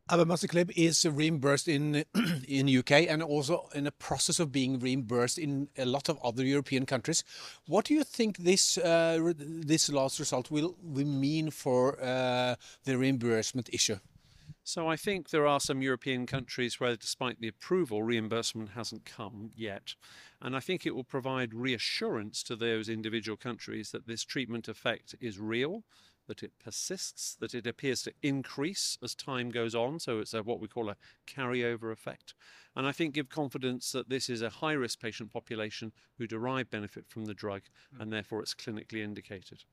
Abemaciclib 0.10 0.72
is 0.76 1.06
reimbursed 1.06 1.68
in 1.68 2.06
in 2.48 2.78
UK 2.78 2.92
and 3.10 3.24
also 3.24 3.70
in 3.74 3.88
a 3.88 3.92
process 3.92 4.40
of 4.40 4.52
being 4.52 4.80
reimbursed 4.80 5.40
in 5.40 5.68
a 5.78 5.86
lot 5.86 6.10
of 6.10 6.20
other 6.24 6.44
European 6.44 6.86
countries. 6.86 7.24
What 7.68 7.86
do 7.86 7.96
you 7.96 8.04
think 8.04 8.38
this 8.38 8.78
uh, 8.78 9.34
this 9.38 9.90
last 9.90 10.20
result 10.20 10.52
will, 10.52 10.76
will 10.82 11.08
mean 11.08 11.50
for 11.50 12.00
uh, 12.02 12.56
the 12.84 12.98
reimbursement 12.98 13.70
issue? 13.74 13.98
So 14.68 14.88
I 14.88 14.96
think 14.96 15.30
there 15.30 15.46
are 15.46 15.60
some 15.60 15.84
European 15.84 16.26
countries 16.26 16.80
where, 16.80 16.96
despite 16.96 17.40
the 17.40 17.48
approval, 17.48 18.02
reimbursement 18.02 18.70
hasn't 18.70 19.06
come 19.06 19.52
yet. 19.56 19.94
And 20.42 20.56
I 20.56 20.60
think 20.60 20.86
it 20.86 20.96
will 20.96 21.04
provide 21.04 21.54
reassurance 21.54 22.42
to 22.44 22.56
those 22.56 22.90
individual 22.90 23.38
countries 23.38 23.92
that 23.92 24.08
this 24.08 24.24
treatment 24.24 24.68
effect 24.68 25.14
is 25.22 25.38
real, 25.38 25.84
that 26.28 26.42
it 26.42 26.52
persists, 26.58 27.36
that 27.36 27.54
it 27.54 27.68
appears 27.68 28.02
to 28.04 28.14
increase 28.24 28.98
as 29.04 29.14
time 29.14 29.52
goes 29.52 29.76
on. 29.76 30.00
So 30.00 30.18
it's 30.18 30.34
a, 30.34 30.42
what 30.42 30.60
we 30.60 30.68
call 30.68 30.90
a 30.90 30.98
carryover 31.28 31.92
effect. 31.92 32.34
And 32.76 32.88
I 32.88 32.92
think 32.92 33.14
give 33.14 33.30
confidence 33.30 33.92
that 33.92 34.10
this 34.10 34.30
is 34.30 34.42
a 34.42 34.50
high 34.50 34.74
risk 34.74 35.00
patient 35.00 35.32
population 35.32 35.92
who 36.18 36.26
derive 36.26 36.72
benefit 36.72 37.06
from 37.08 37.26
the 37.26 37.36
drug 37.36 37.62
mm. 37.96 38.02
and 38.02 38.12
therefore 38.12 38.42
it's 38.42 38.56
clinically 38.56 39.04
indicated. 39.04 39.64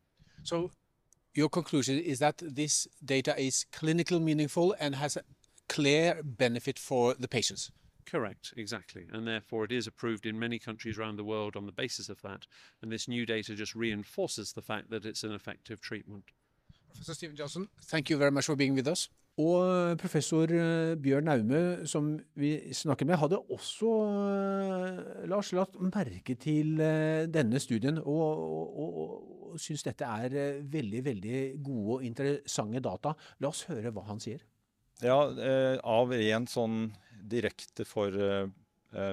So 0.42 0.70
your 1.34 1.48
conclusion 1.48 1.98
is 1.98 2.18
that 2.18 2.38
this 2.38 2.86
data 3.04 3.38
is 3.38 3.66
clinically 3.72 4.20
meaningful 4.20 4.74
and 4.78 4.94
has 4.94 5.16
a 5.16 5.22
clear 5.68 6.20
benefit 6.22 6.78
for 6.78 7.14
the 7.14 7.28
patients. 7.28 7.70
Correct, 8.04 8.52
exactly. 8.56 9.06
And 9.12 9.26
therefore, 9.26 9.64
it 9.64 9.72
is 9.72 9.86
approved 9.86 10.26
in 10.26 10.38
many 10.38 10.58
countries 10.58 10.98
around 10.98 11.16
the 11.16 11.24
world 11.24 11.56
on 11.56 11.66
the 11.66 11.72
basis 11.72 12.08
of 12.08 12.20
that. 12.22 12.46
And 12.82 12.90
this 12.90 13.08
new 13.08 13.24
data 13.24 13.54
just 13.54 13.74
reinforces 13.74 14.52
the 14.52 14.62
fact 14.62 14.90
that 14.90 15.06
it's 15.06 15.22
an 15.24 15.32
effective 15.32 15.80
treatment. 15.80 16.24
Professor 16.88 17.14
Stephen 17.14 17.36
Johnson, 17.36 17.68
thank 17.84 18.10
you 18.10 18.18
very 18.18 18.30
much 18.30 18.46
for 18.46 18.56
being 18.56 18.74
with 18.74 18.86
us. 18.86 19.08
Og 19.40 19.96
professor 19.96 20.44
eh, 20.44 20.96
Bjørn 21.00 21.24
Naume, 21.24 21.86
som 21.88 22.18
vi 22.36 22.74
snakker 22.74 23.06
med, 23.08 23.16
hadde 23.16 23.38
også, 23.38 23.92
eh, 24.12 25.28
Lars, 25.28 25.52
lagt 25.56 25.78
merke 25.80 26.34
til 26.34 26.80
eh, 26.80 27.24
denne 27.32 27.60
studien 27.60 27.98
og, 27.98 28.04
og, 28.12 28.76
og, 28.76 29.41
og 29.52 29.60
syns 29.62 29.84
dette 29.86 30.08
er 30.08 30.62
veldig, 30.72 31.04
veldig 31.06 31.42
gode 31.62 31.98
og 31.98 32.08
interessante 32.08 32.82
data. 32.84 33.14
La 33.44 33.52
oss 33.52 33.66
høre 33.68 33.92
hva 33.94 34.06
han 34.08 34.20
sier. 34.22 34.42
Ja, 35.02 35.18
av 35.82 36.12
en 36.14 36.44
sånn 36.50 36.76
direkte 37.22 37.86
for 37.88 38.14
Eh, 38.14 38.48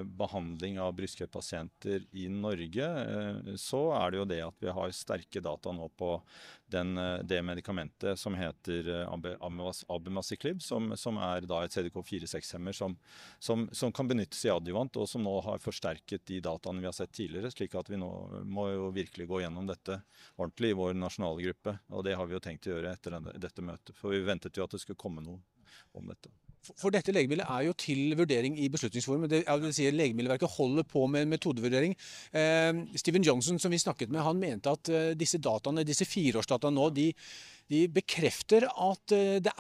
behandling 0.04 0.80
av 0.80 0.94
brystkreftpasienter 0.94 2.06
i 2.12 2.28
Norge, 2.30 2.86
eh, 2.86 3.56
så 3.56 3.82
er 3.96 4.12
det 4.12 4.20
jo 4.20 4.26
det 4.28 4.40
at 4.44 4.64
vi 4.64 4.74
har 4.76 4.96
sterke 4.96 5.42
data 5.44 5.72
nå 5.72 5.88
på 5.98 6.12
den, 6.68 6.98
eh, 6.98 7.20
det 7.24 7.40
medikamentet 7.42 8.20
som 8.20 8.36
heter 8.36 8.90
abemaciclib, 9.88 10.62
som, 10.62 10.92
som 10.98 11.18
er 11.18 11.48
da 11.48 11.64
et 11.64 11.76
CDK4-6-hemmer 11.76 12.76
som, 12.76 12.98
som, 13.40 13.70
som, 13.72 13.94
kan 13.96 14.08
benyttes 14.08 14.44
i 14.46 14.52
adjuvant, 14.54 15.00
og 15.00 15.08
som 15.10 15.24
nå 15.24 15.36
har 15.48 15.64
forsterket 15.64 16.28
de 16.28 16.42
dataene 16.44 16.84
vi 16.84 16.90
har 16.90 16.98
sett 16.98 17.16
tidligere. 17.16 17.52
slik 17.52 17.76
at 17.80 17.90
vi 17.90 18.02
nå 18.02 18.12
må 18.46 18.70
jo 18.74 18.92
virkelig 18.96 19.30
gå 19.32 19.42
gjennom 19.46 19.70
dette 19.70 20.02
ordentlig 20.36 20.74
i 20.74 20.80
vår 20.82 21.00
nasjonale 21.00 21.48
gruppe. 21.48 21.78
Og 21.96 22.04
det 22.06 22.18
har 22.20 22.28
vi 22.28 22.36
jo 22.36 22.44
tenkt 22.44 22.68
å 22.68 22.76
gjøre 22.76 22.94
etter 22.94 23.18
dette 23.40 23.64
møtet. 23.64 23.96
For 23.96 24.14
vi 24.14 24.24
ventet 24.28 24.58
jo 24.58 24.68
at 24.68 24.76
det 24.76 24.84
skulle 24.84 25.00
komme 25.00 25.24
noe 25.26 25.42
om 25.98 26.08
dette. 26.12 26.32
For 26.60 26.92
dette 26.94 27.14
legemiddelet 27.16 27.48
er 27.48 27.68
jo 27.70 27.76
til 27.80 28.16
vurdering 28.20 28.58
i 28.60 28.68
Beslutningsforum. 28.72 29.28
Det, 29.32 29.44
vil 29.64 29.76
si 29.76 29.88
Legemiddelverket 29.96 30.58
holder 30.58 30.86
på 30.88 31.06
med 31.12 31.30
metodevurdering. 31.32 31.96
Eh, 32.36 32.82
Steven 33.00 33.24
Johnson, 33.26 33.60
som 33.60 33.72
vi 33.72 33.80
snakket 33.80 34.12
med, 34.12 34.22
han 34.26 34.42
mente 34.42 34.74
at 34.76 34.92
eh, 34.92 35.14
disse 35.18 35.40
dataene, 35.40 35.88
disse 35.88 36.08
fireårsdataene 36.10 36.76
nå, 36.76 36.90
de, 36.96 37.08
de 37.72 37.84
bekrefter 37.94 38.68
at, 38.68 39.16
eh, 39.16 39.40
det 39.40 39.56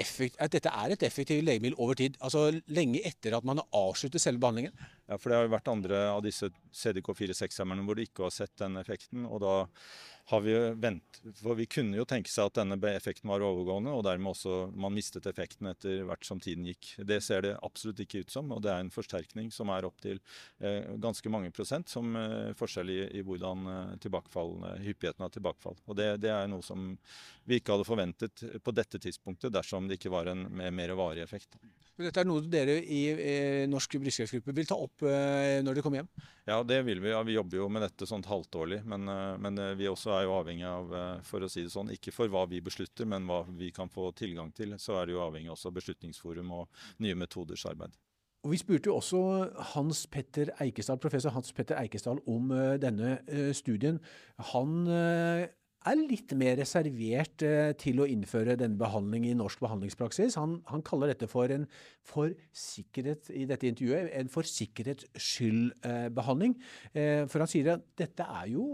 effekt, 0.00 0.40
at, 0.40 0.52
dette 0.52 0.72
er 0.72 0.94
et 0.94 1.02
effektivt 1.02 1.44
legemiddel 1.44 1.78
over 1.78 1.94
tid. 1.94 2.16
Altså 2.20 2.48
lenge 2.72 3.04
etter 3.04 3.36
at 3.36 3.44
man 3.44 3.60
har 3.60 3.68
avsluttet 3.76 4.22
selve 4.22 4.40
behandlingen. 4.40 4.72
Ja, 5.10 5.18
for 5.18 5.28
det 5.28 5.36
har 5.36 5.48
jo 5.48 5.56
vært 5.56 5.72
andre 5.72 6.04
av 6.14 6.22
disse 6.24 6.48
CDK4-6-hemmerne 6.72 7.84
hvor 7.84 7.98
du 7.98 8.06
ikke 8.06 8.28
har 8.28 8.34
sett 8.34 8.56
den 8.62 8.80
effekten. 8.80 9.26
og 9.26 9.42
da 9.44 9.54
har 10.30 10.40
vi 10.40 10.54
vent, 10.78 11.20
for 11.42 11.54
Vi 11.58 11.66
kunne 11.66 11.98
jo 11.98 12.06
tenke 12.08 12.30
seg 12.30 12.50
at 12.50 12.60
denne 12.60 12.78
effekten 12.92 13.30
var 13.30 13.42
overgående, 13.44 13.92
og 13.92 14.04
dermed 14.06 14.32
også 14.32 14.70
man 14.72 14.94
mistet 14.94 15.26
effekten 15.26 15.70
etter 15.70 16.04
hvert 16.08 16.26
som 16.26 16.40
tiden 16.40 16.68
gikk. 16.68 16.92
Det 17.08 17.20
ser 17.24 17.44
det 17.46 17.56
absolutt 17.66 18.00
ikke 18.04 18.22
ut 18.24 18.30
som, 18.30 18.52
og 18.54 18.62
det 18.64 18.72
er 18.72 18.84
en 18.84 18.92
forsterkning 18.94 19.50
som 19.54 19.72
er 19.74 19.88
opptil 19.88 20.20
eh, 20.60 20.92
ganske 21.02 21.32
mange 21.32 21.50
prosent 21.54 21.90
som 21.90 22.14
eh, 22.16 22.52
forskjell 22.58 22.94
i, 22.94 23.00
i 23.18 23.24
hvordan 23.26 23.66
eh, 23.74 24.86
hyppigheten 24.86 25.26
av 25.26 25.34
tilbakefall. 25.34 25.78
Og 25.86 25.98
det, 25.98 26.12
det, 26.24 26.30
er 26.30 26.48
noe 26.50 26.64
som 26.64 26.92
vi 27.44 27.58
ikke 27.58 27.74
hadde 27.74 27.88
forventet 27.88 28.46
på 28.62 28.76
dette 28.76 29.02
tidspunktet 29.02 29.52
dersom 29.54 29.90
det 29.90 29.98
ikke 29.98 30.14
var 30.14 30.30
en 30.30 30.46
mer 30.50 30.94
varig 30.98 31.24
effekt. 31.24 31.58
Dette 32.00 32.22
er 32.22 32.28
noe 32.28 32.42
dere 32.48 32.78
i 32.80 33.00
eh, 33.12 33.64
Norsk 33.68 33.98
brystkreftgruppe 34.00 34.54
vil 34.56 34.68
ta 34.68 34.76
opp 34.80 35.04
eh, 35.04 35.60
når 35.60 35.76
dere 35.76 35.84
kommer 35.84 36.00
hjem? 36.00 36.08
Ja, 36.48 36.60
det 36.66 36.80
vil 36.86 37.02
vi. 37.02 37.10
Ja, 37.12 37.20
vi 37.26 37.36
jobber 37.36 37.60
jo 37.60 37.68
med 37.72 37.84
dette 37.84 38.08
sånt 38.08 38.28
halvtårlig. 38.30 38.80
Men, 38.88 39.08
eh, 39.10 39.36
men, 39.42 39.60
vi 39.76 39.88
også 39.90 40.14
er 40.16 40.19
jo 40.26 40.36
avhengig 40.38 40.66
av, 40.68 40.92
for 41.26 41.44
å 41.44 41.48
si 41.50 41.64
det 41.64 41.72
sånn, 41.72 41.92
ikke 41.94 42.14
for 42.14 42.32
hva 42.32 42.46
vi 42.50 42.62
beslutter, 42.64 43.08
men 43.08 43.26
hva 43.28 43.42
vi 43.48 43.70
kan 43.74 43.90
få 43.92 44.10
tilgang 44.16 44.52
til. 44.56 44.76
Så 44.78 44.98
er 44.98 45.08
det 45.08 45.16
jo 45.16 45.24
avhengig 45.24 45.52
også 45.52 45.70
av 45.70 45.76
Beslutningsforum 45.80 46.54
og 46.56 46.82
nye 47.04 47.18
metoders 47.18 47.66
arbeid. 47.70 47.96
Og 48.40 48.54
Vi 48.54 48.56
spurte 48.56 48.88
jo 48.88 48.96
også 48.96 49.18
Hans 49.74 50.06
Petter 50.08 50.48
Eikesdal, 50.64 50.96
professor 51.02 51.34
Hans 51.34 51.52
Petter 51.52 51.76
Eikesdal 51.76 52.22
om 52.30 52.48
denne 52.80 53.18
studien. 53.52 53.98
Han 54.54 54.86
er 55.88 55.96
litt 55.96 56.34
mer 56.36 56.58
reservert 56.60 57.44
eh, 57.46 57.70
til 57.80 58.02
å 58.02 58.08
innføre 58.08 58.56
denne 58.60 58.78
behandling 58.80 59.26
i 59.28 59.36
norsk 59.36 59.62
behandlingspraksis. 59.64 60.36
Han, 60.40 60.58
han 60.68 60.84
kaller 60.86 61.12
dette 61.12 61.28
for 61.30 61.52
en 61.54 61.64
for 62.06 62.34
sikkerhet 62.56 63.30
i 63.32 63.46
dette 63.48 63.68
intervjuet, 63.70 64.10
en 64.18 64.32
for 64.32 64.48
sikkerhets 64.48 65.08
skyld-behandling. 65.14 66.56
Eh, 66.92 67.24
for 67.30 67.44
han 67.44 67.50
sier 67.50 67.74
at 67.76 67.86
dette 68.00 68.26
er 68.26 68.52
jo, 68.52 68.66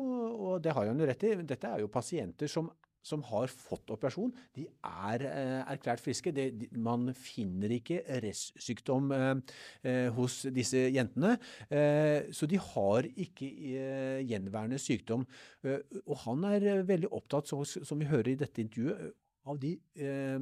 og 0.50 0.64
det 0.64 0.74
har 0.74 0.90
han 0.90 0.98
jo 0.98 1.08
rett 1.08 1.28
i, 1.28 1.36
dette 1.46 1.70
er 1.70 1.84
jo 1.84 1.92
pasienter 1.92 2.50
som 2.50 2.70
som 3.06 3.22
har 3.30 3.50
fått 3.52 3.92
operasjon, 3.94 4.32
de 4.56 4.66
er 4.66 5.24
eh, 5.28 5.60
erklært 5.72 6.02
friske. 6.02 6.32
Det, 6.34 6.48
de, 6.58 6.70
man 6.82 7.12
finner 7.16 7.76
ikke 7.78 8.00
restsykdom 8.24 9.12
eh, 9.14 9.28
eh, 9.86 10.08
hos 10.16 10.42
disse 10.54 10.86
jentene. 10.94 11.36
Eh, 11.70 12.32
så 12.34 12.48
de 12.50 12.58
har 12.62 13.06
ikke 13.26 13.50
eh, 13.72 14.24
gjenværende 14.26 14.80
sykdom. 14.82 15.26
Eh, 15.66 16.02
og 16.04 16.18
han 16.26 16.48
er 16.50 16.82
veldig 16.88 17.12
opptatt, 17.14 17.52
så, 17.52 17.62
som 17.64 18.02
vi 18.02 18.10
hører 18.10 18.34
i 18.34 18.40
dette 18.42 18.64
intervjuet, 18.64 19.14
av 19.46 19.58
de 19.62 19.72
eh, 20.02 20.38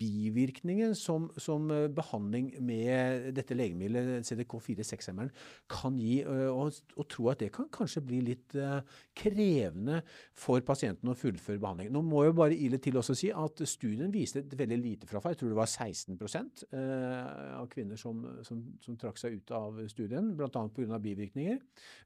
bivirkningene 0.00 0.96
som, 0.96 1.28
som, 1.40 1.68
eh, 1.70 1.86
behandling 1.92 2.48
med 2.64 3.30
dette 3.36 3.56
legemiddelet, 3.56 4.26
CDK4-6-hemmeren, 4.26 5.32
kan 5.70 5.98
gi, 6.00 6.22
eh, 6.22 6.48
og, 6.48 6.72
og, 6.96 7.04
tro 7.12 7.28
at 7.32 7.42
det 7.44 7.50
kan 7.54 7.68
kanskje 7.72 8.02
bli 8.06 8.22
litt 8.30 8.56
eh, 8.56 8.80
krevende 9.16 10.00
for 10.36 10.64
pasienten 10.66 11.12
å 11.12 11.16
fullføre 11.18 11.60
behandling. 11.62 11.92
Nå 11.94 12.02
må 12.06 12.24
jeg 12.24 12.36
bare 12.38 12.56
ile 12.56 12.80
til 12.82 12.96
også 13.00 13.16
si 13.18 13.30
at 13.32 13.62
studien 13.68 14.12
viste 14.14 14.42
et 14.42 14.58
veldig 14.58 14.80
lite 14.80 15.10
frafall. 15.10 15.36
Jeg 15.36 15.42
tror 15.42 15.52
det 15.52 15.60
var 15.60 15.72
16 15.72 16.16
eh, 16.16 17.56
av 17.60 17.68
kvinner 17.72 18.00
som, 18.00 18.24
som, 18.46 18.62
som, 18.84 18.96
trakk 18.96 19.20
seg 19.20 19.40
ut 19.40 19.56
av 19.56 19.82
studien, 19.92 20.32
bl.a. 20.38 20.48
pga. 20.50 21.00
bivirkninger. 21.02 21.60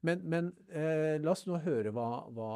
Men, 0.07 0.25
men 0.27 0.51
eh, 0.67 1.15
la 1.21 1.31
oss 1.31 1.47
nå 1.47 1.61
høre 1.63 1.95
hva, 1.95 2.09
hva 2.35 2.51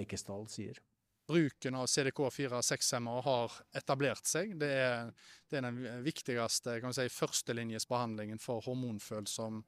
Eikesdal 0.00 0.50
sier 0.50 0.82
bruken 1.28 1.76
av 1.78 1.86
CDK4-6-hemmere 1.86 3.22
har 3.26 3.58
etablert 3.78 4.26
seg. 4.28 4.56
Det 4.60 4.70
er, 4.72 5.12
det 5.50 5.60
er 5.60 5.68
den 5.68 6.02
viktigste 6.04 6.78
kan 6.82 6.94
si, 6.96 7.06
førstelinjesbehandlingen 7.12 8.42
for 8.42 8.64
hormonfølsom 8.66 9.62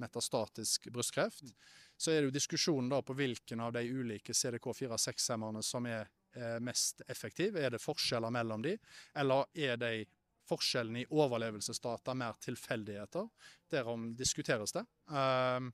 metastatisk 0.00 0.88
brystkreft. 0.92 1.52
Så 1.96 2.12
er 2.12 2.22
det 2.22 2.30
jo 2.30 2.36
diskusjonen 2.38 2.88
da 2.92 3.02
på 3.04 3.16
hvilken 3.18 3.60
av 3.60 3.74
de 3.76 3.84
ulike 3.84 4.32
CDK4-6-hemmerne 4.32 5.62
som 5.66 5.86
er 5.90 6.06
eh, 6.36 6.56
mest 6.64 7.04
effektive. 7.08 7.60
Er 7.60 7.74
det 7.74 7.82
forskjeller 7.82 8.32
mellom 8.32 8.64
de, 8.64 8.78
eller 9.20 9.50
er 9.52 9.76
de 9.80 9.92
forskjellen 10.50 10.98
i 11.00 11.06
overlevelsesdata 11.10 12.14
mer 12.18 12.38
tilfeldigheter. 12.42 13.28
Derom 13.70 14.10
diskuteres 14.18 14.74
det. 14.74 14.84
Ehm, 15.14 15.70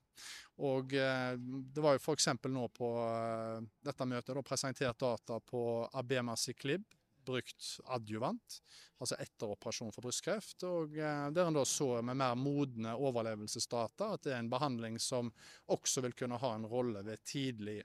og 0.63 0.93
eh, 0.93 1.33
det 1.37 1.83
var 1.83 1.97
jo 1.97 2.03
f.eks. 2.03 2.29
nå 2.45 2.67
på 2.77 2.91
eh, 3.01 3.65
dette 3.85 4.07
møtet 4.09 4.37
da, 4.37 4.45
presentert 4.45 5.01
data 5.01 5.39
på 5.41 5.61
Abemaciclib, 5.97 6.85
brukt 7.27 7.65
adjuvant, 7.91 8.59
altså 9.01 9.17
etter 9.19 9.51
operasjon 9.51 9.91
for 9.95 10.05
brystkreft. 10.05 10.63
og 10.69 10.97
eh, 10.97 11.27
Der 11.35 11.49
en 11.49 11.57
da 11.57 11.65
så 11.67 11.97
med 12.05 12.19
mer 12.21 12.37
modne 12.39 12.95
overlevelsesdata 12.95 14.13
at 14.15 14.27
det 14.27 14.35
er 14.35 14.41
en 14.43 14.51
behandling 14.53 14.99
som 15.01 15.33
også 15.73 16.05
vil 16.05 16.15
kunne 16.17 16.39
ha 16.41 16.53
en 16.55 16.69
rolle 16.69 17.03
ved 17.05 17.25
tidlig 17.27 17.81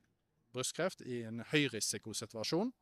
brystkreft 0.52 1.04
i 1.08 1.22
en 1.24 1.40
høyrisikosituasjon. 1.52 2.72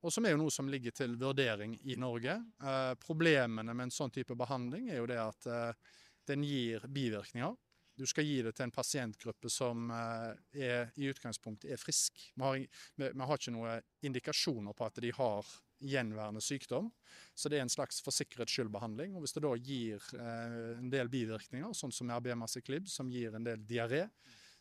Og 0.00 0.12
som 0.12 0.24
er 0.24 0.32
jo 0.32 0.40
noe 0.40 0.52
som 0.52 0.68
ligger 0.70 0.94
til 0.96 1.16
vurdering 1.20 1.74
i 1.84 1.96
Norge. 2.00 2.38
Eh, 2.64 2.92
problemene 3.02 3.74
med 3.74 3.88
en 3.88 3.92
sånn 3.94 4.12
type 4.14 4.36
behandling 4.38 4.88
er 4.88 5.02
jo 5.02 5.08
det 5.10 5.18
at 5.20 5.48
eh, 5.50 5.98
den 6.30 6.44
gir 6.46 6.86
bivirkninger. 6.88 7.56
Du 8.00 8.06
skal 8.08 8.24
gi 8.24 8.38
det 8.46 8.54
til 8.56 8.64
en 8.64 8.72
pasientgruppe 8.72 9.50
som 9.52 9.90
eh, 9.92 10.30
er, 10.56 10.94
i 10.96 11.10
utgangspunktet 11.12 11.74
er 11.74 11.80
frisk. 11.80 12.16
Vi 12.32 12.46
har, 12.46 12.62
vi, 12.96 13.10
vi 13.12 13.28
har 13.28 13.42
ikke 13.42 13.52
noen 13.52 13.84
indikasjoner 14.08 14.78
på 14.78 14.88
at 14.88 15.02
de 15.04 15.12
har 15.18 15.52
gjenværende 15.84 16.40
sykdom. 16.44 16.88
Så 17.36 17.52
det 17.52 17.60
er 17.60 17.66
en 17.66 17.72
slags 17.72 18.00
for 18.04 18.16
sikkerhets 18.16 18.56
skyld-behandling. 18.56 19.14
Og 19.16 19.24
hvis 19.24 19.36
det 19.36 19.44
da 19.44 19.52
gir 19.56 20.04
en 20.20 20.90
del 20.92 21.08
bivirkninger, 21.12 21.72
sånn 21.76 21.92
som 21.92 22.12
RBMaciclib, 22.12 22.88
som 22.88 23.08
gir 23.12 23.36
en 23.36 23.46
del 23.46 23.64
diaré, 23.64 24.02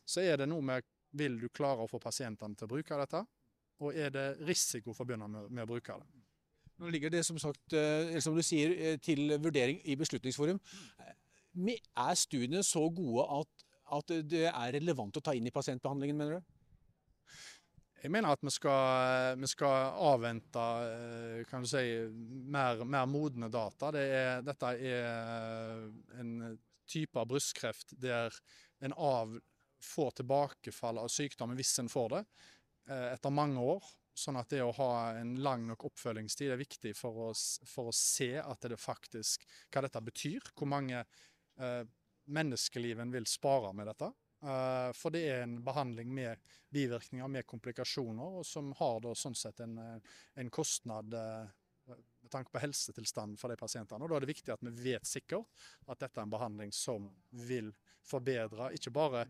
så 0.08 0.23
er 0.23 0.39
det 0.39 0.47
noe 0.52 0.63
med 0.63 0.95
Vil 1.12 1.39
du 1.41 1.47
klare 1.49 1.82
å 1.82 1.89
få 1.89 1.97
pasientene 1.97 2.54
til 2.54 2.67
å 2.67 2.69
bruke 2.69 2.97
dette? 3.02 3.23
Og 3.80 3.96
er 3.96 4.12
det 4.13 4.28
risiko 4.48 4.94
forbundet 4.96 5.32
med, 5.32 5.48
med, 5.50 5.63
å 5.63 5.70
bruke 5.70 5.96
det. 6.02 6.24
Nå 6.80 6.92
ligger 6.94 7.12
det 7.12 7.26
som 7.28 7.39
sagt, 7.42 7.74
eller 7.76 8.24
som 8.24 8.36
du 8.36 8.44
sier, 8.46 8.76
eh, 8.76 9.00
til 9.04 9.36
vurdering 9.42 9.82
i 9.84 9.98
Beslutningsforum. 10.00 10.60
Er 11.60 12.15
studiene 12.20 12.63
så 12.63 12.86
gode 12.94 13.26
at, 13.39 13.65
at 14.00 14.15
det 14.32 14.46
er 14.52 14.74
relevant 14.78 15.18
å 15.18 15.24
ta 15.24 15.36
inn 15.36 15.48
i 15.50 15.56
pasientbehandlingen, 15.56 16.20
mener 16.20 16.39
du? 16.39 16.56
Jeg 18.00 18.13
mener 18.15 18.32
at 18.32 18.44
vi 18.48 18.52
skal, 18.56 19.36
vi 19.42 19.48
skal 19.52 19.89
avvente 20.08 20.65
eh, 20.88 21.42
kan 21.50 21.65
du 21.65 21.68
si, 21.68 21.84
mer, 22.48 22.86
mer 22.88 23.10
modne 23.12 23.52
data. 23.52 23.92
Det 23.92 24.06
er, 24.06 24.46
dette 24.48 24.72
er 24.80 25.84
en 26.22 26.36
type 26.89 27.20
av 27.20 27.28
brystkreft 27.30 27.98
der 28.00 28.34
en 28.80 28.96
av 28.96 29.36
får 29.84 30.12
tilbakefall 30.20 31.00
av 31.04 31.12
sykdommen 31.12 31.60
hvis 31.60 31.76
en 31.84 31.92
får 31.92 32.10
det. 32.15 32.24
Eh, 32.89 33.13
etter 33.13 33.34
mange 33.34 33.62
år. 33.62 33.86
Sånn 34.17 34.39
at 34.39 34.49
det 34.52 34.63
å 34.65 34.73
ha 34.75 34.91
en 35.19 35.36
lang 35.43 35.67
nok 35.69 35.86
oppfølgingstid 35.91 36.52
er 36.52 36.60
viktig 36.60 36.95
for 36.97 37.30
å, 37.30 37.34
for 37.69 37.91
å 37.91 37.95
se 37.95 38.34
at 38.41 38.65
det 38.67 38.80
faktisk, 38.82 39.45
hva 39.71 39.86
dette 39.86 40.02
betyr. 40.04 40.49
Hvor 40.58 40.67
mange 40.73 41.04
eh, 41.06 41.84
menneskeliv 42.34 42.99
en 42.99 43.13
vil 43.13 43.30
spare 43.30 43.71
med 43.78 43.88
dette. 43.91 44.10
Eh, 44.39 44.89
for 44.97 45.13
det 45.13 45.21
er 45.30 45.43
en 45.43 45.60
behandling 45.63 46.12
med 46.15 46.41
bivirkninger, 46.73 47.30
med 47.32 47.47
komplikasjoner, 47.49 48.41
og 48.41 48.47
som 48.47 48.73
har 48.80 48.99
da 49.06 49.13
sånn 49.17 49.38
sett 49.38 49.62
en, 49.65 49.78
eh, 49.84 50.17
en 50.41 50.52
kostnad 50.54 51.13
eh, 51.13 51.54
med 51.89 52.32
tanke 52.34 52.54
på 52.54 52.62
helsetilstanden 52.62 53.38
for 53.39 53.54
de 53.54 53.58
pasientene. 53.60 54.04
Og 54.04 54.10
Da 54.10 54.17
er 54.17 54.25
det 54.25 54.34
viktig 54.34 54.54
at 54.54 54.65
vi 54.65 54.91
vet 54.91 55.08
sikkert 55.08 55.47
at 55.88 56.02
dette 56.02 56.19
er 56.19 56.28
en 56.28 56.34
behandling 56.34 56.73
som 56.75 57.10
vil 57.32 57.71
forbedre 58.06 58.73
ikke 58.78 58.93
bare 58.93 59.25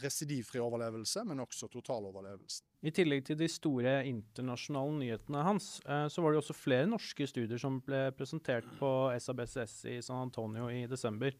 residivfri 0.00 0.60
overlevelse, 0.62 1.24
men 1.28 1.42
også 1.44 1.68
totaloverlevelse. 1.72 2.62
I 2.82 2.92
tillegg 2.94 3.26
til 3.26 3.38
de 3.38 3.48
store 3.50 3.98
internasjonale 4.08 4.94
nyhetene 4.98 5.44
hans, 5.46 5.74
eh, 5.86 6.06
så 6.08 6.22
var 6.24 6.32
det 6.32 6.42
også 6.42 6.56
flere 6.56 6.88
norske 6.90 7.26
studier 7.28 7.60
som 7.60 7.80
ble 7.84 8.06
presentert 8.16 8.68
på 8.78 8.92
SABCS 9.18 9.76
i 9.92 9.98
San 10.02 10.24
Antonio 10.28 10.70
i 10.72 10.86
desember. 10.90 11.36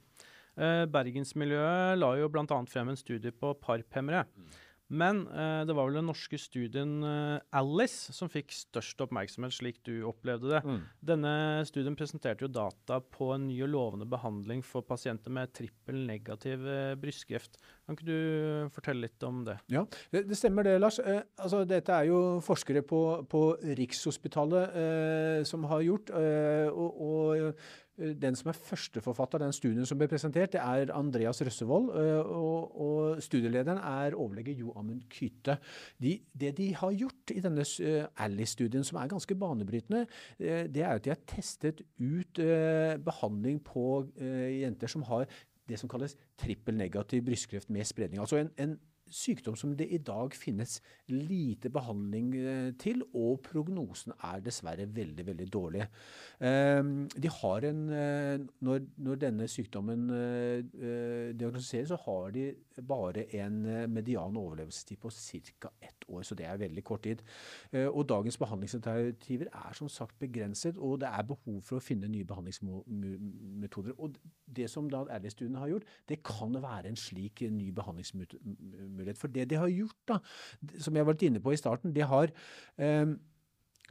Eh, 0.53 0.85
bergensmiljøet 0.93 1.97
la 1.99 2.13
jo 2.21 2.29
bl.a. 2.29 2.61
frem 2.69 2.93
en 2.93 3.01
studie 3.01 3.33
på 3.33 3.55
parphemmere. 3.63 4.27
Mm. 4.37 4.53
Men 4.93 5.23
eh, 5.33 5.63
det 5.65 5.73
var 5.73 5.89
vel 5.89 5.97
den 5.97 6.11
norske 6.11 6.37
studien 6.37 6.99
eh, 7.07 7.39
Alice 7.57 8.13
som 8.13 8.29
fikk 8.33 8.53
størst 8.53 9.01
oppmerksomhet, 9.01 9.55
slik 9.57 9.81
du 9.89 10.03
opplevde 10.09 10.51
det. 10.53 10.61
Mm. 10.69 10.83
Denne 11.13 11.33
studien 11.69 11.97
presenterte 11.97 12.45
jo 12.45 12.53
data 12.53 12.99
på 13.01 13.31
en 13.33 13.47
ny 13.49 13.57
og 13.65 13.73
lovende 13.73 14.09
behandling 14.13 14.61
for 14.67 14.85
pasienter 14.85 15.33
med 15.33 15.55
trippel 15.57 16.03
negativ 16.09 16.69
eh, 16.69 16.93
brystkreft. 17.01 17.57
Kan 17.93 17.99
ikke 17.99 18.09
du 18.09 18.73
fortelle 18.73 19.05
litt 19.07 19.27
om 19.29 19.43
det? 19.45 19.59
Ja, 19.73 19.85
det, 20.15 20.25
det 20.31 20.39
stemmer 20.39 20.65
det, 20.67 20.79
Lars. 20.81 20.99
Eh, 20.99 21.21
altså, 21.37 21.63
dette 21.69 21.93
er 21.93 22.09
jo 22.09 22.19
forskere 22.45 22.83
på, 22.87 23.03
på 23.29 23.43
Rikshospitalet 23.83 24.77
eh, 24.83 25.39
som 25.49 25.69
har 25.69 25.85
gjort. 25.85 26.13
Eh, 26.17 26.69
og, 26.73 27.01
og 27.05 27.55
Eh, 28.01 28.15
den 28.17 28.37
som 28.39 28.51
er 28.51 28.57
førsteforfatter 28.57 29.41
av 29.41 29.47
den 29.47 29.57
studien 29.57 29.89
som 29.89 29.99
ble 30.01 30.09
presentert, 30.09 30.55
det 30.55 30.63
er 30.63 30.93
Andreas 30.97 31.43
Røssevold. 31.45 31.91
Eh, 32.01 32.33
og, 32.33 32.79
og 32.85 33.23
studielederen 33.25 33.81
er 33.83 34.17
overlege 34.17 34.57
Jo 34.57 34.73
Amund 34.79 35.05
Kyte. 35.13 35.59
De, 36.01 36.17
det 36.33 36.55
de 36.59 36.71
har 36.79 36.97
gjort 36.97 37.35
i 37.35 37.43
denne 37.45 37.67
eh, 37.85 38.07
Alice-studien, 38.25 38.87
som 38.87 39.01
er 39.01 39.13
ganske 39.13 39.37
banebrytende, 39.39 40.07
det 40.39 40.83
er 40.83 40.97
at 40.97 41.05
de 41.05 41.13
har 41.13 41.21
testet 41.29 41.83
ut 42.01 42.39
behandling 43.05 43.59
på 43.65 43.85
jenter 44.19 44.91
som 44.91 45.05
har 45.07 45.27
det 45.73 45.81
som 45.81 45.91
kalles 45.91 46.17
trippel 46.41 46.77
negativ 46.79 47.25
brystkreft 47.27 47.71
med 47.73 47.89
spredning. 47.89 48.21
Altså 48.21 48.43
en, 48.43 48.53
en 48.61 48.77
sykdom 49.13 49.57
som 49.59 49.75
det 49.77 49.89
i 49.93 50.01
dag 50.03 50.35
finnes 50.37 50.79
lite 51.13 51.71
behandling 51.73 52.33
eh, 52.37 52.71
til, 52.81 53.03
og 53.15 53.43
prognosen 53.47 54.15
er 54.25 54.43
dessverre 54.45 54.87
veldig, 54.89 55.27
veldig 55.27 55.49
dårlig. 55.53 55.87
Ehm, 56.41 57.09
de 57.13 57.31
har 57.31 57.67
en, 57.69 57.83
eh, 57.93 58.47
når, 58.65 58.87
når 59.05 59.21
denne 59.27 59.49
sykdommen 59.51 60.09
eh, 60.17 60.63
diagnostiseres, 61.37 61.93
så 61.93 62.01
har 62.07 62.33
de 62.35 62.47
bare 62.89 63.27
en 63.37 63.63
median 63.93 64.37
overlevelsestid 64.37 65.01
på 65.03 65.11
ca. 65.13 65.73
ett 65.83 66.09
år, 66.09 66.23
så 66.23 66.35
det 66.35 66.47
er 66.47 66.57
veldig 66.57 66.85
kort 66.85 67.03
tid. 67.03 67.23
Og 67.73 68.09
dagens 68.09 68.39
behandlingsalternativer 68.39 69.47
er 69.53 69.75
som 69.75 69.89
sagt 69.89 70.19
begrenset, 70.19 70.77
og 70.77 71.01
det 71.01 71.09
er 71.09 71.23
behov 71.23 71.61
for 71.63 71.77
å 71.77 71.85
finne 71.85 72.09
nye 72.09 72.25
behandlingsmetoder. 72.25 73.93
Og 73.99 74.17
det 74.47 74.71
som 74.71 74.89
da 74.91 75.05
Alice-studien 75.11 75.59
har 75.61 75.69
gjort, 75.69 75.89
det 76.09 76.23
kan 76.25 76.55
være 76.63 76.89
en 76.89 76.97
slik 76.97 77.43
ny 77.51 77.71
behandlingsmetode 77.75 78.39
mulighet. 79.03 79.21
For 79.21 79.33
det 79.33 79.51
de 79.51 79.61
har 79.61 79.73
gjort, 79.73 79.99
da, 80.09 80.23
som 80.81 80.97
jeg 80.97 81.07
var 81.07 81.19
litt 81.19 81.29
inne 81.29 81.43
på 81.43 81.55
i 81.55 81.61
starten, 81.61 81.95
de 81.95 82.07
har 82.09 82.33
eh, 82.79 83.13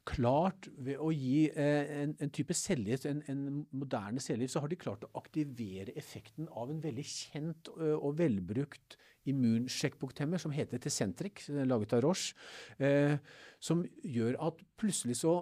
klart 0.07 0.67
ved 0.81 0.97
å 1.01 1.11
gi 1.13 1.45
eh, 1.49 1.93
en, 2.01 2.15
en, 2.21 2.33
type 2.33 2.55
cellegift, 2.57 3.05
en, 3.09 3.21
en, 3.29 3.61
moderne 3.75 4.21
cellegift, 4.23 4.55
så 4.55 4.63
har 4.63 4.71
de 4.71 4.79
klart 4.81 5.05
å 5.05 5.13
aktivere 5.19 5.93
effekten 5.99 6.49
av 6.49 6.71
en 6.73 6.81
veldig 6.83 7.05
kjent 7.05 7.71
ø, 7.77 7.93
og 7.99 8.17
velbrukt 8.21 8.97
immunsjekkbukthemmer 9.29 10.41
som 10.41 10.53
heter 10.53 10.81
Tecentric, 10.81 11.43
laget 11.69 11.93
av 11.93 12.05
Roche, 12.07 12.33
eh, 12.81 13.19
som 13.61 13.83
gjør 14.01 14.39
at 14.47 14.63
plutselig 14.81 15.19
så 15.21 15.35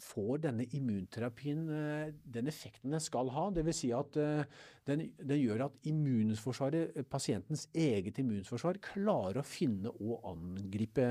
får 0.00 0.42
denne 0.46 0.66
immunterapien 0.74 1.62
eh, 1.70 2.12
den 2.34 2.48
effekten 2.50 2.94
den 2.94 3.02
skal 3.02 3.30
ha. 3.34 3.48
Dvs. 3.54 3.80
Si 3.82 3.90
at 3.94 4.16
eh, 4.20 4.44
den, 4.88 5.04
den, 5.18 5.40
gjør 5.40 5.66
at 5.68 5.76
immunforsvaret, 5.88 6.96
eh, 6.96 7.06
pasientens 7.08 7.68
eget 7.74 8.18
immunforsvar 8.22 8.80
klarer 8.82 9.42
å 9.42 9.46
finne 9.46 9.92
og 9.92 10.26
angripe 10.32 11.04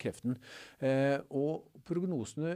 kreften. 0.00 0.36
Og 1.30 1.82
prognosene 1.86 2.52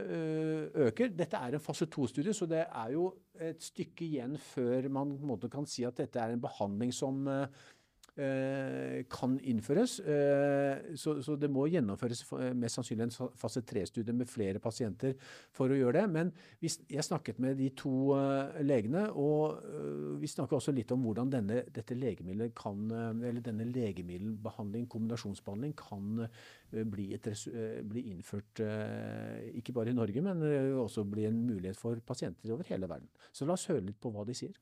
øker. 0.87 1.13
Dette 1.15 1.39
er 1.39 1.55
en 1.55 1.63
fase 1.63 1.87
to-studie, 1.91 2.35
så 2.35 2.47
det 2.49 2.65
er 2.65 2.93
jo 2.95 3.09
et 3.43 3.63
stykke 3.63 4.05
igjen 4.05 4.37
før 4.41 4.87
man 4.93 5.15
kan 5.51 5.67
si 5.69 5.85
at 5.87 5.97
dette 5.99 6.21
er 6.21 6.33
en 6.33 6.43
behandling 6.43 6.93
som 6.95 7.25
eh, 7.31 7.65
kan 8.17 9.35
innføres. 9.45 9.99
Eh, 9.99 10.95
så, 10.97 11.17
så, 11.21 11.35
det 11.37 11.49
må 11.53 11.67
gjennomføres 11.69 12.23
mest 12.57 12.79
sannsynlig 12.79 13.07
en 13.07 13.31
fase 13.37 13.61
3-studie 13.67 14.15
med 14.15 14.29
flere 14.29 14.61
pasienter 14.63 15.13
for 15.53 15.69
å 15.69 15.77
gjøre 15.77 15.99
det. 15.99 16.05
Men 16.15 16.31
vi, 16.61 16.71
jeg 16.89 17.05
snakket 17.05 17.41
med 17.43 17.59
de 17.59 17.69
to 17.77 17.93
legene, 18.65 19.07
og 19.13 20.17
vi 20.21 20.29
snakker 20.31 20.57
også 20.57 20.73
litt 20.75 20.91
om 20.95 21.05
hvordan 21.05 21.31
denne, 21.33 21.61
dette 21.73 21.97
legemiddelet 21.97 22.55
kan, 22.57 22.87
eller 22.91 23.43
denne 23.45 23.67
legemiddelbehandling, 23.69 24.87
kombinasjonsbehandling, 24.91 25.75
kan 25.77 26.25
bli, 26.89 27.11
et, 27.15 27.29
bli, 27.87 28.07
innført 28.13 28.63
ikke 29.57 29.75
bare 29.77 29.93
i 29.93 29.97
Norge, 29.97 30.23
men 30.25 30.41
også 30.81 31.05
bli 31.07 31.27
en 31.29 31.43
mulighet 31.45 31.77
for 31.79 32.01
pasienter 32.07 32.55
over 32.55 32.67
hele 32.71 32.89
verden. 32.89 33.11
Så 33.31 33.45
la 33.45 33.57
oss 33.57 33.69
høre 33.69 33.85
litt 33.85 34.01
på 34.01 34.11
hva 34.15 34.25
de 34.27 34.35
sier. 34.37 34.57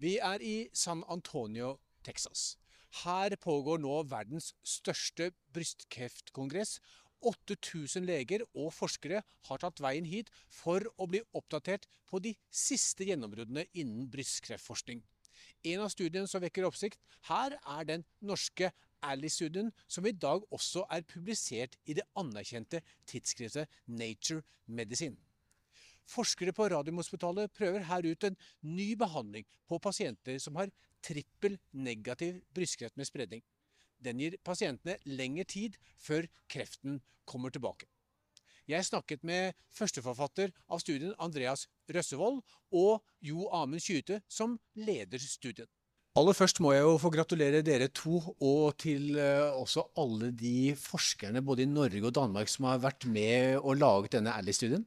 Vi 0.00 0.14
er 0.16 0.40
i 0.40 0.70
San 0.72 1.02
Antonio, 1.12 1.74
Texas. 2.10 2.56
Her 3.04 3.36
pågår 3.38 3.78
nå 3.78 4.02
verdens 4.10 4.50
største 4.66 5.30
brystkreftkongress. 5.54 6.80
8000 7.20 8.06
leger 8.08 8.42
og 8.56 8.72
forskere 8.72 9.20
har 9.46 9.60
tatt 9.62 9.82
veien 9.84 10.08
hit 10.08 10.30
for 10.50 10.82
å 10.96 11.06
bli 11.10 11.20
oppdatert 11.36 11.86
på 12.08 12.18
de 12.24 12.32
siste 12.48 13.06
gjennombruddene 13.06 13.66
innen 13.76 14.08
brystkreftforskning. 14.10 15.02
En 15.68 15.84
av 15.84 15.92
studiene 15.92 16.28
som 16.30 16.40
vekker 16.42 16.66
oppsikt 16.66 17.00
her, 17.28 17.56
er 17.60 17.88
den 17.88 18.06
norske 18.24 18.72
Ally-studien, 19.04 19.70
som 19.88 20.06
i 20.08 20.12
dag 20.12 20.42
også 20.52 20.86
er 20.92 21.06
publisert 21.08 21.76
i 21.88 21.96
det 21.96 22.04
anerkjente 22.20 22.82
tidsskriftet 23.08 23.68
Nature 23.86 24.42
Medicine. 24.66 25.16
Forskere 26.10 26.52
på 26.56 26.66
Radiumhospitalet 26.72 27.52
prøver 27.54 27.84
her 27.86 28.08
ut 28.08 28.24
en 28.26 28.36
ny 28.66 28.94
behandling 28.98 29.46
på 29.68 29.78
pasienter 29.78 30.40
som 30.42 30.56
har 30.58 30.72
trippel 31.04 31.58
negativ 31.72 32.42
brystkreft 32.54 32.96
med 33.00 33.08
spredning. 33.08 33.42
Den 34.00 34.20
gir 34.20 34.36
pasientene 34.44 34.96
lengre 35.04 35.44
tid 35.44 35.76
før 36.00 36.28
kreften 36.48 37.00
kommer 37.28 37.52
tilbake. 37.52 37.88
Jeg 38.70 38.86
snakket 38.86 39.24
med 39.26 39.56
førsteforfatter 39.74 40.52
av 40.70 40.80
studien, 40.82 41.14
Andreas 41.18 41.66
Røssevold, 41.90 42.40
og 42.70 43.02
Jo 43.24 43.48
Amund 43.56 43.82
Kyte, 43.82 44.20
som 44.30 44.58
leder 44.78 45.18
studien. 45.18 45.66
Aller 46.18 46.34
først 46.34 46.58
må 46.62 46.72
jeg 46.74 46.82
jo 46.82 46.94
få 46.98 47.10
gratulere 47.14 47.62
dere 47.66 47.86
to, 47.94 48.18
og 48.42 48.76
til 48.82 49.14
uh, 49.14 49.54
også 49.58 49.84
alle 49.98 50.32
de 50.34 50.72
forskerne 50.78 51.42
både 51.46 51.64
i 51.64 51.70
Norge 51.70 52.02
og 52.02 52.14
Danmark 52.16 52.50
som 52.50 52.66
har 52.66 52.80
vært 52.82 53.06
med 53.06 53.60
og 53.60 53.78
laget 53.78 54.16
denne 54.16 54.34
Ally-studien. 54.34 54.86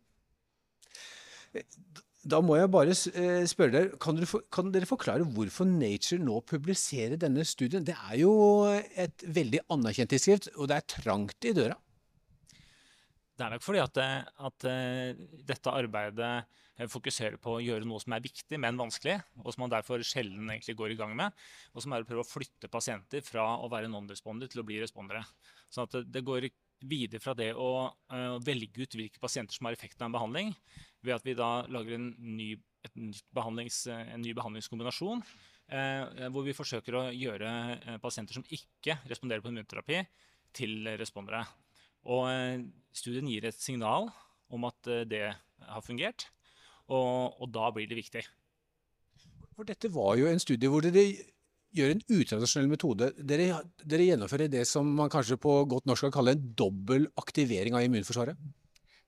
Da 2.24 2.40
må 2.40 2.56
jeg 2.56 2.70
bare 2.72 2.94
eh, 2.94 3.44
spørre 3.52 3.74
dere, 3.74 3.98
kan 4.02 4.16
dere, 4.16 4.40
kan 4.54 4.70
dere, 4.72 4.88
forklare 4.88 5.26
hvorfor 5.36 5.68
Nature 5.68 6.24
nå 6.24 6.40
publiserer 6.48 7.18
denne 7.20 7.44
studien? 7.48 7.84
Det 7.84 7.98
er 7.98 8.22
jo 8.22 8.32
et 8.72 9.26
veldig 9.28 9.66
anerkjent 9.76 10.14
tidsskrift, 10.14 10.54
og 10.56 10.72
det 10.72 10.78
er 10.78 10.88
trangt 10.96 11.50
i 11.50 11.52
døra. 11.58 11.76
Det 13.34 13.44
er 13.44 13.56
nok 13.56 13.66
fordi 13.66 13.82
at, 13.84 14.00
at, 14.48 14.68
eh, 14.70 15.20
dette 15.44 15.76
arbeidet 15.76 16.32
eh, 16.78 16.88
fokuserer 16.88 17.36
på 17.44 17.58
å 17.58 17.64
gjøre 17.66 17.90
noe 17.90 18.00
som 18.00 18.16
er 18.16 18.24
viktig, 18.24 18.60
men 18.62 18.80
vanskelig, 18.80 19.18
og 19.44 19.50
som 19.52 19.66
man 19.66 19.74
derfor 19.74 20.06
sjelden 20.08 20.48
egentlig 20.48 20.78
går 20.80 20.94
i 20.96 21.00
gang 21.04 21.18
med. 21.20 21.36
Og 21.76 21.84
som 21.84 21.92
er 21.92 22.06
å 22.06 22.08
prøve 22.08 22.24
å 22.24 22.30
flytte 22.30 22.72
pasienter 22.72 23.26
fra 23.26 23.50
å 23.60 23.68
være 23.74 23.92
non-responder 23.92 24.48
til 24.54 24.64
å 24.64 24.68
bli 24.70 24.80
respondere. 24.80 25.26
At 25.76 26.00
det 26.08 26.24
går 26.24 26.48
videre 26.90 27.22
fra 27.24 27.34
det 27.38 27.52
å 27.56 27.70
uh, 27.90 28.36
velge 28.44 28.84
ut 28.84 28.98
hvilke 28.98 29.22
pasienter 29.22 29.56
som 29.56 29.68
har 29.68 29.78
effekten 29.78 30.06
av 30.06 30.12
en 30.12 30.18
behandling, 30.18 30.54
ved 31.04 31.16
at 31.18 31.26
vi 31.26 31.36
da 31.38 31.66
lager 31.72 31.98
en 31.98 32.12
ny, 32.38 32.54
behandlings, 33.36 33.86
en 33.92 34.24
ny 34.24 34.36
behandlingskombinasjon. 34.38 35.24
Uh, 35.74 36.28
hvor 36.36 36.44
vi 36.46 36.56
forsøker 36.56 37.00
å 37.00 37.08
gjøre 37.16 37.50
uh, 37.50 37.98
pasienter 38.04 38.36
som 38.36 38.46
ikke 38.52 38.98
responderer 39.10 39.44
på 39.44 39.54
immunterapi, 39.54 40.04
til 40.54 40.86
respondere. 41.00 41.42
Og 42.14 42.28
studien 42.94 43.26
gir 43.32 43.48
et 43.48 43.58
signal 43.58 44.10
om 44.54 44.68
at 44.68 44.90
det 45.10 45.24
har 45.32 45.82
fungert, 45.82 46.28
og, 46.92 47.40
og 47.42 47.48
da 47.50 47.72
blir 47.74 47.88
det 47.90 47.98
viktig. 47.98 48.22
For 49.56 49.66
dette 49.66 49.90
var 49.94 50.18
jo 50.20 50.28
en 50.30 50.42
studie 50.44 50.70
hvor 50.70 50.86
dere 50.86 51.08
gjør 51.78 51.94
en 51.94 52.04
utradisjonell 52.18 52.72
metode. 52.72 53.12
Dere, 53.18 53.62
dere, 53.84 54.08
gjennomfører 54.10 54.52
det 54.52 54.66
som 54.70 54.90
man 54.98 55.12
kanskje 55.14 55.40
på 55.42 55.56
godt 55.70 55.88
norsk 55.90 56.08
kan 56.08 56.18
kalle 56.18 56.36
en 56.38 56.50
dobbel 56.58 57.08
aktivering 57.20 57.78
av 57.78 57.86
immunforsvaret? 57.86 58.40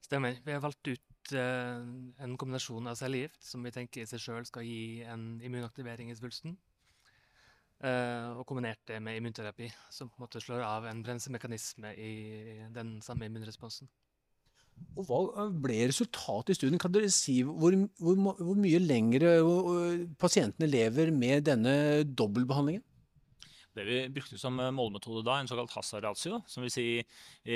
Stemmer. 0.05 0.37
Vi 0.45 0.53
har 0.53 0.61
valgt 0.63 0.87
ut 0.89 1.33
uh, 1.33 1.81
en 2.21 2.37
kombinasjon 2.37 2.91
av 2.91 2.97
cellegift 2.99 3.41
som 3.45 3.65
vi 3.65 3.73
tenker 3.73 4.03
i 4.03 4.09
seg 4.09 4.21
sjøl 4.21 4.47
skal 4.47 4.65
gi 4.67 5.03
en 5.09 5.35
immunaktivering 5.41 6.11
i 6.13 6.17
svulsten. 6.17 6.57
Uh, 7.83 8.37
og 8.39 8.45
kombinert 8.47 8.81
det 8.87 9.01
med 9.03 9.19
immunterapi, 9.19 9.67
som 9.91 10.09
på 10.09 10.17
en 10.17 10.25
måte 10.25 10.41
slår 10.41 10.63
av 10.63 10.87
en 10.89 11.01
bremsemekanisme 11.05 11.91
i 11.99 12.13
den 12.73 12.97
samme 13.05 13.27
immunresponsen. 13.27 13.89
Og 14.95 15.07
Hva 15.09 15.45
ble 15.51 15.81
resultatet 15.89 16.53
i 16.53 16.57
studien? 16.57 16.79
Kan 16.79 16.93
dere 16.95 17.11
si 17.11 17.41
hvor, 17.43 17.75
hvor, 17.99 18.19
hvor 18.39 18.59
mye 18.59 18.79
lengre 18.79 19.37
pasientene 20.21 20.69
lever 20.71 21.11
med 21.11 21.47
denne 21.49 21.75
dobbeltbehandlingen? 22.07 22.83
Det 23.75 23.83
vi 23.83 23.97
brukte 24.07 24.37
som 24.39 24.55
målmetode 24.55 25.19
da, 25.27 25.35
en 25.41 25.49
såkalt 25.51 25.73
Hazard-ratio, 25.75 26.39
som 26.47 26.63
vil 26.63 26.71
si 26.71 26.85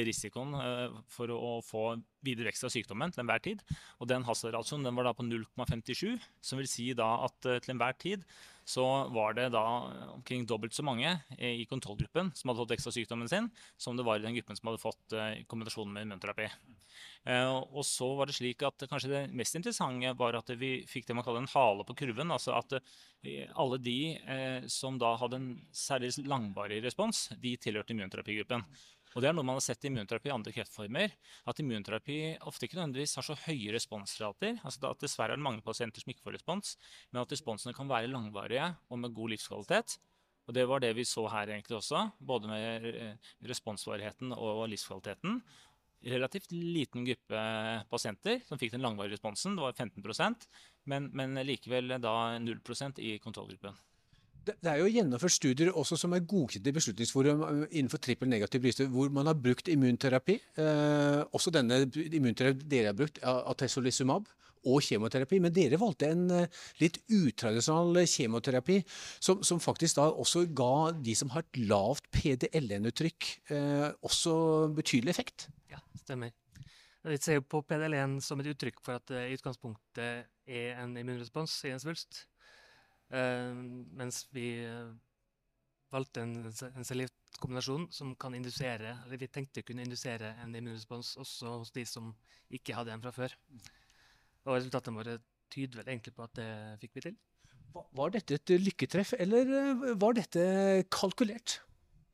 risikoen 0.03 0.51
eh, 0.59 0.97
for 1.07 1.31
å 1.31 1.51
få 1.63 1.83
videre 2.25 2.49
vekst 2.49 2.67
av 2.67 2.73
sykdommen 2.73 3.13
til 3.15 3.23
enhver 3.23 3.39
tid. 3.45 3.63
Og 4.03 4.09
den 4.11 4.25
Hazard-ratioen 4.27 4.83
var 4.97 5.07
da 5.07 5.15
på 5.15 5.23
0,57, 5.23 6.19
som 6.43 6.59
vil 6.59 6.67
si 6.67 6.89
da 6.97 7.07
at 7.29 7.47
eh, 7.47 7.61
til 7.63 7.77
enhver 7.77 7.95
tid 8.03 8.27
så 8.69 8.85
var 9.15 9.33
det 9.37 9.47
da 9.55 9.63
omkring 10.13 10.45
dobbelt 10.45 10.75
så 10.77 10.85
mange 10.85 11.15
i 11.37 11.65
kontrollgruppen 11.69 12.29
som 12.37 12.51
hadde 12.51 12.61
fått 12.61 12.73
vekst 12.75 12.89
av 12.91 12.93
sykdommen 12.93 13.29
sin, 13.31 13.49
som 13.81 13.97
det 13.97 14.05
var 14.05 14.19
i 14.19 14.25
den 14.27 14.35
gruppen 14.37 14.59
som 14.59 14.69
hadde 14.69 14.81
fått 14.83 15.15
eh, 15.17 15.41
kombinasjonen 15.49 15.95
med 15.95 16.05
immunterapi. 16.05 16.49
Eh, 17.25 17.49
og 17.49 17.81
så 17.87 18.07
var 18.15 18.29
det 18.29 18.37
slik 18.37 18.63
at 18.67 18.85
kanskje 18.89 19.11
det 19.11 19.23
mest 19.35 19.57
interessante 19.57 20.13
var 20.19 20.37
at 20.39 20.53
vi 20.59 20.71
fikk 20.89 21.09
det 21.09 21.17
man 21.17 21.25
kaller 21.25 21.43
en 21.43 21.51
hale 21.51 21.85
på 21.87 21.97
kurven. 22.03 22.31
altså 22.35 22.53
at 22.59 22.77
eh, 22.77 23.49
alle 23.55 23.79
de 23.81 23.99
eh, 24.17 24.69
som 24.71 24.99
da 25.01 25.15
hadde 25.19 25.39
en 25.39 25.49
særlig 25.73 26.13
langvarig 26.29 26.83
respons, 26.85 27.27
de 27.41 27.55
tilhørte 27.57 27.95
immunterapigruppen. 27.95 28.65
Og 29.15 29.23
det 29.23 29.29
er 29.29 29.35
noe 29.35 29.47
man 29.47 29.57
har 29.57 29.65
sett 29.65 29.85
i 29.85 29.89
immunterapi 29.89 30.29
i 30.29 30.33
andre 30.35 30.53
kreftformer. 30.53 31.15
At 31.49 31.61
immunterapi 31.61 32.19
ofte 32.49 32.67
ikke 32.67 32.77
nødvendigvis 32.77 33.15
har 33.17 33.25
så 33.25 33.37
høye 33.47 33.73
responsrater. 33.73 34.59
altså 34.63 34.91
at 34.91 35.01
Dessverre 35.01 35.33
er 35.33 35.41
det 35.41 35.47
mange 35.47 35.65
pasienter 35.65 36.03
som 36.03 36.13
ikke 36.13 36.27
får 36.27 36.37
respons, 36.37 36.75
men 37.11 37.23
at 37.23 37.33
responsene 37.33 37.73
kan 37.73 37.89
være 37.89 38.11
langvarige 38.11 38.75
og 38.89 39.01
med 39.01 39.15
god 39.17 39.33
livskvalitet. 39.33 39.97
Og 40.49 40.55
det 40.57 40.65
var 40.65 40.81
det 40.81 40.95
vi 40.97 41.05
så 41.05 41.27
her 41.29 41.49
egentlig 41.53 41.77
også, 41.77 42.07
både 42.19 42.49
med 42.49 43.17
responsvarigheten 43.45 44.33
og 44.33 44.63
livskvaliteten 44.71 45.41
relativt 45.99 46.51
liten 46.51 47.05
gruppe 47.05 47.41
pasienter 47.91 48.39
som 48.47 48.59
fikk 48.59 48.73
den 48.75 48.83
langvarige 48.85 49.17
responsen. 49.17 49.57
Det 49.57 49.65
var 49.65 49.73
15 49.73 50.03
men, 50.85 51.09
men 51.13 51.35
likevel 51.45 51.99
da 51.99 52.15
0% 52.39 52.99
i 52.99 53.17
kontrollgruppen. 53.19 53.75
Det, 54.47 54.55
er 54.65 54.79
jo 54.79 54.89
gjennomført 54.89 55.35
studier 55.35 55.71
også 55.77 55.97
som 55.99 56.13
er 56.15 56.25
godkjent 56.25 56.67
i 56.69 56.73
Beslutningsforum 56.73 57.43
eh, 57.45 57.63
innenfor 57.79 58.01
trippel 58.01 58.31
negativ 58.31 58.63
bryster, 58.63 58.89
hvor 58.89 59.11
man 59.13 59.29
har 59.29 59.37
brukt 59.37 59.69
immunterapi. 59.71 60.39
Eh, 60.61 61.21
også 61.35 61.53
denne 61.53 61.83
immunterapi 61.85 62.67
dere 62.71 62.93
har 62.93 62.97
brukt, 62.97 63.21
atezolizumab 63.23 64.29
og 64.67 64.81
kjemoterapi. 64.83 65.39
Men 65.43 65.53
dere 65.55 65.79
valgte 65.81 66.09
en 66.11 66.25
eh, 66.35 66.59
litt 66.81 66.99
utradisjonal 67.15 68.01
kjemoterapi, 68.09 68.79
som, 69.23 69.43
som, 69.45 69.61
faktisk 69.63 69.99
da 69.99 70.09
også 70.09 70.45
ga 70.55 70.91
de 70.95 71.15
som 71.17 71.31
har 71.35 71.45
et 71.45 71.61
lavt 71.69 72.09
PDL-uttrykk, 72.15 73.31
eh, 73.55 73.87
også 74.05 74.33
betydelig 74.77 75.15
effekt. 75.15 75.49
Ja, 75.71 75.81
stemmer. 76.01 76.33
Vi 77.07 77.15
ser 77.23 77.39
jo 77.39 77.45
på 77.47 77.61
PDL1 77.63 78.17
som 78.23 78.41
et 78.41 78.49
uttrykk 78.51 78.81
for 78.83 78.99
at 78.99 79.05
det 79.07 79.29
i 79.29 79.37
utgangspunktet 79.37 80.27
er 80.49 80.81
en 80.81 80.97
immunrespons 80.99 81.53
i 81.69 81.71
en 81.71 81.79
svulst. 81.81 82.25
Uh, 83.09 83.55
mens 83.97 84.23
vi 84.35 84.51
uh, 84.69 84.91
valgte 85.93 86.21
en, 86.21 86.35
en 86.45 86.85
cellegiftkombinasjon 86.85 87.87
som 87.93 88.13
kan 88.21 88.35
indusere, 88.37 88.93
eller 89.05 89.21
vi 89.21 89.29
tenkte 89.33 89.63
kunne 89.65 89.85
indusere 89.85 90.35
en 90.43 90.53
immunrespons 90.55 91.15
også 91.21 91.55
hos 91.63 91.73
de 91.75 91.85
som 91.89 92.11
ikke 92.53 92.75
hadde 92.77 92.93
en 92.93 93.03
fra 93.03 93.13
før. 93.15 93.33
Og 94.45 94.55
resultatene 94.55 95.01
våre 95.01 95.17
tyder 95.49 95.81
vel 95.81 95.91
egentlig 95.95 96.13
på 96.15 96.25
at 96.25 96.37
det 96.37 96.51
fikk 96.83 96.97
vi 96.97 97.05
til. 97.07 97.17
Var 97.73 98.13
dette 98.13 98.37
et 98.37 98.53
lykketreff, 98.63 99.13
eller 99.21 99.51
eh, 99.59 99.83
var 100.01 100.15
dette 100.17 100.43
kalkulert? 100.93 101.59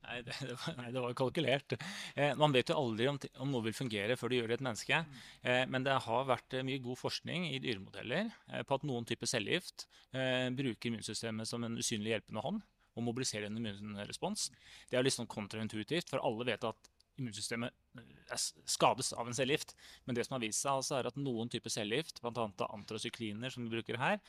Nei 0.06 0.20
det, 0.22 0.36
det, 0.46 0.54
var, 0.54 0.76
nei, 0.78 0.90
det 0.94 1.02
var 1.02 1.16
kalkulert. 1.18 1.74
Eh, 2.14 2.32
man 2.38 2.54
vet 2.54 2.70
jo 2.70 2.78
aldri 2.78 3.08
om, 3.10 3.18
om, 3.42 3.50
noe 3.50 3.66
vil 3.66 3.76
fungere 3.76 4.16
før 4.18 4.32
det 4.32 4.40
gjør 4.40 4.52
det 4.52 4.58
et 4.58 4.66
menneske. 4.68 5.02
Eh, 5.42 5.64
men 5.72 5.86
det 5.86 5.96
har 6.06 6.28
vært 6.28 6.56
eh, 6.56 6.66
mye 6.66 6.82
god 6.84 7.00
forskning 7.00 7.48
i 7.50 7.60
dyremodeller 7.64 8.30
eh, 8.30 8.62
på 8.66 8.78
at 8.78 8.86
noen 8.86 9.08
typer 9.08 9.30
cellegift 9.30 9.88
eh, 10.14 10.46
bruker 10.54 10.92
immunsystemet 10.92 11.50
som 11.50 11.66
en 11.66 11.78
usynlig 11.80 12.14
hjelpende 12.14 12.44
hånd 12.44 12.62
og 12.96 13.04
mobiliserer 13.04 13.50
en 13.50 13.58
immunrespons. 13.60 14.50
Det 14.88 14.96
er 14.96 15.04
litt 15.04 15.16
sånn 15.16 15.28
kontraintuitivt, 15.28 16.08
for 16.08 16.22
alle 16.24 16.46
vet 16.48 16.64
at 16.64 16.88
immunsystemet 17.20 17.74
eh, 17.98 18.38
skades 18.68 19.12
av 19.16 19.28
en 19.28 19.36
cellegift. 19.36 19.74
Men 20.04 20.18
det 20.18 20.26
som 20.26 20.36
har 20.36 20.44
vist 20.44 20.62
seg, 20.62 20.78
altså 20.80 20.98
er 20.98 21.08
at 21.10 21.18
noen 21.20 21.50
typer 21.52 21.72
cellegift, 21.72 22.22
bl.a. 22.24 22.46
antrosykliner, 22.68 23.52
som 23.52 23.66
vi 23.66 23.74
bruker 23.76 24.00
her, 24.00 24.20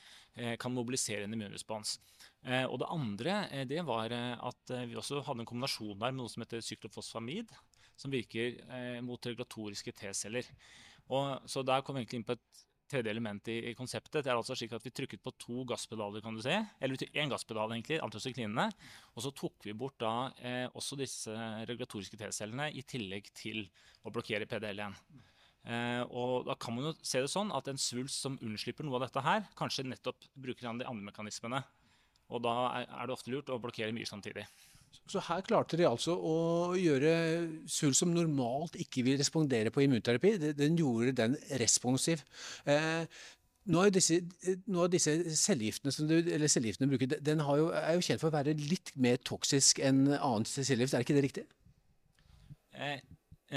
kan 0.62 0.70
mobilisere 0.70 1.26
en 1.26 1.34
immunrespons. 1.34 1.96
Og 2.70 2.76
det 2.78 2.90
andre 2.94 3.38
det 3.66 3.80
var 3.88 4.14
at 4.14 4.74
vi 4.86 4.94
også 5.00 5.24
hadde 5.26 5.42
en 5.42 5.50
kombinasjon 5.50 5.96
der 5.98 6.14
med 6.14 6.20
noe 6.20 6.30
som 6.30 6.44
heter 6.44 6.62
syklofosfamid, 6.62 7.56
som 7.98 8.14
virker 8.14 8.60
mot 9.02 9.26
regulatoriske 9.26 9.96
T-celler. 9.98 10.46
Så 11.50 11.66
der 11.66 11.82
kom 11.82 11.98
vi 11.98 12.04
egentlig 12.06 12.22
inn 12.22 12.28
på 12.30 12.38
et 12.38 12.67
tredje 12.90 13.12
element 13.12 13.50
i, 13.52 13.58
i, 13.70 13.76
konseptet. 13.78 14.24
Det 14.26 14.32
er 14.32 14.38
altså 14.38 14.56
slik 14.58 14.74
at 14.76 14.86
Vi 14.86 14.94
trykket 14.96 15.24
på 15.24 15.34
to 15.40 15.64
gasspedaler, 15.68 16.24
kan 16.24 16.36
du 16.36 16.42
se, 16.44 16.56
eller 16.82 17.08
én 17.12 17.32
gasspedal, 17.32 17.74
egentlig, 17.76 18.00
antrasyklinene. 18.04 18.68
Og 19.16 19.26
så 19.26 19.34
tok 19.36 19.68
vi 19.68 19.76
bort 19.78 20.00
da 20.04 20.14
eh, 20.40 20.66
også 20.74 21.00
disse 21.00 21.34
regulatoriske 21.70 22.20
T-cellene 22.20 22.70
i 22.72 22.84
tillegg 22.88 23.32
til 23.38 23.66
å 24.08 24.14
blokkere 24.14 24.48
PDL1. 24.50 24.96
Eh, 25.68 26.04
og 26.08 26.48
da 26.48 26.56
kan 26.56 26.78
man 26.78 26.90
jo 26.90 26.96
se 27.04 27.20
det 27.24 27.32
sånn 27.32 27.52
at 27.56 27.68
en 27.68 27.82
svulst 27.82 28.24
som 28.24 28.40
unnslipper 28.40 28.88
noe 28.88 29.02
av 29.02 29.08
dette 29.08 29.24
her, 29.26 29.44
kanskje 29.60 29.88
nettopp 29.90 30.30
bruker 30.40 30.70
de 30.70 30.88
andre 30.88 31.12
mekanismene. 31.12 31.64
Og 32.32 32.44
da 32.44 32.56
er 32.84 33.08
det 33.08 33.16
ofte 33.16 33.32
lurt 33.32 33.52
å 33.52 33.60
blokkere 33.62 33.96
mye 33.96 34.08
samtidig. 34.08 34.48
Så 35.08 35.22
her 35.24 35.44
klarte 35.48 35.78
de 35.80 35.86
altså 35.88 36.18
å 36.20 36.36
gjøre 36.76 37.12
SUL 37.72 37.96
som 37.96 38.12
normalt 38.12 38.76
ikke 38.82 39.06
vil 39.08 39.16
respondere 39.20 39.72
på 39.72 39.86
immunterapi, 39.86 40.34
den 40.58 40.76
gjorde 40.80 41.16
den 41.16 41.38
responsiv. 41.62 42.26
Noen 42.68 43.08
noe 43.72 43.90
av 43.90 43.96
disse, 43.96 44.22
noe 44.72 44.86
av 44.88 44.92
disse 44.94 45.14
cellegiftene 45.36 45.92
som 45.92 46.08
du, 46.08 46.16
cellegiftene 46.48 46.88
bruker, 46.92 47.18
den 47.24 47.44
jo, 47.44 47.68
er 47.76 47.98
jo 47.98 48.04
kjent 48.06 48.22
for 48.22 48.30
å 48.30 48.36
være 48.38 48.56
litt 48.56 48.94
mer 48.96 49.20
toksisk 49.28 49.82
enn 49.84 50.06
annet 50.16 50.52
cellegift, 50.52 50.96
er 50.96 51.04
ikke 51.04 51.18
det 51.18 51.24
riktig? 51.26 51.44
Eh, 52.78 53.02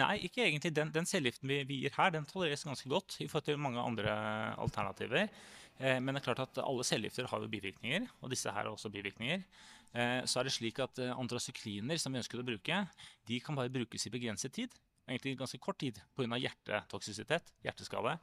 nei, 0.00 0.16
ikke 0.26 0.42
egentlig. 0.46 0.72
Den, 0.74 0.90
den 0.94 1.06
cellegiften 1.06 1.50
vi, 1.50 1.60
vi, 1.68 1.82
gir 1.84 1.94
her, 1.94 2.10
den 2.14 2.26
tolereres 2.26 2.66
ganske 2.66 2.90
godt 2.90 3.20
i 3.20 3.28
forhold 3.30 3.46
til 3.52 3.62
mange 3.62 3.82
andre 3.84 4.16
alternativer. 4.58 5.30
Eh, 5.78 5.98
men 6.02 6.14
det 6.14 6.24
er 6.24 6.26
klart 6.26 6.42
at 6.48 6.62
alle 6.64 6.86
cellegifter 6.86 7.30
har 7.30 7.44
jo 7.44 7.52
bivirkninger, 7.52 8.10
og 8.20 8.34
disse 8.34 8.50
her 8.50 8.64
har 8.64 8.72
også 8.72 8.90
bivirkninger. 8.90 9.46
Eh, 9.90 10.22
så 10.28 10.40
er 10.40 10.46
det 10.46 10.54
slik 10.54 10.78
at 10.82 11.00
eh, 11.02 11.16
antrasykliner 11.18 11.98
som 11.98 12.14
vi 12.14 12.20
ønsker 12.20 12.40
å 12.40 12.46
bruke, 12.46 12.84
de 13.26 13.40
kan 13.42 13.58
bare 13.58 13.72
brukes 13.72 14.06
i 14.06 14.12
begrenset 14.14 14.54
tid. 14.54 14.76
Egentlig 15.10 15.34
ganske 15.40 15.58
kort 15.58 15.80
tid 15.82 15.96
pga. 16.14 16.38
hjertetoksisitet, 16.38 17.50
hjerteskade. 17.66 18.14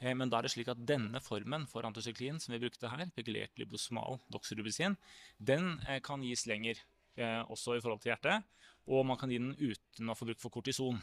Eh, 0.00 0.14
men 0.18 0.32
da 0.32 0.40
er 0.40 0.48
det 0.48 0.54
slik 0.56 0.72
at 0.72 0.82
denne 0.88 1.22
formen 1.22 1.68
for 1.70 1.86
antrasyklin 1.86 2.42
som 2.42 2.56
vi 2.56 2.62
brukte 2.64 2.90
her, 2.90 3.06
pegulert 3.14 3.54
libosomal 3.60 4.18
doxorubicin, 4.32 4.98
den 5.38 5.76
kan 6.02 6.24
gis 6.26 6.46
lenger, 6.50 6.80
også 7.52 7.76
i 7.76 7.80
forhold 7.84 8.00
til 8.00 8.08
hjertet. 8.14 8.46
Og 8.88 9.04
man 9.06 9.18
kan 9.20 9.30
gi 9.30 9.36
den 9.38 9.52
uten 9.52 10.08
å 10.08 10.16
få 10.16 10.26
bruk 10.26 10.40
for 10.40 10.50
kortison. 10.50 10.96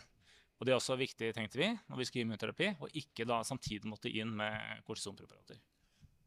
Og 0.59 0.65
Det 0.65 0.73
er 0.73 0.79
også 0.79 0.97
viktig 0.99 1.29
tenkte 1.37 1.61
vi, 1.61 1.69
når 1.87 2.01
vi 2.01 2.07
skal 2.09 2.19
gi 2.19 2.25
immunterapi, 2.25 2.71
og 2.81 2.95
ikke 2.97 3.27
da 3.29 3.43
samtidig 3.47 3.87
måtte 3.87 4.11
inn 4.11 4.33
med 4.35 4.81
kortisonpreparater. 4.89 5.61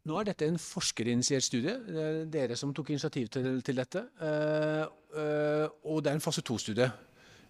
Nå 0.03 0.19
er 0.19 0.27
dette 0.27 0.49
en 0.51 0.59
forskerinitiert 0.59 1.45
studie. 1.47 1.77
Det 1.87 2.03
er 2.03 2.25
dere 2.31 2.59
som 2.59 2.73
tok 2.75 2.91
initiativ 2.91 3.29
til, 3.31 3.61
til 3.63 3.79
dette. 3.79 4.03
Uh, 4.19 5.69
og 5.87 6.03
det 6.03 6.11
er 6.11 6.19
en 6.19 6.25
fase 6.25 6.43
to-studie. 6.43 6.89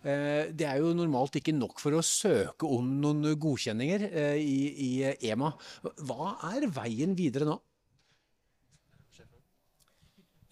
Uh, 0.03 0.51
det 0.53 0.67
er 0.69 0.83
jo 0.83 0.91
normalt 0.97 1.39
ikke 1.41 1.55
nok 1.57 1.81
for 1.81 1.97
å 1.97 2.05
søke 2.05 2.69
om 2.69 2.91
noen 3.01 3.31
godkjenninger 3.41 4.05
i, 4.37 4.59
i, 4.69 4.91
EMA. 5.31 5.55
Hva 6.05 6.35
er 6.53 6.69
veien 6.77 7.17
videre 7.17 7.49
nå? 7.49 7.57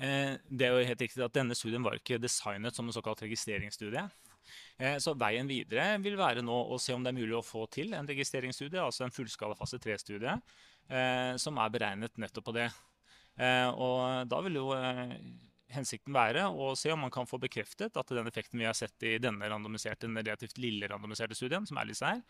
Det 0.01 0.65
er 0.65 0.73
jo 0.73 0.85
helt 0.89 1.03
riktig 1.05 1.21
at 1.21 1.35
Denne 1.37 1.53
studien 1.53 1.85
var 1.85 1.99
ikke 1.99 2.17
designet 2.17 2.73
som 2.73 2.87
en 2.89 2.95
såkalt 2.97 3.21
registreringsstudie. 3.27 4.07
Så 5.05 5.13
veien 5.21 5.45
videre 5.45 5.91
vil 6.01 6.17
være 6.17 6.41
nå 6.41 6.57
å 6.73 6.79
se 6.81 6.97
om 6.97 7.05
det 7.05 7.13
er 7.13 7.19
mulig 7.19 7.37
å 7.37 7.45
få 7.45 7.67
til 7.69 7.93
en 7.93 8.09
registreringsstudie, 8.09 8.81
altså 8.81 9.05
en 9.05 9.13
fullskala 9.13 9.59
fase 9.59 9.77
3-studie, 9.77 10.39
Eh, 10.41 10.70
som 11.41 11.59
er 11.63 11.71
beregnet 11.71 12.17
nettopp 12.19 12.49
på 12.49 12.55
det. 12.57 12.71
Eh, 13.41 13.69
og 13.73 14.29
da 14.29 14.41
vil 14.45 14.59
jo 14.59 14.67
eh, 14.77 15.15
hensikten 15.71 16.13
være 16.13 16.49
å 16.51 16.73
se 16.79 16.91
om 16.93 17.05
man 17.05 17.13
kan 17.15 17.29
få 17.31 17.39
bekreftet 17.41 17.97
at 17.97 18.13
den 18.13 18.29
effekten 18.29 18.61
vi 18.61 18.67
har 18.69 18.77
sett 18.77 19.07
i 19.07 19.17
denne 19.23 19.49
randomiserte, 19.49 20.09
den 20.09 20.19
relativt 20.19 20.59
lille 20.61 20.91
randomiserte 20.91 21.39
studien, 21.39 21.67
som 21.69 21.79
er 21.81 21.89
litt 21.89 22.01
sær, 22.01 22.21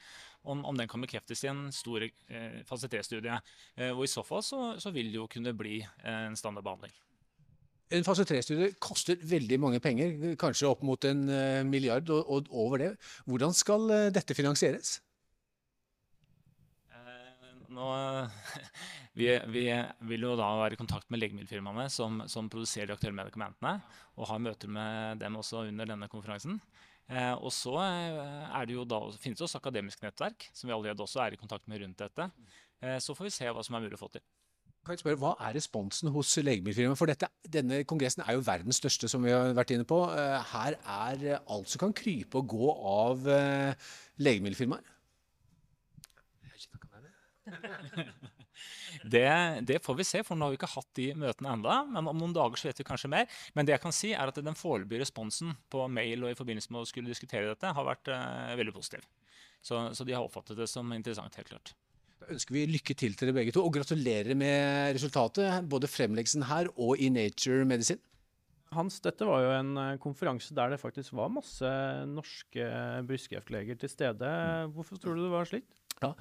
om, 0.45 0.63
om, 0.63 0.77
den 0.77 0.91
kan 0.91 1.03
bekreftes 1.03 1.45
i 1.45 1.51
en 1.51 1.69
stor 1.75 2.05
eh, 2.07 2.61
fase 2.69 2.91
3-studie. 2.93 3.41
Eh, 3.77 3.93
og 3.95 4.05
I 4.07 4.13
så 4.13 4.27
fall 4.27 4.45
så, 4.47 4.63
så, 4.81 4.95
vil 4.95 5.11
det 5.11 5.23
jo 5.23 5.31
kunne 5.31 5.57
bli 5.57 5.81
en 6.07 6.37
standardbehandling. 6.39 6.95
En 7.91 8.07
fase 8.07 8.23
3-studie 8.29 8.77
koster 8.79 9.19
veldig 9.27 9.57
mange 9.59 9.81
penger, 9.83 10.37
kanskje 10.39 10.69
opp 10.69 10.85
mot 10.87 11.05
en 11.09 11.25
milliard 11.67 12.07
og 12.15 12.47
over 12.55 12.85
det. 12.85 12.91
Hvordan 13.27 13.57
skal 13.57 13.89
dette 14.15 14.37
finansieres? 14.39 15.01
Nå, 17.71 17.89
vi, 19.19 19.29
vi, 19.55 19.65
vil 20.11 20.27
jo 20.27 20.37
da 20.39 20.49
være 20.59 20.75
i 20.75 20.81
kontakt 20.81 21.11
med 21.13 21.23
legemiddelfirmaene 21.23 21.87
som, 21.93 22.23
som, 22.31 22.51
produserer 22.51 22.91
de 22.91 22.97
aktuelle 22.97 23.19
medikamentene, 23.19 23.77
og 24.19 24.31
har 24.33 24.43
møter 24.43 24.73
med 24.73 25.23
dem 25.23 25.39
også 25.39 25.67
under 25.69 25.93
denne 25.93 26.11
konferansen. 26.11 26.59
Eh, 27.11 27.35
og 27.39 27.51
så 27.55 27.77
eh, 27.83 28.59
det 28.71 28.83
da, 28.91 29.01
finnes 29.23 29.39
det 29.39 29.47
også 29.47 29.63
akademisk 29.63 30.03
nettverk, 30.03 30.51
som 30.55 30.71
vi 30.71 30.75
allerede 30.75 31.07
også 31.07 31.23
er 31.25 31.35
i 31.35 31.41
kontakt 31.41 31.71
med 31.71 31.83
rundt 31.85 32.03
dette. 32.03 32.31
Eh, 32.83 32.99
så 33.03 33.15
får 33.15 33.29
vi 33.29 33.35
se 33.39 33.51
hva 33.51 33.65
som 33.67 33.79
er 33.79 33.87
mulig 33.87 33.99
å 33.99 34.03
få 34.03 34.11
til. 34.15 34.27
Kan 34.81 34.97
jeg 34.97 35.03
spørre, 35.03 35.19
Hva 35.21 35.35
er 35.45 35.55
responsen 35.59 36.09
hos 36.15 36.31
legemiddelfirmaene? 36.41 36.97
For 36.97 37.11
dette, 37.11 37.29
denne 37.45 37.83
kongressen 37.89 38.23
er 38.25 38.39
jo 38.39 38.45
verdens 38.47 38.81
største, 38.81 39.11
som 39.13 39.23
vi 39.27 39.35
har 39.35 39.53
vært 39.55 39.75
inne 39.75 39.85
på. 39.87 39.99
Eh, 40.17 40.55
her 40.55 40.79
er 40.81 41.27
alt 41.39 41.69
som 41.69 41.83
kan 41.83 41.93
krype 41.97 42.41
og 42.41 42.49
gå 42.55 42.71
av 42.91 43.29
eh, 43.29 43.91
legemiddelfirmaer. 44.25 44.90
Det, 49.03 49.61
det, 49.65 49.79
får 49.85 49.97
vi 49.97 50.05
se, 50.05 50.23
for 50.27 50.37
nå 50.37 50.47
har 50.47 50.53
vi 50.53 50.59
ikke 50.59 50.69
hatt 50.75 50.89
de 50.99 51.07
møtene 51.17 51.55
enda, 51.55 51.77
men 51.89 52.09
Om 52.11 52.19
noen 52.21 52.35
dager 52.37 52.61
så 52.61 52.69
vet 52.69 52.83
vi 52.83 52.87
kanskje 52.89 53.11
mer. 53.13 53.29
Men 53.57 53.67
det 53.67 53.77
jeg 53.77 53.83
kan 53.85 53.95
si 53.95 54.13
er 54.13 54.29
at 54.31 54.41
den 54.45 54.59
foreløpige 54.59 55.05
responsen 55.05 55.55
på 55.73 55.87
mail 55.93 56.27
og 56.27 56.35
i 56.35 56.39
forbindelse 56.39 56.73
med 56.75 56.83
å 56.83 56.89
skulle 56.89 57.09
diskutere 57.09 57.49
dette 57.49 57.73
har 57.77 57.87
vært 57.87 58.11
uh, 58.13 58.53
veldig 58.61 58.75
positiv. 58.77 59.07
Så, 59.65 59.81
så, 59.97 60.05
de 60.05 60.17
har 60.17 60.25
oppfattet 60.25 60.59
det 60.59 60.69
som 60.71 60.93
interessant, 60.97 61.37
helt 61.41 61.53
klart. 61.53 61.73
Da 62.21 62.29
ønsker 62.35 62.57
vi 62.57 62.67
lykke 62.69 62.97
til 62.97 63.17
til 63.17 63.31
dere 63.31 63.39
begge 63.39 63.57
to, 63.57 63.65
og 63.65 63.75
gratulerer 63.77 64.37
med 64.37 64.95
resultatet. 64.97 65.65
Både 65.73 65.89
fremleggelsen 65.89 66.45
her 66.51 66.69
og 66.77 67.01
i 67.01 67.09
Nature 67.13 67.65
Medicine. 67.69 68.03
Hans, 68.77 69.01
dette 69.03 69.27
var 69.27 69.43
jo 69.43 69.51
en 69.51 69.71
eh, 69.83 69.97
konferanse 69.99 70.55
der 70.55 70.71
det 70.71 70.79
faktisk 70.79 71.17
var 71.19 71.33
masse 71.35 71.71
norske 72.07 72.67
brystkreftleger 73.09 73.81
til 73.81 73.91
stede. 73.91 74.29
Hvorfor 74.77 75.01
tror 75.01 75.19
du 75.19 75.25
det 75.25 75.33
var 75.33 75.49
slik? 75.51 75.80
Ja, 76.01 76.15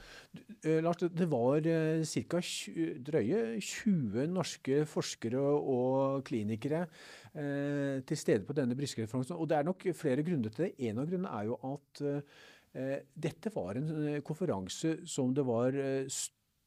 eh, 0.68 0.82
Lars, 0.84 1.00
det 1.00 1.26
var 1.32 1.64
eh, 1.64 2.02
ca. 2.04 2.40
drøye 3.08 3.44
20 3.64 4.26
norske 4.28 4.82
forskere 4.92 5.40
og 5.40 6.26
klinikere 6.28 6.82
eh, 7.32 8.02
til 8.04 8.20
stede 8.20 8.44
på 8.44 8.56
denne 8.58 8.76
brystkreftkonferansen. 8.76 9.40
Og 9.40 9.48
det 9.48 9.56
er 9.56 9.70
nok 9.70 9.86
flere 9.96 10.26
grunner 10.28 10.52
til 10.52 10.66
det. 10.66 10.74
En 10.90 11.00
av 11.00 11.08
grunnene 11.08 11.32
er 11.32 11.48
jo 11.48 11.56
at 11.72 12.04
eh, 12.12 12.98
dette 13.16 13.54
var 13.56 13.80
en 13.80 13.88
eh, 14.02 14.20
konferanse 14.26 14.98
som 15.08 15.32
det 15.36 15.48
var 15.48 15.80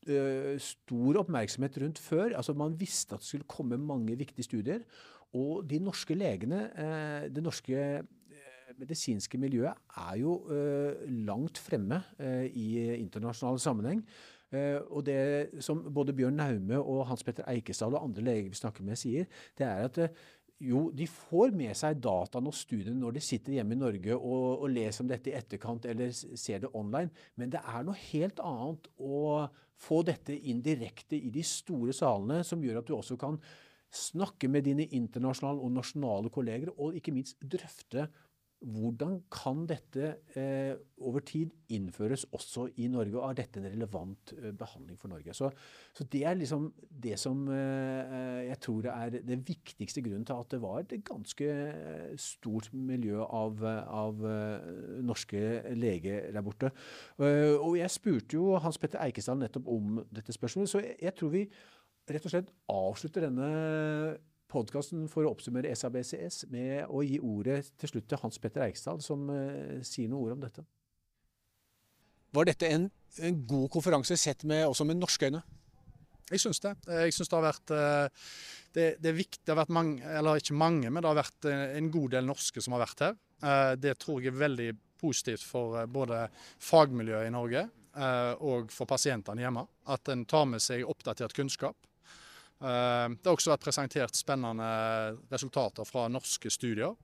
stor 0.02 1.20
oppmerksomhet 1.20 1.76
rundt 1.84 2.00
før. 2.02 2.32
Altså 2.34 2.56
Man 2.58 2.72
visste 2.80 3.14
at 3.14 3.22
det 3.22 3.28
skulle 3.28 3.46
komme 3.46 3.76
mange 3.78 4.16
viktige 4.16 4.48
studier. 4.48 4.88
Og 5.36 5.68
de 5.68 5.78
norske 5.84 6.16
legene, 6.16 6.64
det 7.32 7.44
norske 7.44 8.02
medisinske 8.80 9.40
miljøet 9.40 9.78
er 10.02 10.18
jo 10.20 10.36
eh, 10.52 11.08
langt 11.26 11.60
fremme 11.60 12.02
eh, 12.18 12.46
i 12.48 12.68
internasjonal 12.98 13.60
sammenheng. 13.62 14.04
Eh, 14.52 14.78
og 14.92 15.06
det 15.06 15.62
som 15.64 15.80
både 15.94 16.14
Bjørn 16.16 16.38
Naume 16.40 16.80
og 16.80 17.06
Hans 17.08 17.24
Petter 17.24 17.48
Eikesdal 17.50 17.96
og 17.96 18.04
andre 18.04 18.26
leger 18.28 18.52
vi 18.52 18.60
snakker 18.60 18.86
med 18.86 19.00
sier, 19.00 19.28
det 19.58 19.68
er 19.68 19.88
at 19.88 20.00
jo, 20.62 20.86
de 20.94 21.08
får 21.10 21.50
med 21.56 21.74
seg 21.74 21.98
dataen 22.02 22.46
og 22.46 22.54
studiene 22.54 23.00
når 23.00 23.16
de 23.16 23.24
sitter 23.24 23.56
hjemme 23.56 23.74
i 23.74 23.80
Norge 23.80 24.14
og, 24.14 24.62
og, 24.62 24.68
leser 24.70 25.02
om 25.02 25.10
dette 25.10 25.32
i 25.32 25.34
etterkant 25.34 25.88
eller 25.90 26.12
ser 26.14 26.62
det 26.62 26.70
online, 26.78 27.10
men 27.40 27.50
det 27.50 27.62
er 27.66 27.82
noe 27.86 27.98
helt 27.98 28.38
annet 28.46 28.86
å 29.02 29.48
få 29.82 30.04
dette 30.06 30.36
inn 30.36 30.62
direkte 30.62 31.18
i 31.18 31.32
de 31.34 31.42
store 31.46 31.94
salene, 31.96 32.44
som 32.46 32.62
gjør 32.62 32.78
at 32.78 32.86
du 32.86 32.94
også 32.94 33.18
kan 33.18 33.40
snakke 33.92 34.48
med 34.48 34.64
dine 34.68 34.86
internasjonale 34.94 35.60
og 35.60 35.74
nasjonale 35.74 36.30
kolleger, 36.32 36.70
og 36.78 36.94
ikke 36.96 37.14
minst 37.14 37.42
drøfte 37.42 38.06
hvordan 38.62 39.16
kan 39.32 39.64
dette 39.66 40.08
eh, 40.38 40.74
over 41.02 41.24
tid 41.26 41.50
innføres 41.74 42.24
også 42.32 42.68
i 42.78 42.86
Norge, 42.90 43.16
og 43.18 43.26
er 43.30 43.38
dette 43.40 43.58
en 43.58 43.66
relevant 43.66 44.32
eh, 44.36 44.52
behandling 44.54 44.98
for 45.00 45.10
Norge? 45.10 45.34
Så, 45.34 45.50
så, 45.94 46.06
det 46.12 46.22
er 46.28 46.38
liksom 46.38 46.68
det 47.04 47.18
som 47.20 47.42
eh, 47.50 48.46
jeg 48.48 48.58
tror 48.62 48.88
er 48.92 49.18
det 49.18 49.40
viktigste 49.48 50.04
grunnen 50.04 50.26
til 50.28 50.38
at 50.38 50.54
det 50.54 50.62
var 50.62 50.80
et 50.82 50.96
ganske 51.06 51.50
eh, 51.50 52.14
stort 52.20 52.70
miljø 52.72 53.22
av, 53.22 53.62
av 53.66 54.22
uh, 54.22 55.02
norske 55.02 55.38
leger 55.74 56.30
der 56.32 56.44
borte. 56.44 56.70
Uh, 57.18 57.58
og 57.58 57.76
jeg 57.80 57.90
spurte 57.92 58.38
jo 58.38 58.58
Hans 58.62 58.78
Petter 58.78 59.02
Eikesdal 59.02 59.40
nettopp 59.40 59.70
om 59.70 60.02
dette 60.12 60.34
spørsmålet, 60.34 60.70
så 60.70 60.82
jeg, 60.84 60.98
jeg 61.02 61.16
tror 61.18 61.32
vi 61.34 61.46
rett 62.10 62.26
og 62.26 62.34
slett 62.34 62.52
avslutter 62.70 63.26
denne 63.28 63.48
podkasten 64.52 65.08
for 65.10 65.26
å 65.26 65.32
oppsummere 65.32 65.72
SABCS 65.74 66.46
med 66.52 66.84
å 66.92 67.02
gi 67.06 67.18
ordet 67.18 67.62
til 67.80 67.94
slutt 67.94 68.10
til 68.12 68.20
Hans 68.22 68.38
Petter 68.42 68.66
Eikstad, 68.68 69.02
som 69.04 69.26
uh, 69.32 69.80
sier 69.86 70.12
noen 70.12 70.28
ord 70.28 70.36
om 70.36 70.44
dette. 70.44 70.66
Var 72.32 72.48
dette 72.48 72.68
en, 72.72 72.86
en 73.28 73.42
god 73.48 73.66
konferanse 73.72 74.16
sett 74.16 74.44
med, 74.48 74.64
også 74.68 74.86
med 74.88 75.00
norske 75.00 75.28
øyne? 75.28 75.42
Jeg 76.32 76.40
syns 76.40 76.62
det. 76.64 76.72
Jeg 76.88 77.12
syns 77.12 77.28
det 77.28 77.36
har 77.36 77.44
vært 77.44 77.72
eh, 77.76 78.22
det, 78.72 78.86
det, 79.02 79.10
er 79.10 79.18
viktig, 79.18 79.42
det 79.44 79.52
har 79.52 79.60
vært 79.64 79.74
mange, 79.76 80.00
eller 80.16 80.40
ikke 80.40 80.56
mange, 80.56 80.88
men 80.88 81.04
det 81.04 81.10
har 81.10 81.20
vært 81.20 81.48
eh, 81.50 81.76
en 81.76 81.90
god 81.92 82.14
del 82.14 82.28
norske 82.28 82.64
som 82.64 82.76
har 82.76 82.84
vært 82.86 83.04
her. 83.04 83.18
Eh, 83.42 83.74
det 83.82 83.98
tror 84.00 84.22
jeg 84.22 84.32
er 84.32 84.40
veldig 84.40 84.70
positivt 85.02 85.44
for 85.44 85.76
både 85.92 86.24
fagmiljøet 86.62 87.28
i 87.28 87.34
Norge 87.34 87.68
og 88.40 88.70
for 88.72 88.88
pasientene 88.88 89.42
hjemme. 89.42 89.66
At 89.92 90.08
en 90.08 90.22
tar 90.24 90.46
med 90.48 90.62
seg 90.64 90.86
oppdatert 90.88 91.34
kunnskap. 91.36 91.74
Det 92.62 93.26
har 93.26 93.34
også 93.34 93.50
vært 93.50 93.64
presentert 93.64 94.14
spennende 94.14 94.68
resultater 95.32 95.88
fra 95.88 96.04
norske 96.12 96.50
studier 96.52 96.94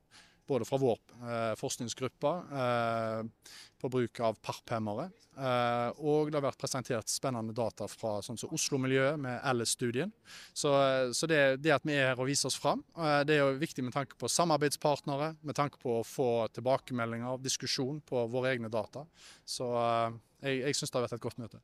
både 0.49 0.65
fra 0.65 0.79
vår 0.81 0.99
eh, 1.29 1.55
forskningsgruppe 1.61 2.31
eh, 2.61 3.51
på 3.81 3.91
bruk 3.93 4.21
av 4.25 4.39
PARP-hemmere. 4.43 5.09
Eh, 5.39 6.01
og 6.09 6.31
det 6.31 6.39
har 6.39 6.47
vært 6.49 6.61
presentert 6.61 7.13
spennende 7.13 7.55
data 7.57 7.87
fra 7.91 8.17
sånn 8.25 8.41
som 8.41 8.53
Oslo-miljøet 8.57 9.21
med 9.23 9.39
Alice-studien. 9.47 10.13
Så, 10.57 10.73
så 11.15 11.31
det, 11.31 11.41
det, 11.63 11.75
at 11.77 11.87
vi 11.87 11.97
er 11.99 12.13
her 12.13 12.23
og 12.23 12.31
viser 12.31 12.51
oss 12.51 12.59
fram, 12.61 12.83
eh, 12.97 13.21
det 13.29 13.37
er 13.37 13.45
jo 13.45 13.61
viktig 13.61 13.85
med 13.87 13.97
tanke 13.97 14.19
på 14.19 14.31
samarbeidspartnere, 14.33 15.35
med 15.43 15.59
tanke 15.59 15.81
på 15.83 16.01
å 16.01 16.07
få 16.07 16.31
tilbakemeldinger, 16.57 17.43
diskusjon 17.45 18.01
på 18.09 18.27
våre 18.33 18.55
egne 18.55 18.73
data. 18.73 19.05
Så 19.47 19.69
eh, 19.85 20.21
jeg, 20.49 20.63
jeg 20.65 20.81
syns 20.81 20.95
det 20.95 21.01
har 21.01 21.09
vært 21.09 21.21
et 21.21 21.29
godt 21.29 21.45
møte. 21.45 21.63